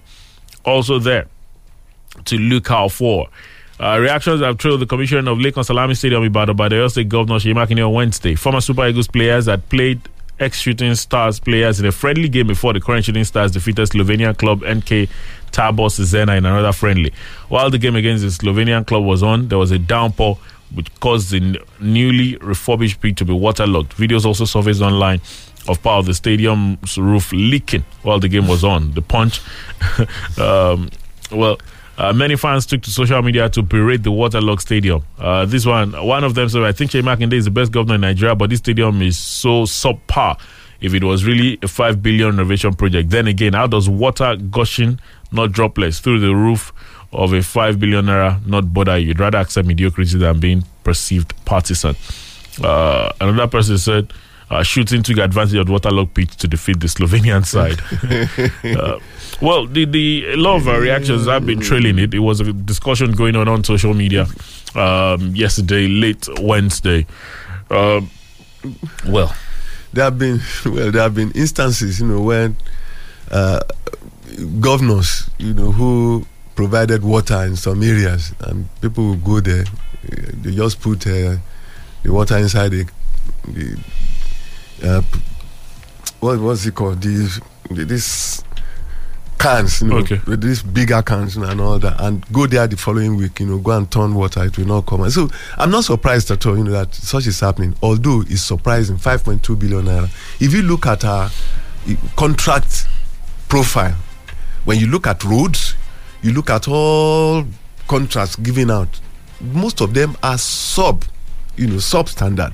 Also 0.63 0.99
there 0.99 1.27
to 2.25 2.37
look 2.37 2.69
out 2.71 2.91
for. 2.91 3.27
Uh, 3.79 3.99
reactions 3.99 4.41
have 4.41 4.57
trailed 4.57 4.81
the 4.81 4.85
commission 4.85 5.27
of 5.27 5.37
Lekan 5.37 5.63
Salami 5.63 5.93
Stadium 5.93 6.23
Ibadan 6.23 6.55
by 6.55 6.67
the 6.67 6.87
State 6.89 7.09
Governor 7.09 7.35
Seyi 7.35 7.53
Makinde 7.53 7.85
on 7.85 7.93
Wednesday. 7.93 8.33
Former 8.35 8.61
Super 8.61 8.87
Eagles 8.87 9.07
players 9.07 9.45
had 9.45 9.67
played 9.69 10.01
ex-Shooting 10.39 10.95
Stars 10.95 11.39
players 11.39 11.79
in 11.79 11.85
a 11.85 11.91
friendly 11.91 12.29
game 12.29 12.47
before 12.47 12.73
the 12.73 12.81
current 12.81 13.05
Shooting 13.05 13.23
Stars 13.23 13.51
defeated 13.51 13.87
Slovenian 13.87 14.35
club 14.37 14.63
NK 14.63 15.09
Tabor 15.51 15.89
Sežana 15.89 16.37
in 16.37 16.45
another 16.45 16.71
friendly. 16.71 17.13
While 17.49 17.69
the 17.69 17.77
game 17.77 17.95
against 17.95 18.23
the 18.23 18.29
Slovenian 18.29 18.85
club 18.85 19.03
was 19.03 19.21
on, 19.23 19.47
there 19.47 19.57
was 19.57 19.71
a 19.71 19.79
downpour 19.79 20.37
which 20.73 20.93
caused 20.99 21.31
the 21.31 21.59
newly 21.79 22.35
refurbished 22.37 22.99
pitch 22.99 23.17
to 23.17 23.25
be 23.25 23.33
waterlogged. 23.33 23.91
Videos 23.93 24.25
also 24.25 24.45
surfaced 24.45 24.81
online 24.81 25.21
of 25.67 25.81
part 25.81 25.99
of 25.99 26.05
the 26.05 26.13
stadium's 26.13 26.97
roof 26.97 27.31
leaking 27.31 27.83
while 28.03 28.19
the 28.19 28.27
game 28.27 28.47
was 28.47 28.63
on. 28.63 28.91
The 28.91 29.01
punch, 29.01 29.41
um, 30.39 30.89
well, 31.31 31.57
uh, 31.97 32.13
many 32.13 32.35
fans 32.35 32.65
took 32.65 32.81
to 32.83 32.91
social 32.91 33.21
media 33.21 33.49
to 33.49 33.61
berate 33.63 34.03
the 34.03 34.11
waterlogged 34.11 34.61
stadium. 34.61 35.01
Uh, 35.17 35.45
this 35.45 35.65
one, 35.65 35.91
one 36.05 36.23
of 36.23 36.35
them 36.35 36.47
said, 36.49 36.63
"I 36.63 36.71
think 36.71 36.91
Seyi 36.91 37.01
Makinde 37.01 37.33
is 37.33 37.45
the 37.45 37.51
best 37.51 37.71
governor 37.71 37.95
in 37.95 38.01
Nigeria, 38.01 38.35
but 38.35 38.49
this 38.49 38.59
stadium 38.59 39.01
is 39.01 39.17
so 39.17 39.63
subpar. 39.63 40.39
If 40.79 40.93
it 40.93 41.03
was 41.03 41.25
really 41.25 41.57
a 41.63 41.67
five 41.67 42.03
billion 42.03 42.37
renovation 42.37 42.73
project, 42.75 43.09
then 43.09 43.25
again, 43.27 43.53
how 43.53 43.65
does 43.65 43.89
water 43.89 44.35
gushing, 44.35 44.99
not 45.31 45.51
droplets, 45.51 45.99
through 45.99 46.19
the 46.19 46.35
roof 46.35 46.71
of 47.11 47.33
a 47.33 47.41
five 47.41 47.79
billion 47.79 48.05
naira 48.05 48.45
not 48.45 48.71
bother 48.73 48.97
you? 48.97 49.07
You'd 49.07 49.19
rather 49.19 49.39
accept 49.39 49.67
mediocrity 49.67 50.17
than 50.17 50.39
being 50.39 50.63
perceived 50.83 51.33
partisan." 51.45 51.95
Uh, 52.63 53.11
another 53.19 53.47
person 53.47 53.77
said. 53.77 54.13
Uh, 54.49 54.63
shooting 54.63 55.03
took 55.03 55.17
advantage 55.17 55.55
of 55.55 55.65
the 55.65 55.71
waterlogged 55.73 56.13
pitch 56.13 56.37
to 56.37 56.47
defeat 56.47 56.79
the 56.79 56.87
Slovenian 56.87 57.45
side. 57.55 57.81
uh, 58.77 58.97
well, 59.41 59.67
the, 59.67 59.83
the 59.85 60.25
a 60.33 60.37
lot 60.37 60.55
of 60.57 60.67
uh, 60.69 60.79
reactions 60.79 61.25
have 61.25 61.45
been 61.45 61.59
trailing 61.59 61.99
it. 61.99 62.13
It 62.13 62.19
was 62.19 62.39
a 62.39 62.53
discussion 62.53 63.11
going 63.11 63.35
on 63.35 63.47
on 63.49 63.63
social 63.65 63.93
media 63.93 64.25
um, 64.75 65.35
yesterday, 65.35 65.87
late 65.87 66.27
Wednesday. 66.39 67.05
Um, 67.69 68.09
well, 69.05 69.35
there 69.93 70.05
have 70.05 70.17
been 70.17 70.39
well, 70.65 70.91
there 70.91 71.01
have 71.01 71.15
been 71.15 71.31
instances, 71.31 71.99
you 71.99 72.07
know, 72.07 72.21
when 72.21 72.55
uh, 73.31 73.59
governors, 74.59 75.29
you 75.37 75.53
know, 75.53 75.71
who 75.71 76.25
provided 76.55 77.03
water 77.03 77.43
in 77.43 77.55
some 77.55 77.83
areas, 77.83 78.33
and 78.41 78.67
people 78.81 79.05
will 79.05 79.15
go 79.17 79.39
there. 79.39 79.65
They 80.41 80.55
just 80.55 80.79
put 80.81 81.05
uh, 81.05 81.35
the 82.03 82.11
water 82.13 82.37
inside 82.37 82.69
the, 82.69 82.85
the 83.47 83.77
uh, 84.83 85.01
what 86.19 86.39
what's 86.39 86.65
it 86.65 86.75
called? 86.75 87.01
These 87.01 87.39
the, 87.69 87.83
this 87.85 88.43
cans, 89.37 89.81
you 89.81 89.87
know, 89.89 89.97
Okay. 89.97 90.19
with 90.25 90.41
these 90.41 90.63
bigger 90.63 91.01
cans 91.03 91.35
you 91.35 91.43
know, 91.43 91.49
and 91.49 91.61
all 91.61 91.77
that, 91.79 91.99
and 92.01 92.25
go 92.31 92.47
there 92.47 92.65
the 92.65 92.75
following 92.75 93.15
week, 93.17 93.39
you 93.39 93.45
know, 93.45 93.59
go 93.59 93.71
and 93.71 93.89
turn 93.91 94.15
water, 94.15 94.43
it 94.43 94.57
will 94.57 94.65
not 94.65 94.85
come. 94.87 95.01
And 95.03 95.11
so 95.13 95.29
I'm 95.57 95.69
not 95.69 95.83
surprised 95.83 96.31
at 96.31 96.43
all, 96.47 96.57
you 96.57 96.63
know, 96.63 96.71
that 96.71 96.95
such 96.95 97.27
is 97.27 97.39
happening. 97.39 97.75
Although 97.83 98.21
it's 98.21 98.41
surprising, 98.41 98.97
5.2 98.97 99.59
billion 99.59 99.83
naira. 99.85 100.05
If 100.41 100.53
you 100.53 100.63
look 100.63 100.87
at 100.87 101.05
our 101.05 101.29
contract 102.15 102.87
profile, 103.47 103.95
when 104.65 104.79
you 104.79 104.87
look 104.87 105.05
at 105.07 105.23
roads, 105.23 105.75
you 106.23 106.33
look 106.33 106.49
at 106.49 106.67
all 106.67 107.45
contracts 107.87 108.35
given 108.37 108.71
out, 108.71 108.99
most 109.39 109.81
of 109.81 109.93
them 109.93 110.17
are 110.23 110.37
sub, 110.39 111.05
you 111.55 111.67
know, 111.67 111.75
substandard. 111.75 112.53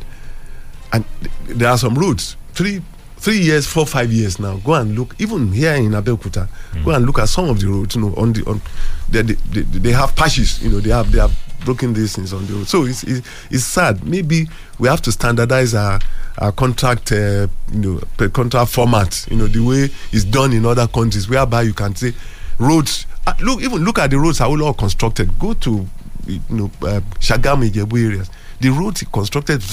And 0.93 1.03
th- 1.21 1.57
there 1.57 1.69
are 1.69 1.77
some 1.77 1.95
roads, 1.95 2.37
three 2.53 2.81
three 3.17 3.39
years, 3.39 3.65
four, 3.65 3.85
five 3.85 4.11
years 4.11 4.37
now. 4.37 4.57
Go 4.57 4.73
and 4.73 4.95
look, 4.99 5.15
even 5.17 5.51
here 5.53 5.73
in 5.75 5.91
Abeokuta, 5.91 6.49
go 6.83 6.91
and 6.91 7.05
look 7.05 7.19
at 7.19 7.29
some 7.29 7.49
of 7.49 7.59
the 7.59 7.67
roads, 7.67 7.95
you 7.95 8.01
know, 8.01 8.13
on 8.15 8.33
the 8.33 8.43
on 8.45 8.61
they, 9.09 9.21
they, 9.21 9.61
they, 9.61 9.91
have 9.91 10.13
patches, 10.15 10.61
you 10.61 10.69
know, 10.69 10.79
they 10.81 10.89
have 10.89 11.09
they 11.11 11.19
have 11.19 11.33
broken 11.63 11.93
these 11.93 12.13
things 12.15 12.33
on 12.33 12.45
the 12.47 12.53
road. 12.53 12.67
So 12.67 12.83
it's 12.83 13.03
it's, 13.05 13.25
it's 13.49 13.63
sad. 13.63 14.03
Maybe 14.03 14.47
we 14.77 14.89
have 14.89 15.01
to 15.03 15.11
standardize 15.11 15.73
our 15.73 15.99
our 16.39 16.51
contract, 16.51 17.11
uh, 17.13 17.47
you 17.71 18.01
know, 18.19 18.27
contract 18.29 18.71
format, 18.71 19.25
you 19.31 19.37
know, 19.37 19.47
the 19.47 19.59
way 19.63 19.89
it's 20.11 20.25
done 20.25 20.51
in 20.51 20.65
other 20.65 20.87
countries, 20.87 21.29
whereby 21.29 21.61
you 21.61 21.73
can 21.73 21.95
say 21.95 22.13
roads. 22.59 23.05
Uh, 23.25 23.33
look, 23.39 23.61
even 23.61 23.85
look 23.85 23.99
at 23.99 24.09
the 24.09 24.19
roads 24.19 24.41
are 24.41 24.49
all, 24.49 24.73
constructed. 24.73 25.39
Go 25.39 25.53
to, 25.53 25.87
you 26.27 26.41
know, 26.49 26.65
uh, 26.81 26.99
Shagamu, 27.19 27.69
Ijebu 27.69 28.05
areas. 28.05 28.29
The 28.59 28.69
roads 28.69 29.01
constructed 29.13 29.63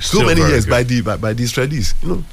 so 0.00 0.18
Still 0.18 0.26
many 0.26 0.40
years 0.40 0.64
good. 0.64 0.70
by 0.70 0.82
the 0.82 1.00
by, 1.02 1.16
by 1.16 1.32
the 1.32 1.44
Israelis. 1.44 1.94
You 2.02 2.08
know, 2.08 2.24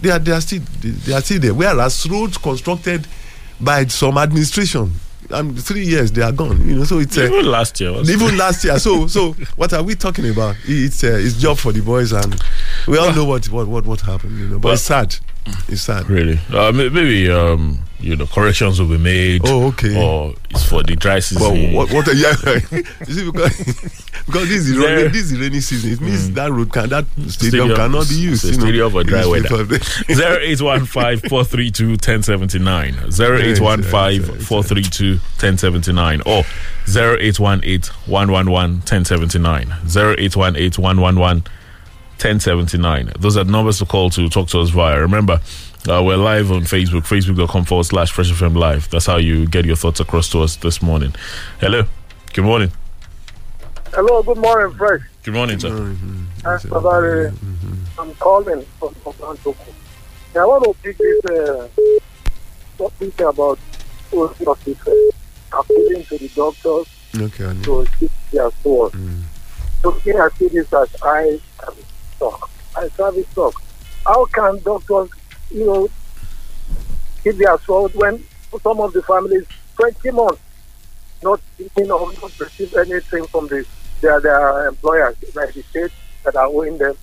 they 0.00 0.10
are 0.10 0.18
they 0.18 0.32
are 0.32 0.40
still 0.40 0.60
they, 0.80 0.90
they 0.90 1.12
are 1.14 1.20
still 1.20 1.40
there. 1.40 1.54
Whereas 1.54 2.08
roads 2.10 2.38
constructed 2.38 3.06
by 3.60 3.86
some 3.86 4.18
administration, 4.18 4.92
um, 5.30 5.56
three 5.56 5.84
years 5.86 6.12
they 6.12 6.22
are 6.22 6.32
gone. 6.32 6.66
You 6.68 6.76
know, 6.76 6.84
so 6.84 6.98
it's 6.98 7.16
uh, 7.16 7.22
even 7.24 7.46
last 7.46 7.80
year, 7.80 7.90
even 8.02 8.36
last 8.44 8.64
year. 8.64 8.78
So 8.78 9.06
so 9.06 9.32
what 9.56 9.72
are 9.72 9.82
we 9.82 9.94
talking 9.94 10.28
about? 10.28 10.56
It's 10.64 11.02
uh, 11.04 11.18
it's 11.20 11.34
job 11.40 11.58
for 11.58 11.72
the 11.72 11.80
boys, 11.80 12.12
and 12.12 12.34
we 12.88 12.98
all 12.98 13.12
know 13.14 13.24
what 13.24 13.46
what 13.50 13.66
what 13.68 13.86
what 13.86 14.00
happened. 14.00 14.38
You 14.38 14.46
know, 14.48 14.58
but 14.58 14.64
Well- 14.68 14.74
it's 14.74 14.82
sad. 14.82 15.16
It's 15.68 15.82
sad. 15.82 16.10
really. 16.10 16.40
Uh, 16.52 16.72
maybe 16.72 17.30
um, 17.30 17.78
you 18.00 18.16
know 18.16 18.26
corrections 18.26 18.80
will 18.80 18.88
be 18.88 18.98
made. 18.98 19.42
Oh, 19.44 19.68
okay. 19.68 19.94
Or 19.96 20.34
it's 20.50 20.68
for 20.68 20.82
the 20.82 20.96
dry 20.96 21.20
season. 21.20 21.72
But 21.72 21.72
what 21.72 21.92
what 21.92 22.16
yeah, 22.16 22.34
you 23.06 23.14
see 23.14 23.30
because 23.30 23.56
because 24.26 24.48
this 24.48 24.66
is 24.68 24.76
rainy, 24.76 25.06
this 25.08 25.30
is 25.30 25.38
rainy 25.38 25.60
season. 25.60 25.92
It 25.92 26.00
means 26.00 26.32
that 26.32 26.50
road 26.50 26.72
can 26.72 26.88
that 26.88 27.04
stadium, 27.28 27.30
Stadium- 27.68 27.76
cannot 27.76 28.08
be 28.08 28.16
used. 28.16 28.44
it's 28.44 28.44
a 28.44 28.48
you 28.48 28.56
know, 28.58 28.88
stadium 28.88 28.90
for 28.90 29.04
dry 29.04 29.24
weather. 29.24 29.78
Zero 30.12 30.38
eight 30.40 30.60
one 30.60 30.84
five 30.84 31.22
four 31.28 31.44
three 31.44 31.70
two 31.70 31.96
ten 31.96 32.24
seventy 32.24 32.58
nine. 32.58 33.12
Zero 33.12 33.38
eight 33.38 33.60
one 33.60 33.84
five 33.84 34.42
four 34.48 34.64
three 34.64 34.82
two 34.82 35.20
ten 35.38 35.56
seventy 35.58 35.92
nine. 35.92 36.22
Or 36.26 36.42
zero 36.88 37.16
eight 37.20 37.38
one 37.38 37.60
eight 37.62 37.86
one 38.08 38.32
one 38.32 38.50
one 38.50 38.80
ten 38.80 39.04
seventy 39.04 39.38
nine. 39.38 39.72
Zero 39.86 40.16
eight 40.18 40.34
one 40.34 40.56
eight 40.56 40.76
one 40.76 41.00
one 41.00 41.20
one 41.20 41.44
ten 42.18 42.40
seventy 42.40 42.78
nine. 42.78 43.12
Those 43.18 43.36
are 43.36 43.44
numbers 43.44 43.78
to 43.78 43.86
call 43.86 44.10
to 44.10 44.28
talk 44.28 44.48
to 44.48 44.60
us 44.60 44.70
via. 44.70 45.00
Remember, 45.00 45.40
uh, 45.88 46.02
we're 46.04 46.16
live 46.16 46.50
on 46.50 46.62
Facebook, 46.62 47.02
facebook.com 47.06 47.64
forward 47.64 47.84
slash 47.84 48.10
Fresh 48.12 48.30
FM 48.32 48.56
Live. 48.56 48.88
That's 48.90 49.06
how 49.06 49.16
you 49.16 49.46
get 49.46 49.64
your 49.64 49.76
thoughts 49.76 50.00
across 50.00 50.28
to 50.30 50.40
us 50.42 50.56
this 50.56 50.82
morning. 50.82 51.14
Hello. 51.60 51.84
Good 52.32 52.44
morning. 52.44 52.72
Hello, 53.94 54.22
good 54.22 54.38
morning, 54.38 54.76
Fresh. 54.76 55.02
Good 55.22 55.34
morning, 55.34 55.58
sir. 55.58 55.68
Uh, 56.44 56.58
Babari, 56.58 57.32
I'm 57.98 58.14
calling 58.16 58.62
from 58.78 58.94
Oklahoma. 59.06 59.54
I 60.34 60.44
want 60.44 60.64
to 60.64 60.74
pick 60.82 60.98
this 60.98 61.24
uh, 61.24 61.68
topic 62.76 63.20
about 63.22 63.58
hospital 64.12 65.10
appealing 65.52 66.04
to 66.04 66.18
the 66.18 66.28
doctors 66.34 66.86
Okay, 67.16 67.44
I 67.46 67.52
know. 67.54 67.84
to 67.84 67.90
keep 67.98 68.10
their 68.32 68.50
soul. 68.62 68.90
So 69.82 69.90
here 69.92 70.22
I 70.22 70.28
see 70.36 70.48
this 70.48 70.70
as 70.74 70.94
I 71.02 71.40
I 72.76 72.88
service 72.88 73.26
talk. 73.34 73.54
How 74.04 74.24
can 74.26 74.58
doctors, 74.62 75.10
you 75.50 75.66
know, 75.66 75.88
keep 77.22 77.36
their 77.36 77.58
soul 77.60 77.88
when 77.90 78.22
some 78.62 78.80
of 78.80 78.92
the 78.92 79.02
families 79.02 79.44
20 79.76 80.10
months 80.12 80.40
not 81.22 81.40
thinking 81.56 81.90
or 81.90 82.12
not 82.12 82.38
receive 82.38 82.74
anything 82.76 83.24
from 83.26 83.48
the 83.48 83.66
their, 84.00 84.20
their 84.20 84.68
employers, 84.68 85.16
like 85.34 85.52
the 85.54 85.62
state 85.62 85.90
that 86.24 86.36
are 86.36 86.46
owing 86.46 86.76
them. 86.78 86.94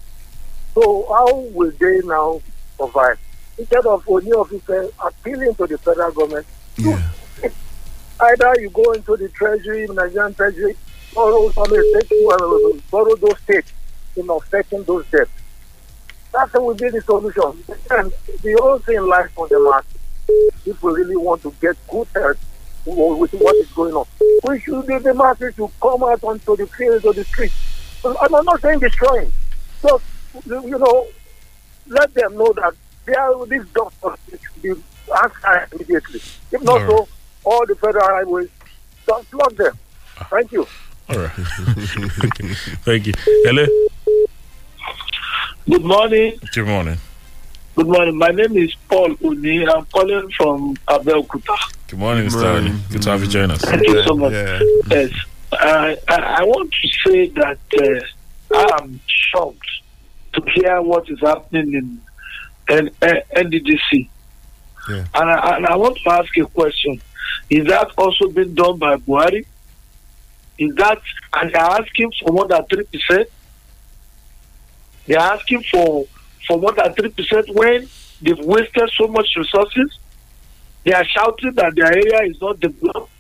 So 0.76 1.06
how 1.10 1.36
will 1.36 1.72
they 1.72 2.00
now 2.04 2.42
survive? 2.78 3.20
Instead 3.58 3.86
of 3.86 4.04
only 4.08 4.26
new 4.26 4.40
officer 4.40 4.90
appealing 5.04 5.56
to 5.56 5.68
the 5.68 5.78
federal 5.80 6.12
government, 6.12 6.46
either 6.80 8.62
you 8.62 8.70
go 8.70 8.92
into 8.92 9.18
the 9.18 9.30
treasury, 9.30 9.88
Nigerian 9.88 10.34
treasury, 10.34 10.76
borrow 11.14 11.50
some 11.52 11.66
state, 11.66 12.12
borrow 12.92 13.16
those 13.16 13.40
states 13.44 13.72
in 14.16 14.30
offsetting 14.30 14.84
those 14.84 15.06
debts. 15.08 15.32
That 16.34 16.54
will 16.54 16.74
be 16.74 16.90
the 16.90 17.02
solution. 17.02 17.64
And 17.92 18.12
the 18.42 18.58
whole 18.60 18.80
thing 18.80 19.02
lies 19.02 19.30
on 19.36 19.48
the 19.50 19.60
market. 19.60 20.02
If 20.66 20.82
we 20.82 20.94
really 20.94 21.16
want 21.18 21.42
to 21.44 21.54
get 21.62 21.78
good 21.88 22.08
health 22.16 22.38
with 22.86 23.34
what 23.34 23.56
is 23.58 23.72
going 23.72 23.94
on, 23.94 24.06
we 24.48 24.60
should 24.60 24.86
be 24.88 24.98
the 24.98 25.14
masses 25.14 25.56
to 25.56 25.72
come 25.82 26.04
out 26.04 26.24
onto 26.24 26.56
the 26.56 26.68
fields 26.68 27.06
or 27.06 27.14
the 27.14 27.24
streets 27.24 27.54
I'm 28.06 28.46
not 28.46 28.62
saying 28.62 28.80
destroying. 28.80 29.32
Just, 29.82 30.04
you 30.46 30.78
know, 30.78 31.08
let 31.88 32.14
them 32.14 32.36
know 32.36 32.52
that 32.54 32.74
they 33.06 33.14
are, 33.14 33.46
these 33.46 33.66
doctors 33.74 34.18
should 34.30 34.62
be 34.62 34.74
asked 35.16 35.74
immediately. 35.74 36.22
If 36.52 36.64
not 36.64 36.82
All 36.82 37.06
so, 37.06 37.08
all 37.46 37.66
the 37.66 37.76
federal 37.76 38.06
highways, 38.06 38.50
just 39.06 39.32
block 39.32 39.54
them. 39.56 39.78
Ah. 40.18 40.28
Thank 40.32 40.52
you. 40.52 40.68
All 41.10 41.18
right. 41.18 41.32
Thank 42.86 43.08
you. 43.08 43.14
Hello. 43.44 43.90
Good 45.70 45.86
morning. 45.86 46.38
Good 46.54 46.68
morning. 46.68 46.98
Good 47.76 47.88
morning. 47.88 48.18
My 48.18 48.30
name 48.32 48.58
is 48.58 48.76
Paul 48.90 49.16
Uni. 49.22 49.66
I'm 49.66 49.86
calling 49.86 50.30
from 50.32 50.76
Abeokuta. 50.90 51.56
Good 51.88 52.00
morning, 52.00 52.28
Mr. 52.28 52.56
Ali. 52.56 52.74
Good 52.92 53.02
to 53.04 53.10
have 53.12 53.22
you 53.22 53.30
join 53.30 53.50
us. 53.50 53.62
Thank 53.62 53.88
you 53.88 54.04
so 54.04 54.14
much. 54.14 54.34
Yes. 54.34 55.14
I, 55.54 55.98
I, 56.10 56.16
I 56.16 56.44
want 56.44 56.70
to 56.74 56.88
say 57.06 57.28
that 57.30 57.60
uh, 58.52 58.56
I'm 58.76 59.00
shocked 59.08 59.70
to 60.34 60.42
hear 60.54 60.82
what 60.82 61.10
is 61.10 61.20
happening 61.22 61.74
in, 61.74 62.02
in, 62.78 62.88
uh, 63.02 63.14
NDDC. 63.34 64.10
Yeah. 64.90 65.06
And, 65.14 65.30
I, 65.30 65.56
and 65.56 65.66
I 65.66 65.78
want 65.78 65.98
to 66.04 66.10
ask 66.12 66.38
a 66.38 66.46
question. 66.48 67.02
Is 67.50 67.68
that 67.68 67.90
also 67.98 68.28
being 68.28 68.54
done 68.54 68.80
by 68.80 68.98
Buhari? 68.98 69.46
Is 70.58 70.76
that, 70.76 71.02
and 71.36 71.54
they're 71.54 71.62
asking 71.62 72.12
for 72.22 72.34
more 72.34 72.48
than 72.50 72.64
3%? 72.64 73.26
They're 75.06 75.20
asking 75.20 75.64
for, 75.72 76.06
for 76.48 76.60
more 76.60 76.72
than 76.72 76.94
3% 76.94 77.54
when 77.54 77.88
they've 78.22 78.46
wasted 78.46 78.90
so 78.98 79.08
much 79.08 79.28
resources. 79.36 80.00
They 80.84 80.94
are 80.94 81.06
shouting 81.06 81.54
that 81.54 81.76
their 81.76 81.92
area 81.92 82.30
is 82.30 82.42
not 82.42 82.60
developed. 82.60 83.12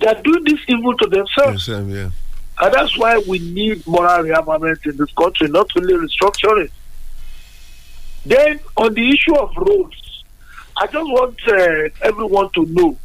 They 0.00 0.06
are 0.06 0.22
doing 0.22 0.44
this 0.44 0.60
evil 0.68 0.96
to 0.96 1.06
themselves. 1.06 1.68
Yes, 1.68 1.76
um, 1.76 1.90
yeah. 1.90 2.10
And 2.60 2.74
that's 2.74 2.96
why 2.98 3.18
we 3.26 3.38
need 3.38 3.86
moral 3.86 4.24
rearmament 4.24 4.84
in 4.84 4.96
this 4.96 5.12
country, 5.12 5.48
not 5.48 5.70
only 5.76 5.94
restructuring. 5.94 6.70
Then, 8.26 8.60
on 8.76 8.94
the 8.94 9.08
issue 9.08 9.34
of 9.36 9.56
roads, 9.56 10.24
I 10.76 10.86
just 10.86 11.10
want 11.10 11.38
uh, 11.48 11.88
everyone 12.02 12.50
to 12.50 12.66
know 12.66 12.96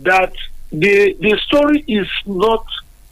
that 0.00 0.32
the 0.70 1.16
the 1.20 1.38
story 1.46 1.84
is 1.86 2.08
not 2.26 2.66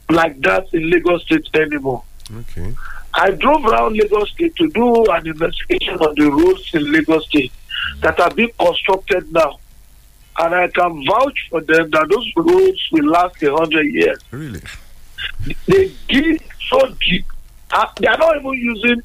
like 0.09 0.39
that 0.41 0.73
in 0.73 0.89
Lagos 0.89 1.21
State 1.23 1.47
anymore. 1.55 2.03
Okay. 2.35 2.75
I 3.13 3.31
drove 3.31 3.65
around 3.65 3.97
Lagos 3.97 4.31
State 4.31 4.55
to 4.55 4.69
do 4.71 5.05
an 5.05 5.27
investigation 5.27 5.95
on 5.95 6.15
the 6.15 6.29
roads 6.31 6.69
in 6.73 6.91
Lagos 6.91 7.25
State 7.25 7.51
that 7.99 8.19
are 8.19 8.31
being 8.33 8.51
constructed 8.59 9.31
now. 9.31 9.59
And 10.37 10.55
I 10.55 10.67
can 10.69 11.05
vouch 11.05 11.47
for 11.49 11.61
them 11.61 11.89
that 11.91 12.09
those 12.09 12.31
roads 12.37 12.81
will 12.91 13.09
last 13.09 13.41
a 13.43 13.53
hundred 13.53 13.85
years. 13.87 14.19
Really? 14.31 14.61
They 15.67 15.91
dig 16.07 16.41
so 16.69 16.95
deep. 17.01 17.25
Uh, 17.71 17.85
they 17.99 18.07
are 18.07 18.17
not 18.17 18.37
even 18.37 18.53
using 18.53 19.01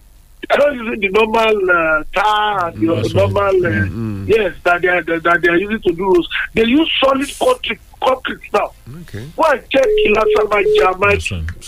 are 0.51 0.59
not 0.59 0.75
using 0.75 1.01
the 1.01 1.09
normal 1.09 1.71
uh, 1.71 2.05
tar 2.15 2.71
the 2.73 2.87
That's 2.95 3.15
normal 3.15 3.43
uh, 3.67 3.71
Mm-hmm. 3.71 4.25
yes 4.29 4.55
that 4.65 4.83
they 4.83 4.89
are 4.89 5.03
that 5.03 5.39
they 5.43 5.49
are 5.49 5.57
using 5.57 5.81
to 5.83 5.93
do 5.93 6.05
roads. 6.05 6.29
They 6.55 6.65
use 6.65 6.91
solid 7.01 7.31
concrete 7.39 7.81
concrete 8.03 8.53
now. 8.53 8.73
Okay. 9.03 9.27
Go 9.37 9.43
and 9.45 9.69
check 9.71 9.87
Ilasama 10.07 10.63
Jamai 10.79 11.15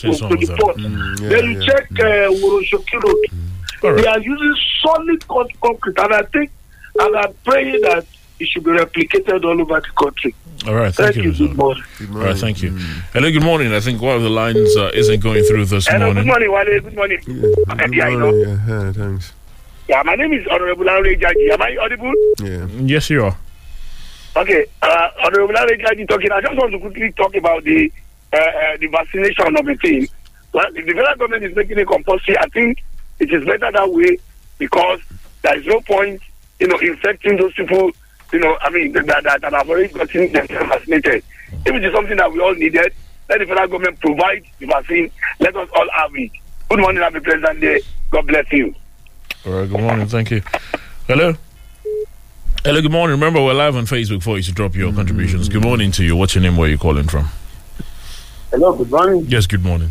to, 0.00 0.14
some 0.14 0.28
to 0.28 0.34
of 0.34 0.40
the 0.40 0.56
port. 0.58 0.76
Mm, 0.76 1.20
yeah, 1.20 1.28
then 1.28 1.44
you 1.44 1.60
yeah. 1.60 1.66
check 1.66 1.90
uh, 1.92 2.30
Woroshoki 2.40 3.02
Road. 3.02 3.24
All 3.84 3.94
They 3.94 4.06
are 4.06 4.20
using 4.20 4.54
solid 4.82 5.26
concrete, 5.28 5.98
and 5.98 6.14
I 6.14 6.22
think, 6.22 6.50
and 6.98 7.16
I'm 7.16 7.32
praying 7.44 7.80
that 7.82 8.04
it 8.40 8.48
should 8.48 8.64
be 8.64 8.70
replicated 8.70 9.44
all 9.44 9.60
over 9.60 9.80
the 9.80 9.90
country. 9.96 10.34
All 10.66 10.74
right. 10.74 10.94
Thank, 10.94 11.14
Thank 11.14 11.16
you, 11.16 11.22
you. 11.22 11.32
Mr. 11.32 11.38
Good 11.48 11.56
morning. 11.56 11.84
Good 11.98 12.08
All 12.08 12.12
morning. 12.14 12.30
right. 12.32 12.40
Thank 12.40 12.62
you. 12.62 12.70
Hello. 13.12 13.30
Good 13.30 13.42
morning. 13.44 13.72
I 13.72 13.80
think 13.80 14.02
one 14.02 14.16
of 14.16 14.22
the 14.22 14.28
lines 14.30 14.76
uh, 14.76 14.90
isn't 14.94 15.20
going 15.20 15.44
through 15.44 15.66
this 15.66 15.86
Hello, 15.86 16.12
good 16.12 16.26
morning. 16.26 16.50
morning, 16.50 16.70
Wale. 16.70 16.80
Good 16.80 16.96
morning. 16.96 17.18
Yeah, 17.26 17.76
good 17.76 17.94
yeah, 17.94 18.10
morning. 18.18 18.40
Yeah, 18.40 18.66
yeah, 18.66 18.92
thanks. 18.92 19.32
Yeah, 19.88 20.02
my 20.04 20.16
name 20.16 20.32
is 20.32 20.46
Honorable 20.50 20.84
Larry 20.84 21.16
Jaji. 21.16 21.50
Am 21.50 21.62
I 21.62 21.76
audible? 21.80 22.12
Yeah. 22.40 22.66
Yes, 22.84 23.08
you 23.08 23.24
are. 23.24 23.36
Okay, 24.36 24.66
uh, 24.82 25.08
Honorable 25.24 25.54
Larry 25.54 25.78
Jaji 25.78 26.08
talking. 26.08 26.30
I 26.32 26.40
just 26.40 26.56
want 26.56 26.72
to 26.72 26.78
quickly 26.80 27.12
talk 27.12 27.34
about 27.36 27.64
the 27.64 27.90
uh, 28.32 28.36
uh, 28.36 28.76
the 28.78 28.86
vaccination 28.88 29.56
of 29.56 29.64
the 29.64 29.74
thing. 29.76 30.08
Well, 30.52 30.66
if 30.74 30.84
the 30.86 30.92
federal 30.92 31.16
government 31.16 31.44
is 31.44 31.56
making 31.56 31.78
it 31.78 31.86
compulsory, 31.88 32.36
I 32.38 32.46
think 32.48 32.82
it 33.20 33.32
is 33.32 33.44
better 33.44 33.70
that 33.72 33.90
way 33.92 34.18
because 34.58 35.00
there 35.42 35.58
is 35.58 35.64
no 35.66 35.80
point, 35.82 36.20
you 36.60 36.66
know, 36.68 36.78
infecting 36.78 37.36
those 37.36 37.54
people, 37.54 37.90
you 38.32 38.38
know, 38.40 38.56
I 38.60 38.70
mean, 38.70 38.92
that, 38.92 39.06
that, 39.06 39.40
that 39.40 39.52
have 39.52 39.68
already 39.68 39.92
gotten 39.92 40.32
themselves 40.32 40.68
vaccinated. 40.68 41.24
If 41.64 41.74
it 41.74 41.84
is 41.84 41.92
something 41.94 42.16
that 42.16 42.32
we 42.32 42.40
all 42.40 42.54
needed, 42.54 42.92
let 43.28 43.38
the 43.38 43.46
federal 43.46 43.68
government 43.68 44.00
provide 44.00 44.44
the 44.58 44.66
vaccine. 44.66 45.10
Let 45.40 45.56
us 45.56 45.68
all 45.74 45.88
have 45.94 46.10
it. 46.14 46.30
Good 46.68 46.80
morning, 46.80 47.02
happy 47.02 47.20
President 47.20 47.60
Day. 47.60 47.80
God 48.10 48.26
bless 48.26 48.50
you. 48.52 48.74
All 49.46 49.52
right. 49.52 49.68
Good 49.68 49.80
morning. 49.80 50.06
Thank 50.06 50.30
you. 50.30 50.42
Hello. 51.06 51.34
Hello. 52.64 52.82
Good 52.82 52.90
morning. 52.92 53.18
Remember, 53.18 53.42
we're 53.42 53.54
live 53.54 53.76
on 53.76 53.86
Facebook 53.86 54.22
for 54.22 54.36
you 54.36 54.42
to 54.42 54.52
drop 54.52 54.74
your 54.74 54.92
contributions. 54.92 55.48
Good 55.48 55.62
morning 55.62 55.92
to 55.92 56.04
you. 56.04 56.16
What's 56.16 56.34
your 56.34 56.42
name? 56.42 56.56
Where 56.56 56.68
are 56.68 56.70
you 56.70 56.78
calling 56.78 57.08
from? 57.08 57.28
Hello, 58.50 58.74
good 58.74 58.90
morning. 58.90 59.24
Yes. 59.28 59.46
Good 59.46 59.62
morning. 59.62 59.90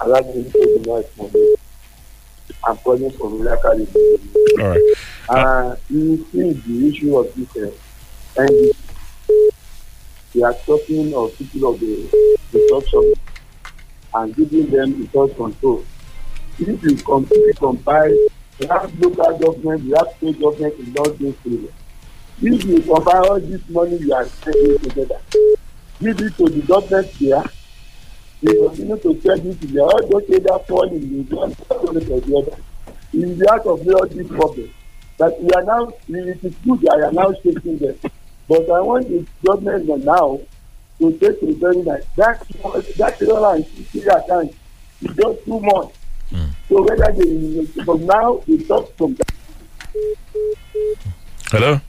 I 0.00 0.06
like 0.06 0.24
to 0.24 1.56
I'm 2.64 2.76
calling 2.78 3.10
from 3.12 3.40
Ilakari. 3.40 3.86
All 4.60 4.68
right. 4.68 4.80
Uh, 5.28 5.76
you 5.90 6.26
see 6.32 6.52
the 6.52 6.88
issue 6.88 7.16
of 7.16 7.34
this 7.34 7.56
uh, 7.56 8.42
and 8.42 8.72
we 10.34 10.42
are 10.42 10.54
talking 10.54 11.14
of 11.14 11.36
people 11.38 11.74
of 11.74 11.80
the 11.80 12.08
reduction 12.52 13.12
and 14.14 14.36
giving 14.36 14.70
them 14.70 15.00
resource 15.00 15.34
control. 15.36 15.84
If 16.58 16.82
you 16.82 16.96
completely 16.96 17.52
combine, 17.54 18.16
we 18.58 18.66
have 18.66 18.98
local 19.00 19.38
government, 19.38 19.84
we 19.84 19.90
have 19.96 20.08
state 20.16 20.40
government 20.40 20.74
in 20.78 20.96
all 20.98 21.10
these 21.10 21.34
areas. 21.46 21.72
If 22.40 22.64
you 22.64 22.82
combine 22.82 23.16
all 23.28 23.40
this 23.40 23.68
money 23.68 23.96
you 23.98 24.12
are 24.14 24.24
spending 24.26 24.78
together, 24.78 25.20
give 26.00 26.20
it 26.20 26.36
to 26.36 26.44
the 26.48 26.62
government 26.66 27.12
there, 27.20 27.44
they 28.42 28.54
continue 28.54 28.96
to 28.98 29.20
spend 29.20 29.46
it 29.46 29.62
in 29.62 29.72
the 29.74 29.80
all 29.82 30.06
those 30.08 30.28
areas 30.30 30.66
fall 30.66 30.88
in 30.88 31.24
the 31.28 31.36
one 31.36 31.54
government 31.68 32.08
or 32.10 32.20
the 32.20 32.36
other. 32.36 32.56
In 33.12 33.38
the 33.38 33.52
out 33.52 33.60
of 33.66 33.86
all 33.86 34.06
these 34.06 34.28
problem 34.28 34.72
that 35.18 35.40
we 35.42 35.50
are 35.50 35.62
now 35.64 35.92
it 36.08 36.44
is 36.44 36.54
good 36.64 36.80
that 36.80 37.00
I 37.04 37.08
am 37.08 37.14
now 37.14 37.32
shaking 37.42 37.78
them 37.78 37.96
but 38.48 38.70
I 38.70 38.80
want 38.80 39.08
the 39.08 39.26
government 39.46 40.04
now 40.04 40.40
to 40.98 41.12
take 41.18 41.40
to 41.40 41.54
very 41.54 41.82
nice 41.82 42.04
that 42.16 42.46
that 42.96 43.18
dollar 43.20 43.56
and 43.56 43.66
fifty 43.66 44.00
account 44.08 44.54
is 45.02 45.16
just 45.16 45.44
too 45.44 45.60
much 45.60 45.92
so 46.68 46.82
whether 46.82 47.12
they 47.12 47.66
from 47.84 48.06
now 48.06 48.42
we 48.46 48.64
talk 48.64 48.96
from 48.96 49.14
that. 49.16 49.34
Hello. 51.50 51.80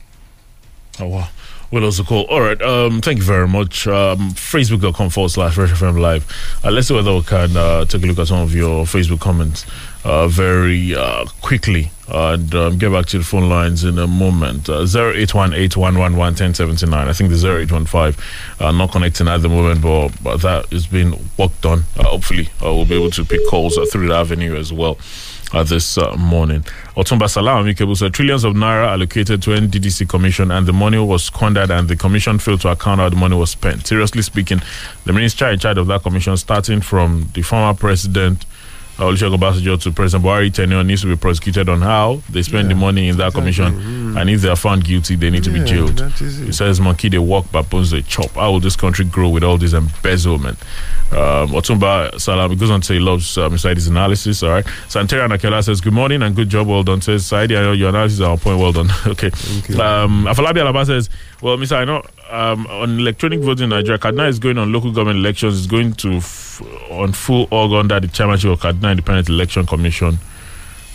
Oh 0.99 1.07
wow. 1.07 1.29
Well, 1.73 1.83
also 1.85 2.03
call. 2.03 2.25
All 2.25 2.39
right. 2.39 2.61
Um, 2.61 3.01
thank 3.01 3.17
you 3.17 3.23
very 3.23 3.47
much. 3.47 3.87
Um, 3.87 4.33
Facebook.com 4.33 5.09
forward 5.09 5.29
slash 5.29 5.55
Fresh 5.55 5.71
FM 5.71 5.99
Live. 5.99 6.23
Uh, 6.63 6.69
let's 6.69 6.87
see 6.87 6.93
whether 6.93 7.11
we 7.11 7.23
can 7.23 7.57
uh, 7.57 7.83
take 7.85 8.03
a 8.03 8.05
look 8.05 8.19
at 8.19 8.27
some 8.27 8.41
of 8.41 8.53
your 8.53 8.85
Facebook 8.85 9.19
comments 9.19 9.65
uh, 10.03 10.27
very 10.27 10.93
uh, 10.93 11.25
quickly 11.41 11.89
and 12.07 12.53
um, 12.53 12.77
get 12.77 12.91
back 12.91 13.07
to 13.07 13.17
the 13.17 13.23
phone 13.23 13.49
lines 13.49 13.83
in 13.83 13.97
a 13.97 14.05
moment. 14.05 14.69
Uh, 14.69 14.83
0818-111-1079. 14.83 16.93
I 16.93 17.11
think 17.11 17.31
the 17.31 17.37
0815 17.37 18.23
uh, 18.59 18.71
not 18.71 18.91
connecting 18.91 19.27
at 19.27 19.41
the 19.41 19.49
moment, 19.49 19.81
but, 19.81 20.09
but 20.21 20.43
that 20.43 20.71
is 20.71 20.85
being 20.85 21.27
worked 21.39 21.65
on. 21.65 21.85
Uh, 21.97 22.03
hopefully, 22.03 22.49
uh, 22.63 22.71
we'll 22.71 22.85
be 22.85 22.93
able 22.93 23.09
to 23.09 23.25
pick 23.25 23.41
calls 23.49 23.79
through 23.91 24.09
the 24.09 24.13
avenue 24.13 24.55
as 24.55 24.71
well 24.71 24.99
uh, 25.53 25.63
this 25.63 25.97
uh, 25.97 26.15
morning. 26.17 26.61
Otumba 26.95 27.29
Salam 27.29 27.59
Amicable 27.59 27.95
said 27.95 28.13
trillions 28.13 28.43
of 28.43 28.53
naira 28.53 28.87
allocated 28.87 29.41
to 29.43 29.51
NDDC 29.51 30.09
commission 30.09 30.51
and 30.51 30.65
the 30.65 30.73
money 30.73 30.97
was 30.97 31.23
squandered 31.23 31.71
and 31.71 31.87
the 31.87 31.95
commission 31.95 32.39
failed 32.39 32.61
to 32.61 32.69
account 32.69 32.99
how 32.99 33.09
the 33.09 33.15
money 33.15 33.35
was 33.35 33.51
spent. 33.51 33.85
Seriously 33.87 34.21
speaking, 34.21 34.61
the 35.05 35.13
minister 35.13 35.47
in 35.49 35.59
charge 35.59 35.77
of 35.77 35.87
that 35.87 36.01
commission, 36.03 36.35
starting 36.37 36.81
from 36.81 37.29
the 37.33 37.41
former 37.41 37.73
president 37.77 38.45
Olusegun 38.97 39.35
Obasanjo 39.37 39.81
to 39.81 39.91
President 39.91 40.23
Buhari 40.23 40.53
tenure 40.53 40.83
needs 40.83 41.01
to 41.01 41.07
be 41.07 41.15
prosecuted 41.15 41.67
on 41.67 41.81
how 41.81 42.21
they 42.29 42.43
spend 42.43 42.69
the 42.69 42.75
money 42.75 43.07
in 43.09 43.17
that 43.17 43.33
commission, 43.33 44.17
and 44.17 44.29
if 44.29 44.41
they 44.41 44.49
are 44.49 44.55
found 44.55 44.83
guilty, 44.85 45.15
they 45.15 45.29
need 45.31 45.43
to 45.43 45.49
be 45.49 45.63
jailed. 45.63 45.99
it. 45.99 46.11
He 46.13 46.51
says, 46.51 46.79
"Monkey 46.79 47.09
they 47.09 47.17
walk, 47.17 47.51
baboons 47.51 47.89
they 47.91 48.01
chop." 48.03 48.31
How 48.31 48.51
will 48.51 48.59
this 48.59 48.75
country 48.75 49.05
grow 49.05 49.29
with 49.29 49.43
all 49.43 49.57
this 49.57 49.73
embezzlement? 49.73 50.59
Um, 51.11 51.49
Otumba 51.51 52.19
Salam 52.19 52.55
goes 52.57 52.69
on 52.71 52.81
to 52.81 52.87
say 52.87 52.93
he 52.95 52.99
loves 52.99 53.37
uh, 53.37 53.49
Mr. 53.49 53.71
Idi's 53.71 53.87
analysis. 53.87 54.41
All 54.43 54.49
right, 54.51 54.65
Santera 54.87 55.27
Nakela 55.27 55.63
says, 55.63 55.81
"Good 55.81 55.93
morning 55.93 56.21
and 56.21 56.35
good 56.35 56.49
job, 56.49 56.67
well 56.67 56.83
done." 56.83 57.01
Says 57.01 57.23
Saidi, 57.23 57.57
I 57.57 57.61
know 57.63 57.71
your 57.71 57.89
analysis 57.89 58.21
are 58.21 58.31
on 58.31 58.37
point. 58.37 58.59
Well 58.59 58.71
done. 58.73 58.89
okay. 59.07 59.27
Um, 59.79 60.25
Afalabi 60.25 60.61
Alaba 60.61 60.85
says, 60.85 61.09
"Well, 61.41 61.57
Mr. 61.57 61.77
I 61.77 61.85
know 61.85 62.03
um, 62.33 62.65
on 62.67 62.99
electronic 62.99 63.39
voting 63.41 63.65
in 63.65 63.69
Nigeria, 63.69 63.99
Kaduna 63.99 64.27
is 64.27 64.39
going 64.39 64.57
on 64.57 64.71
local 64.73 64.91
government 64.91 65.19
elections. 65.19 65.59
Is 65.59 65.67
going 65.67 65.93
to 65.93 66.13
f- 66.13 66.61
on 66.91 67.13
full 67.13 67.47
org 67.51 67.71
under 67.73 67.99
the 67.99 68.07
chairmanship 68.07 68.51
of 68.51 68.59
Kaduna 68.59 68.91
Independent 68.91 69.29
Election 69.29 69.65
Commission." 69.65 70.17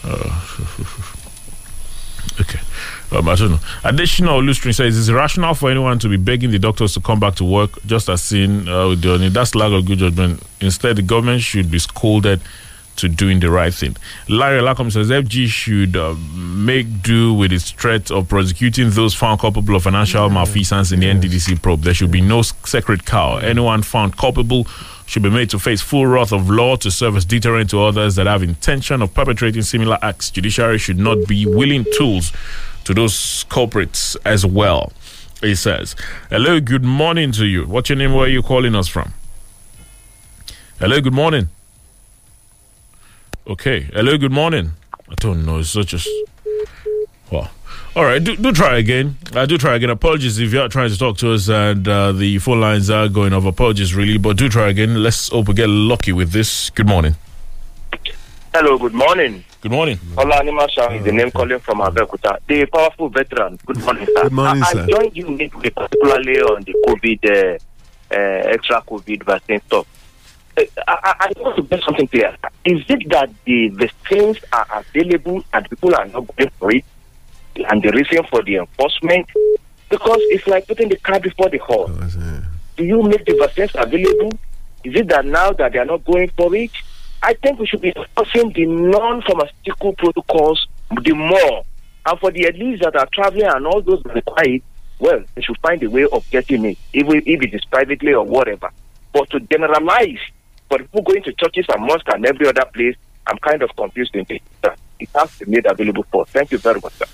Uh, 0.05 0.45
okay. 2.41 2.59
Um, 3.11 3.29
I 3.29 3.35
don't 3.37 3.53
know. 3.53 3.59
Additional 3.85 4.43
Lustrin 4.43 4.75
says 4.75 4.99
it's 4.99 5.09
irrational 5.09 5.55
for 5.55 5.71
anyone 5.71 5.99
to 6.01 6.09
be 6.09 6.17
begging 6.17 6.51
the 6.51 6.59
doctors 6.59 6.93
to 6.95 7.01
come 7.01 7.21
back 7.21 7.37
to 7.37 7.45
work, 7.45 7.71
just 7.87 8.09
as 8.09 8.23
seen 8.23 8.69
uh, 8.69 8.89
with 8.89 9.03
the 9.03 9.31
That's 9.33 9.55
lack 9.55 9.73
of 9.73 9.87
good 9.87 9.99
judgment. 9.99 10.43
Instead, 10.61 10.97
the 10.97 11.03
government 11.03 11.41
should 11.43 11.71
be 11.71 11.79
scolded 11.79 12.41
to 12.99 13.09
doing 13.09 13.41
the 13.41 13.51
right 13.51 13.73
thing. 13.73 13.97
Larry 14.29 14.61
Lacombe 14.61 14.91
says 14.91 15.11
FG 15.11 15.47
should 15.47 15.97
uh, 15.97 16.15
make 16.35 17.03
do 17.03 17.33
with 17.33 17.53
its 17.53 17.71
threat 17.71 18.11
of 18.11 18.29
prosecuting 18.29 18.91
those 18.91 19.15
found 19.15 19.41
culpable 19.41 19.77
of 19.77 19.85
financial 19.85 20.29
malfeasance 20.29 20.93
in 20.93 21.01
the 21.01 21.07
NDDC 21.07 21.63
probe. 21.63 21.83
There 21.83 21.95
should 21.95 22.11
be 22.11 22.21
no 22.21 22.43
sacred 22.43 23.07
cow. 23.07 23.39
Anyone 23.39 23.83
found 23.83 24.17
culpable 24.17 24.67
should 25.07 25.23
be 25.23 25.31
made 25.31 25.49
to 25.51 25.59
face 25.59 25.81
full 25.81 26.07
wrath 26.07 26.33
of 26.33 26.51
law 26.51 26.77
to 26.77 26.91
serve 26.91 27.17
as 27.17 27.25
deterrent 27.25 27.71
to 27.71 27.81
others 27.83 28.17
that 28.17 28.27
have 28.27 28.43
intention 28.43 29.01
of 29.01 29.15
perpetrating 29.15 29.63
similar 29.63 29.99
acts. 30.03 30.31
Judiciary 30.31 30.79
should 30.79 30.99
not 30.99 31.27
be 31.27 31.47
willing 31.47 31.87
tools 31.97 32.33
to 32.85 32.93
those 32.93 33.45
culprits 33.49 34.17
as 34.25 34.45
well. 34.45 34.93
He 35.41 35.55
says, 35.55 35.95
Hello, 36.31 36.59
good 36.61 36.85
morning 36.85 37.31
to 37.33 37.47
you. 37.47 37.65
What's 37.65 37.89
your 37.89 37.97
name? 37.97 38.13
Where 38.13 38.27
are 38.27 38.29
you 38.29 38.43
calling 38.43 38.75
us 38.75 38.89
from? 38.89 39.15
Hello, 40.81 41.01
good 41.01 41.15
morning. 41.15 41.49
Okay. 43.49 43.83
Hello, 43.93 44.19
good 44.19 44.33
morning. 44.33 44.73
I 45.11 45.15
don't 45.17 45.45
know. 45.47 45.59
It's 45.59 45.71
such 45.71 45.93
a. 45.95 45.97
s- 45.97 46.09
Well, 47.31 47.51
all 47.97 48.05
right. 48.05 48.23
Do, 48.23 48.37
do 48.37 48.53
try 48.53 48.77
again. 48.79 49.17
I 49.35 49.47
do 49.47 49.57
try 49.59 49.77
again. 49.77 49.91
Apologies 49.91 50.39
if 50.39 50.53
you're 50.53 50.69
trying 50.69 50.91
to 50.91 50.99
talk 50.99 51.17
to 51.19 51.33
us 51.33 51.49
and 51.49 51.87
uh, 51.89 52.13
the 52.13 52.39
phone 52.39 52.61
lines 52.61 52.91
are 52.91 53.09
going 53.09 53.33
off. 53.33 53.45
Apologies, 53.47 53.95
really, 53.95 54.19
but 54.19 54.37
do 54.37 54.49
try 54.49 54.69
again. 54.69 55.03
Let's 55.03 55.29
hope 55.29 55.49
we 55.49 55.55
get 55.55 55.69
lucky 55.69 56.13
with 56.13 56.31
this. 56.33 56.71
Good 56.71 56.87
morning. 56.87 57.17
Hello, 58.55 58.79
good 58.79 58.95
morning. 58.95 59.45
Good 59.61 59.73
morning. 59.73 59.99
Ola 60.17 60.37
Animasha 60.37 60.99
is 60.99 61.05
the 61.05 61.13
name 61.13 61.31
calling 61.31 61.59
from 61.59 61.79
Abeokuta. 61.81 62.39
The 62.47 62.67
powerful 62.67 63.09
veteran. 63.09 63.59
Good 63.67 63.79
morning, 63.79 64.07
sir. 64.15 64.23
Good 64.25 64.33
morning, 64.33 64.63
I, 64.63 64.73
sir. 64.73 64.83
I 64.85 64.87
joined 64.91 65.17
you 65.17 65.29
midway, 65.31 65.71
particularly 65.71 66.41
on 66.41 66.63
the 66.63 66.75
COVID, 66.87 67.25
uh, 67.25 68.15
uh, 68.15 68.53
extra 68.55 68.83
COVID 68.83 69.23
vaccine 69.25 69.61
stuff. 69.67 69.87
Uh, 70.59 70.83
I, 70.89 71.15
I 71.21 71.33
I 71.37 71.41
want 71.41 71.57
to 71.57 71.63
get 71.63 71.83
something 71.83 72.09
clear. 72.09 72.37
Is 72.65 72.83
it 72.89 73.09
that 73.11 73.31
the 73.45 73.69
vaccines 73.69 74.39
are 74.53 74.67
available 74.81 75.43
and 75.53 75.69
people 75.71 75.95
are 75.95 76.07
not 76.07 76.27
going 76.37 76.51
for 76.59 76.73
it, 76.73 76.85
and 77.57 77.83
the 77.83 77.91
reason 77.93 78.25
for 78.31 78.43
the 78.43 78.57
enforcement? 78.57 79.27
Because 79.89 80.19
it's 80.31 80.47
like 80.47 80.67
putting 80.67 80.89
the 80.89 80.97
cart 80.97 81.23
before 81.23 81.49
the 81.49 81.59
horse. 81.59 81.91
Do 82.77 82.85
you 82.85 83.03
make 83.03 83.25
the 83.25 83.37
vaccines 83.39 83.73
available? 83.75 84.39
Is 84.85 84.95
it 84.95 85.09
that 85.09 85.25
now 85.25 85.53
that 85.53 85.73
they 85.73 85.79
are 85.79 85.85
not 85.85 86.05
going 86.05 86.31
for 86.37 86.55
it? 86.55 86.71
I 87.23 87.35
think 87.35 87.59
we 87.59 87.67
should 87.67 87.81
be 87.81 87.93
enforcing 87.97 88.53
the 88.53 88.67
non-pharmaceutical 88.67 89.95
protocols 89.95 90.67
the 91.03 91.13
more. 91.13 91.65
And 92.07 92.21
for 92.21 92.31
the 92.31 92.45
elites 92.45 92.81
that 92.83 92.97
are 92.97 93.09
traveling 93.13 93.47
and 93.47 93.67
all 93.67 93.83
those 93.83 94.03
that 94.05 94.15
require 94.15 94.49
it, 94.49 94.63
well, 95.01 95.23
they 95.35 95.43
should 95.43 95.59
find 95.59 95.83
a 95.83 95.91
way 95.91 96.05
of 96.05 96.29
getting 96.31 96.65
it, 96.65 96.79
even 96.93 97.23
if 97.27 97.43
it 97.43 97.55
is 97.55 97.65
privately 97.65 98.13
or 98.13 98.25
whatever. 98.25 98.71
But 99.13 99.31
to 99.31 99.41
generalize 99.41 100.21
for 100.69 100.79
people 100.79 101.03
going 101.03 101.23
to 101.25 101.33
churches 101.33 101.67
and 101.69 101.85
mosques 101.87 102.13
and 102.13 102.25
every 102.27 102.47
other 102.49 102.65
place, 102.73 102.97
I'm 103.27 103.39
kind 103.39 103.63
of 103.63 103.75
confused 103.77 104.15
in 104.15 104.27
it. 104.29 104.43
It 104.99 105.09
has 105.15 105.39
to 105.39 105.45
be 105.47 105.53
made 105.53 105.67
available 105.67 106.05
for. 106.11 106.27
Thank 106.27 106.51
you 106.51 106.59
very 106.59 106.81
much, 106.81 106.93
sir. 106.95 107.07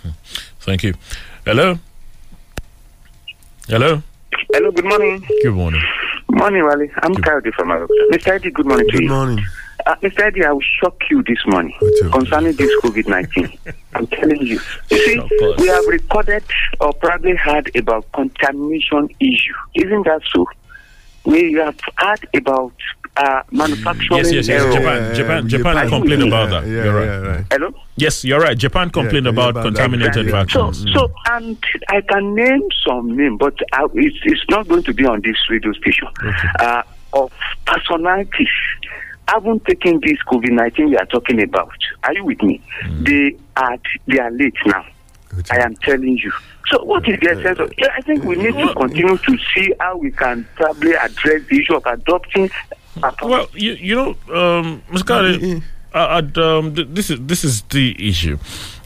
Thank 0.61 0.83
you. 0.85 0.95
Hello. 1.45 1.79
Hello. 3.69 4.03
Hello, 4.53 4.71
good 4.71 4.85
morning. 4.85 5.25
Good 5.43 5.55
morning. 5.55 5.83
Morning, 6.31 6.65
Wally. 6.65 6.91
I'm 7.03 7.15
Coyote 7.15 7.51
from 7.53 7.69
Abuja. 7.69 7.89
Mr. 8.11 8.29
Eddie, 8.29 8.51
good 8.51 8.67
morning 8.67 8.89
to 8.89 8.95
you. 8.95 9.09
Good 9.09 9.15
morning. 9.15 9.45
Uh, 9.87 9.95
Mr. 9.97 10.21
Eddie, 10.21 10.45
I 10.45 10.53
will 10.53 10.61
shock 10.81 10.97
you 11.11 11.23
this 11.25 11.39
morning 11.47 11.75
concerning 12.11 12.55
this 12.55 12.71
COVID 12.83 13.07
19. 13.07 13.59
I'm 13.95 14.07
telling 14.07 14.41
you. 14.41 14.59
You 14.91 14.99
see, 14.99 15.55
we 15.59 15.67
have 15.69 15.87
recorded 15.87 16.43
or 16.81 16.93
probably 16.95 17.37
had 17.37 17.75
about 17.77 18.11
contamination 18.13 19.11
issue. 19.21 19.55
Isn't 19.75 20.07
that 20.07 20.23
so? 20.35 20.47
We 21.27 21.53
have 21.55 21.79
had 21.97 22.27
about 22.35 22.73
uh, 23.17 23.43
manufacturing 23.51 24.19
Yes, 24.19 24.33
yes, 24.33 24.49
yes. 24.49 24.63
error. 24.63 24.73
Japan, 24.73 25.15
Japan, 25.15 25.49
Japan 25.49 25.89
complained 25.89 26.23
about 26.25 26.51
that. 26.51 26.63
Yeah, 26.65 26.85
you're 26.85 27.05
yeah, 27.05 27.17
right. 27.19 27.37
right. 27.37 27.47
Hello? 27.51 27.75
Yes, 27.97 28.25
you're 28.25 28.41
right. 28.41 28.59
Japan 28.59 28.91
complained 28.91 29.27
yeah, 29.27 29.33
about 29.33 29.51
about 29.51 29.63
that. 29.63 29.75
contaminated 29.75 30.27
Exactly. 30.27 30.53
So, 30.53 30.67
vaccines. 30.67 30.93
so, 30.95 31.13
and 31.31 31.57
I 31.89 32.01
can 32.01 32.35
name 32.35 32.63
some 32.87 33.17
name, 33.17 33.37
but 33.39 33.55
uh, 33.73 33.89
it's, 33.95 34.17
it's 34.25 34.45
not 34.51 34.67
going 34.69 34.83
to 34.85 34.95
be 34.95 35.07
on 35.07 35.21
this 35.23 35.37
radio 35.49 35.73
station. 35.75 36.09
Uh, 36.59 36.83
of 37.13 37.33
personalities 37.67 38.49
haven't 39.29 39.65
taken 39.65 40.01
this 40.03 40.19
COVID 40.27 40.51
nineteen 40.51 40.91
we 40.91 40.97
are 40.97 41.07
talking 41.07 41.41
about. 41.43 41.71
Are 42.03 42.13
you 42.13 42.25
with 42.25 42.43
me? 42.43 42.61
They 43.01 43.37
are 43.57 43.79
they 44.09 44.19
are 44.19 44.31
late 44.33 44.57
now. 44.67 44.85
I 45.51 45.59
am 45.59 45.77
telling 45.77 46.19
you. 46.19 46.33
So, 46.71 46.83
what 46.85 47.09
is 47.09 47.21
the 47.21 47.31
essence 47.31 47.59
of? 47.59 47.73
I 47.97 48.01
think 48.03 48.25
we 48.25 48.37
need 48.37 48.55
to 48.55 48.75
continue 48.75 49.17
to 49.17 49.39
see 49.55 49.73
how 49.81 49.97
we 49.97 50.11
can 50.11 50.47
probably 50.57 50.95
address 50.95 51.43
the 51.49 51.61
issue 51.61 51.75
of 51.77 51.87
adopting. 51.87 52.51
Well, 53.23 53.49
you, 53.55 53.73
you 53.73 53.95
know, 53.97 54.09
um. 54.35 54.83
Kade, 54.93 55.63
um, 55.95 56.75
th- 56.75 56.89
this 56.91 57.11
is 57.11 57.21
this 57.21 57.45
is 57.45 57.63
the 57.63 57.95
issue. 58.09 58.39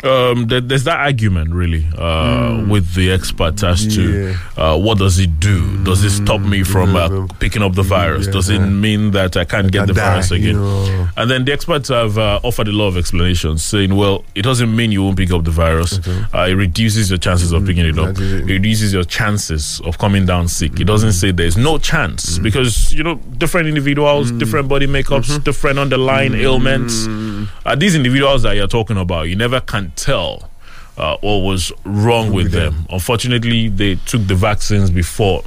Um, 0.04 0.46
there, 0.46 0.60
there's 0.60 0.84
that 0.84 1.00
argument 1.00 1.52
really 1.52 1.84
uh, 1.96 2.64
with 2.70 2.94
the 2.94 3.10
experts 3.10 3.64
as 3.64 3.84
to 3.96 4.32
uh, 4.56 4.78
what 4.78 4.98
does 4.98 5.18
it 5.18 5.40
do? 5.40 5.82
Does 5.82 6.04
it 6.04 6.10
stop 6.10 6.40
me 6.40 6.62
from 6.62 6.94
uh, 6.94 7.26
picking 7.40 7.62
up 7.62 7.74
the 7.74 7.82
virus? 7.82 8.28
Does 8.28 8.48
it 8.48 8.60
mean 8.60 9.10
that 9.12 9.36
I 9.36 9.44
can't 9.44 9.72
get 9.72 9.88
the 9.88 9.94
die, 9.94 10.10
virus 10.10 10.30
again? 10.30 10.46
you 10.48 10.52
know. 10.60 11.08
And 11.16 11.28
then 11.28 11.44
the 11.46 11.52
experts 11.52 11.88
have 11.88 12.16
uh, 12.16 12.38
offered 12.44 12.68
a 12.68 12.72
lot 12.72 12.86
of 12.88 12.96
explanations, 12.96 13.64
saying, 13.64 13.96
"Well, 13.96 14.24
it 14.36 14.42
doesn't 14.42 14.74
mean 14.74 14.92
you 14.92 15.02
won't 15.02 15.16
pick 15.16 15.32
up 15.32 15.42
the 15.44 15.50
virus. 15.50 15.98
Uh, 16.06 16.46
it 16.48 16.54
reduces 16.54 17.10
your 17.10 17.18
chances 17.18 17.50
of 17.50 17.66
picking 17.66 17.86
it 17.86 17.98
up. 17.98 18.16
It 18.18 18.44
reduces 18.44 18.92
your 18.92 19.04
chances 19.04 19.80
of 19.80 19.98
coming 19.98 20.26
down 20.26 20.46
sick. 20.46 20.78
It 20.78 20.84
doesn't 20.84 21.12
say 21.14 21.32
there's 21.32 21.56
no 21.56 21.76
chance 21.78 22.38
because 22.38 22.92
you 22.92 23.02
know 23.02 23.16
different 23.38 23.66
individuals, 23.66 24.30
different 24.30 24.68
body 24.68 24.86
makeups, 24.86 25.42
different 25.42 25.80
underlying 25.80 26.34
ailments. 26.34 26.97
Uh, 27.06 27.74
these 27.76 27.94
individuals 27.94 28.42
that 28.42 28.56
you're 28.56 28.66
talking 28.66 28.96
about, 28.96 29.28
you 29.28 29.36
never 29.36 29.60
can 29.60 29.92
tell." 29.96 30.50
Uh, 30.96 31.16
what 31.20 31.36
was 31.44 31.70
wrong 31.84 32.32
with 32.32 32.50
them? 32.50 32.84
Unfortunately, 32.90 33.68
they 33.68 33.94
took 34.06 34.26
the 34.26 34.34
vaccines 34.34 34.90
before 34.90 35.44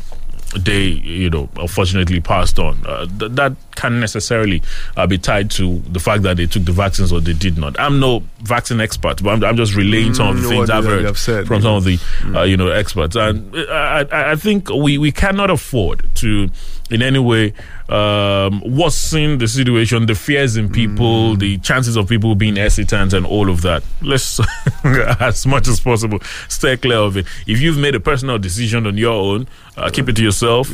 they, 0.55 0.83
you 0.83 1.29
know, 1.29 1.49
unfortunately 1.57 2.21
passed 2.21 2.57
on. 2.57 2.77
Uh, 2.85 3.05
th- 3.19 3.31
that 3.33 3.53
can't 3.81 3.95
necessarily 3.95 4.61
uh, 4.95 5.07
be 5.07 5.17
tied 5.17 5.49
to 5.51 5.79
the 5.89 5.99
fact 5.99 6.23
that 6.23 6.37
they 6.37 6.45
took 6.45 6.65
the 6.65 6.71
vaccines 6.71 7.11
or 7.11 7.19
they 7.21 7.33
did 7.33 7.57
not. 7.57 7.79
I'm 7.79 7.99
no 7.99 8.23
vaccine 8.43 8.79
expert, 8.81 9.21
but 9.23 9.31
I'm, 9.31 9.43
I'm 9.43 9.57
just 9.57 9.75
relaying 9.75 10.13
some 10.13 10.27
of 10.27 10.35
the 10.41 10.47
Mm, 10.47 10.49
things 10.49 10.69
I've 10.69 10.85
heard 10.85 11.17
said, 11.17 11.47
from 11.47 11.57
you 11.57 11.61
some 11.63 11.75
of 11.75 11.83
the, 11.83 11.99
uh, 12.37 12.43
you 12.43 12.57
know, 12.57 12.69
experts. 12.69 13.15
And 13.15 13.55
uh, 13.55 13.65
I, 13.71 14.01
I, 14.11 14.31
I 14.31 14.35
think 14.35 14.69
we, 14.69 14.97
we 14.97 15.11
cannot 15.11 15.49
afford 15.49 16.03
to, 16.15 16.49
in 16.89 17.01
any 17.01 17.19
way, 17.19 17.53
um, 17.89 18.61
worsen 18.65 19.37
the 19.37 19.47
situation, 19.47 20.05
the 20.05 20.15
fears 20.15 20.55
in 20.57 20.69
Mm. 20.69 20.73
people, 20.73 21.35
the 21.35 21.57
chances 21.59 21.95
of 21.97 22.07
people 22.07 22.35
being 22.35 22.55
hesitant, 22.55 23.13
and 23.13 23.25
all 23.25 23.49
of 23.49 23.61
that. 23.63 23.83
Let's, 24.01 24.39
as 25.19 25.45
much 25.45 25.67
as 25.67 25.79
possible, 25.79 26.19
stay 26.49 26.77
clear 26.77 26.97
of 26.99 27.17
it. 27.17 27.25
If 27.47 27.59
you've 27.61 27.77
made 27.77 27.95
a 27.95 27.99
personal 27.99 28.37
decision 28.37 28.85
on 28.87 28.97
your 28.97 29.13
own, 29.13 29.47
uh, 29.77 29.89
keep 29.91 30.07
it 30.09 30.15
to 30.17 30.23
yourself. 30.23 30.69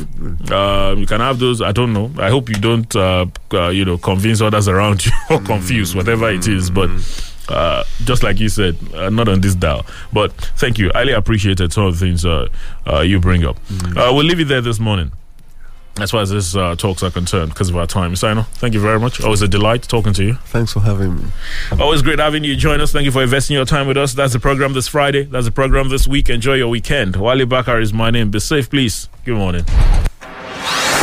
Um, 0.50 0.98
you 0.98 1.06
can 1.06 1.20
have 1.20 1.38
those. 1.38 1.60
I 1.62 1.72
don't 1.72 1.92
know. 1.92 2.10
I 2.18 2.28
hope 2.30 2.48
you 2.48 2.56
don't, 2.56 2.94
uh, 2.98 3.26
uh, 3.52 3.68
you 3.68 3.84
know, 3.84 3.98
convince 3.98 4.40
others 4.40 4.68
around 4.68 5.06
you 5.06 5.12
or 5.30 5.40
confuse 5.40 5.94
whatever 5.94 6.30
it 6.30 6.46
is. 6.46 6.70
But 6.70 6.90
uh, 7.48 7.84
just 8.04 8.22
like 8.22 8.38
you 8.40 8.48
said, 8.48 8.76
uh, 8.94 9.10
not 9.10 9.28
on 9.28 9.40
this 9.40 9.54
dial. 9.54 9.86
But 10.12 10.32
thank 10.56 10.78
you. 10.78 10.90
I 10.94 10.98
Highly 10.98 11.12
appreciated 11.12 11.72
some 11.72 11.84
of 11.84 11.98
the 11.98 12.04
things 12.06 12.24
uh, 12.26 12.48
uh, 12.86 13.00
you 13.00 13.20
bring 13.20 13.44
up. 13.44 13.56
Uh, 13.96 14.12
we'll 14.12 14.24
leave 14.24 14.40
it 14.40 14.48
there 14.48 14.60
this 14.60 14.78
morning. 14.78 15.12
As 16.00 16.12
far 16.12 16.20
as 16.22 16.30
this 16.30 16.54
uh, 16.54 16.76
talks 16.76 17.02
are 17.02 17.10
concerned, 17.10 17.50
because 17.52 17.70
of 17.70 17.76
our 17.76 17.86
time. 17.86 18.14
Sino, 18.14 18.42
thank 18.42 18.72
you 18.74 18.80
very 18.80 19.00
much. 19.00 19.20
Always 19.20 19.42
a 19.42 19.48
delight 19.48 19.82
talking 19.82 20.12
to 20.12 20.24
you. 20.24 20.34
Thanks 20.34 20.72
for 20.72 20.80
having 20.80 21.16
me. 21.16 21.24
Always 21.80 22.02
great 22.02 22.20
having 22.20 22.44
you 22.44 22.54
join 22.54 22.80
us. 22.80 22.92
Thank 22.92 23.04
you 23.04 23.10
for 23.10 23.22
investing 23.22 23.56
your 23.56 23.64
time 23.64 23.88
with 23.88 23.96
us. 23.96 24.14
That's 24.14 24.32
the 24.32 24.38
program 24.38 24.74
this 24.74 24.86
Friday. 24.86 25.24
That's 25.24 25.46
the 25.46 25.52
program 25.52 25.88
this 25.88 26.06
week. 26.06 26.28
Enjoy 26.30 26.54
your 26.54 26.68
weekend. 26.68 27.16
Wale 27.16 27.46
Bakar 27.46 27.80
is 27.80 27.92
my 27.92 28.10
name. 28.10 28.30
Be 28.30 28.38
safe, 28.38 28.70
please. 28.70 29.08
Good 29.24 29.36
morning. 29.36 29.64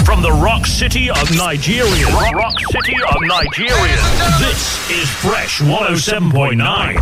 From 0.04 0.22
the 0.22 0.32
rock 0.32 0.66
city 0.66 1.10
of 1.10 1.30
Nigeria. 1.36 2.06
Rock, 2.08 2.36
rock 2.36 2.60
city 2.60 2.96
of 3.10 3.22
Nigeria. 3.22 3.98
This 4.40 4.90
is 4.92 5.10
Fresh 5.10 5.62
107.9. 5.62 7.00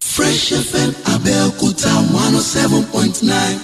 Fresh 0.00 0.50
FM 0.52 0.90
Abeokuta 1.12 1.92
107.9. 2.08 3.58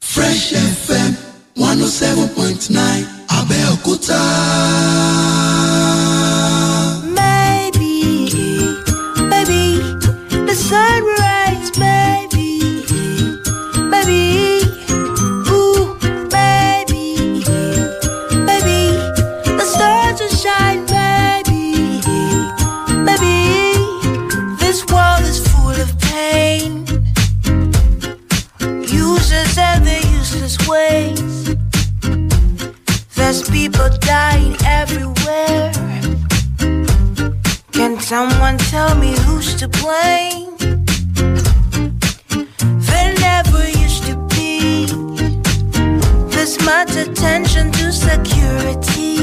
Fresh 0.00 0.52
FM 0.52 1.16
107.9 1.56 3.04
Abeokuta. 3.28 4.20
Maybe, 7.14 8.28
maybe 9.28 9.80
the 10.46 10.54
sun 10.54 11.02
will 11.04 11.27
ways. 30.68 31.56
There's 33.16 33.42
people 33.50 33.88
dying 34.00 34.56
everywhere. 34.64 35.72
Can 37.72 37.98
someone 38.00 38.58
tell 38.58 38.94
me 38.94 39.16
who's 39.24 39.54
to 39.56 39.68
blame? 39.68 40.56
There 42.88 43.12
never 43.28 43.62
used 43.84 44.04
to 44.10 44.16
be 44.34 44.86
this 46.28 46.60
much 46.64 46.94
attention 46.96 47.72
to 47.72 47.92
security 47.92 49.16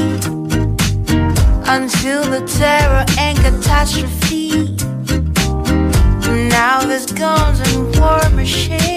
until 1.75 2.23
the 2.33 2.43
terror 2.57 3.05
and 3.19 3.37
catastrophe. 3.37 4.75
Now 6.49 6.85
there's 6.85 7.11
guns 7.11 7.59
and 7.59 7.99
war 7.99 8.29
machines. 8.31 8.85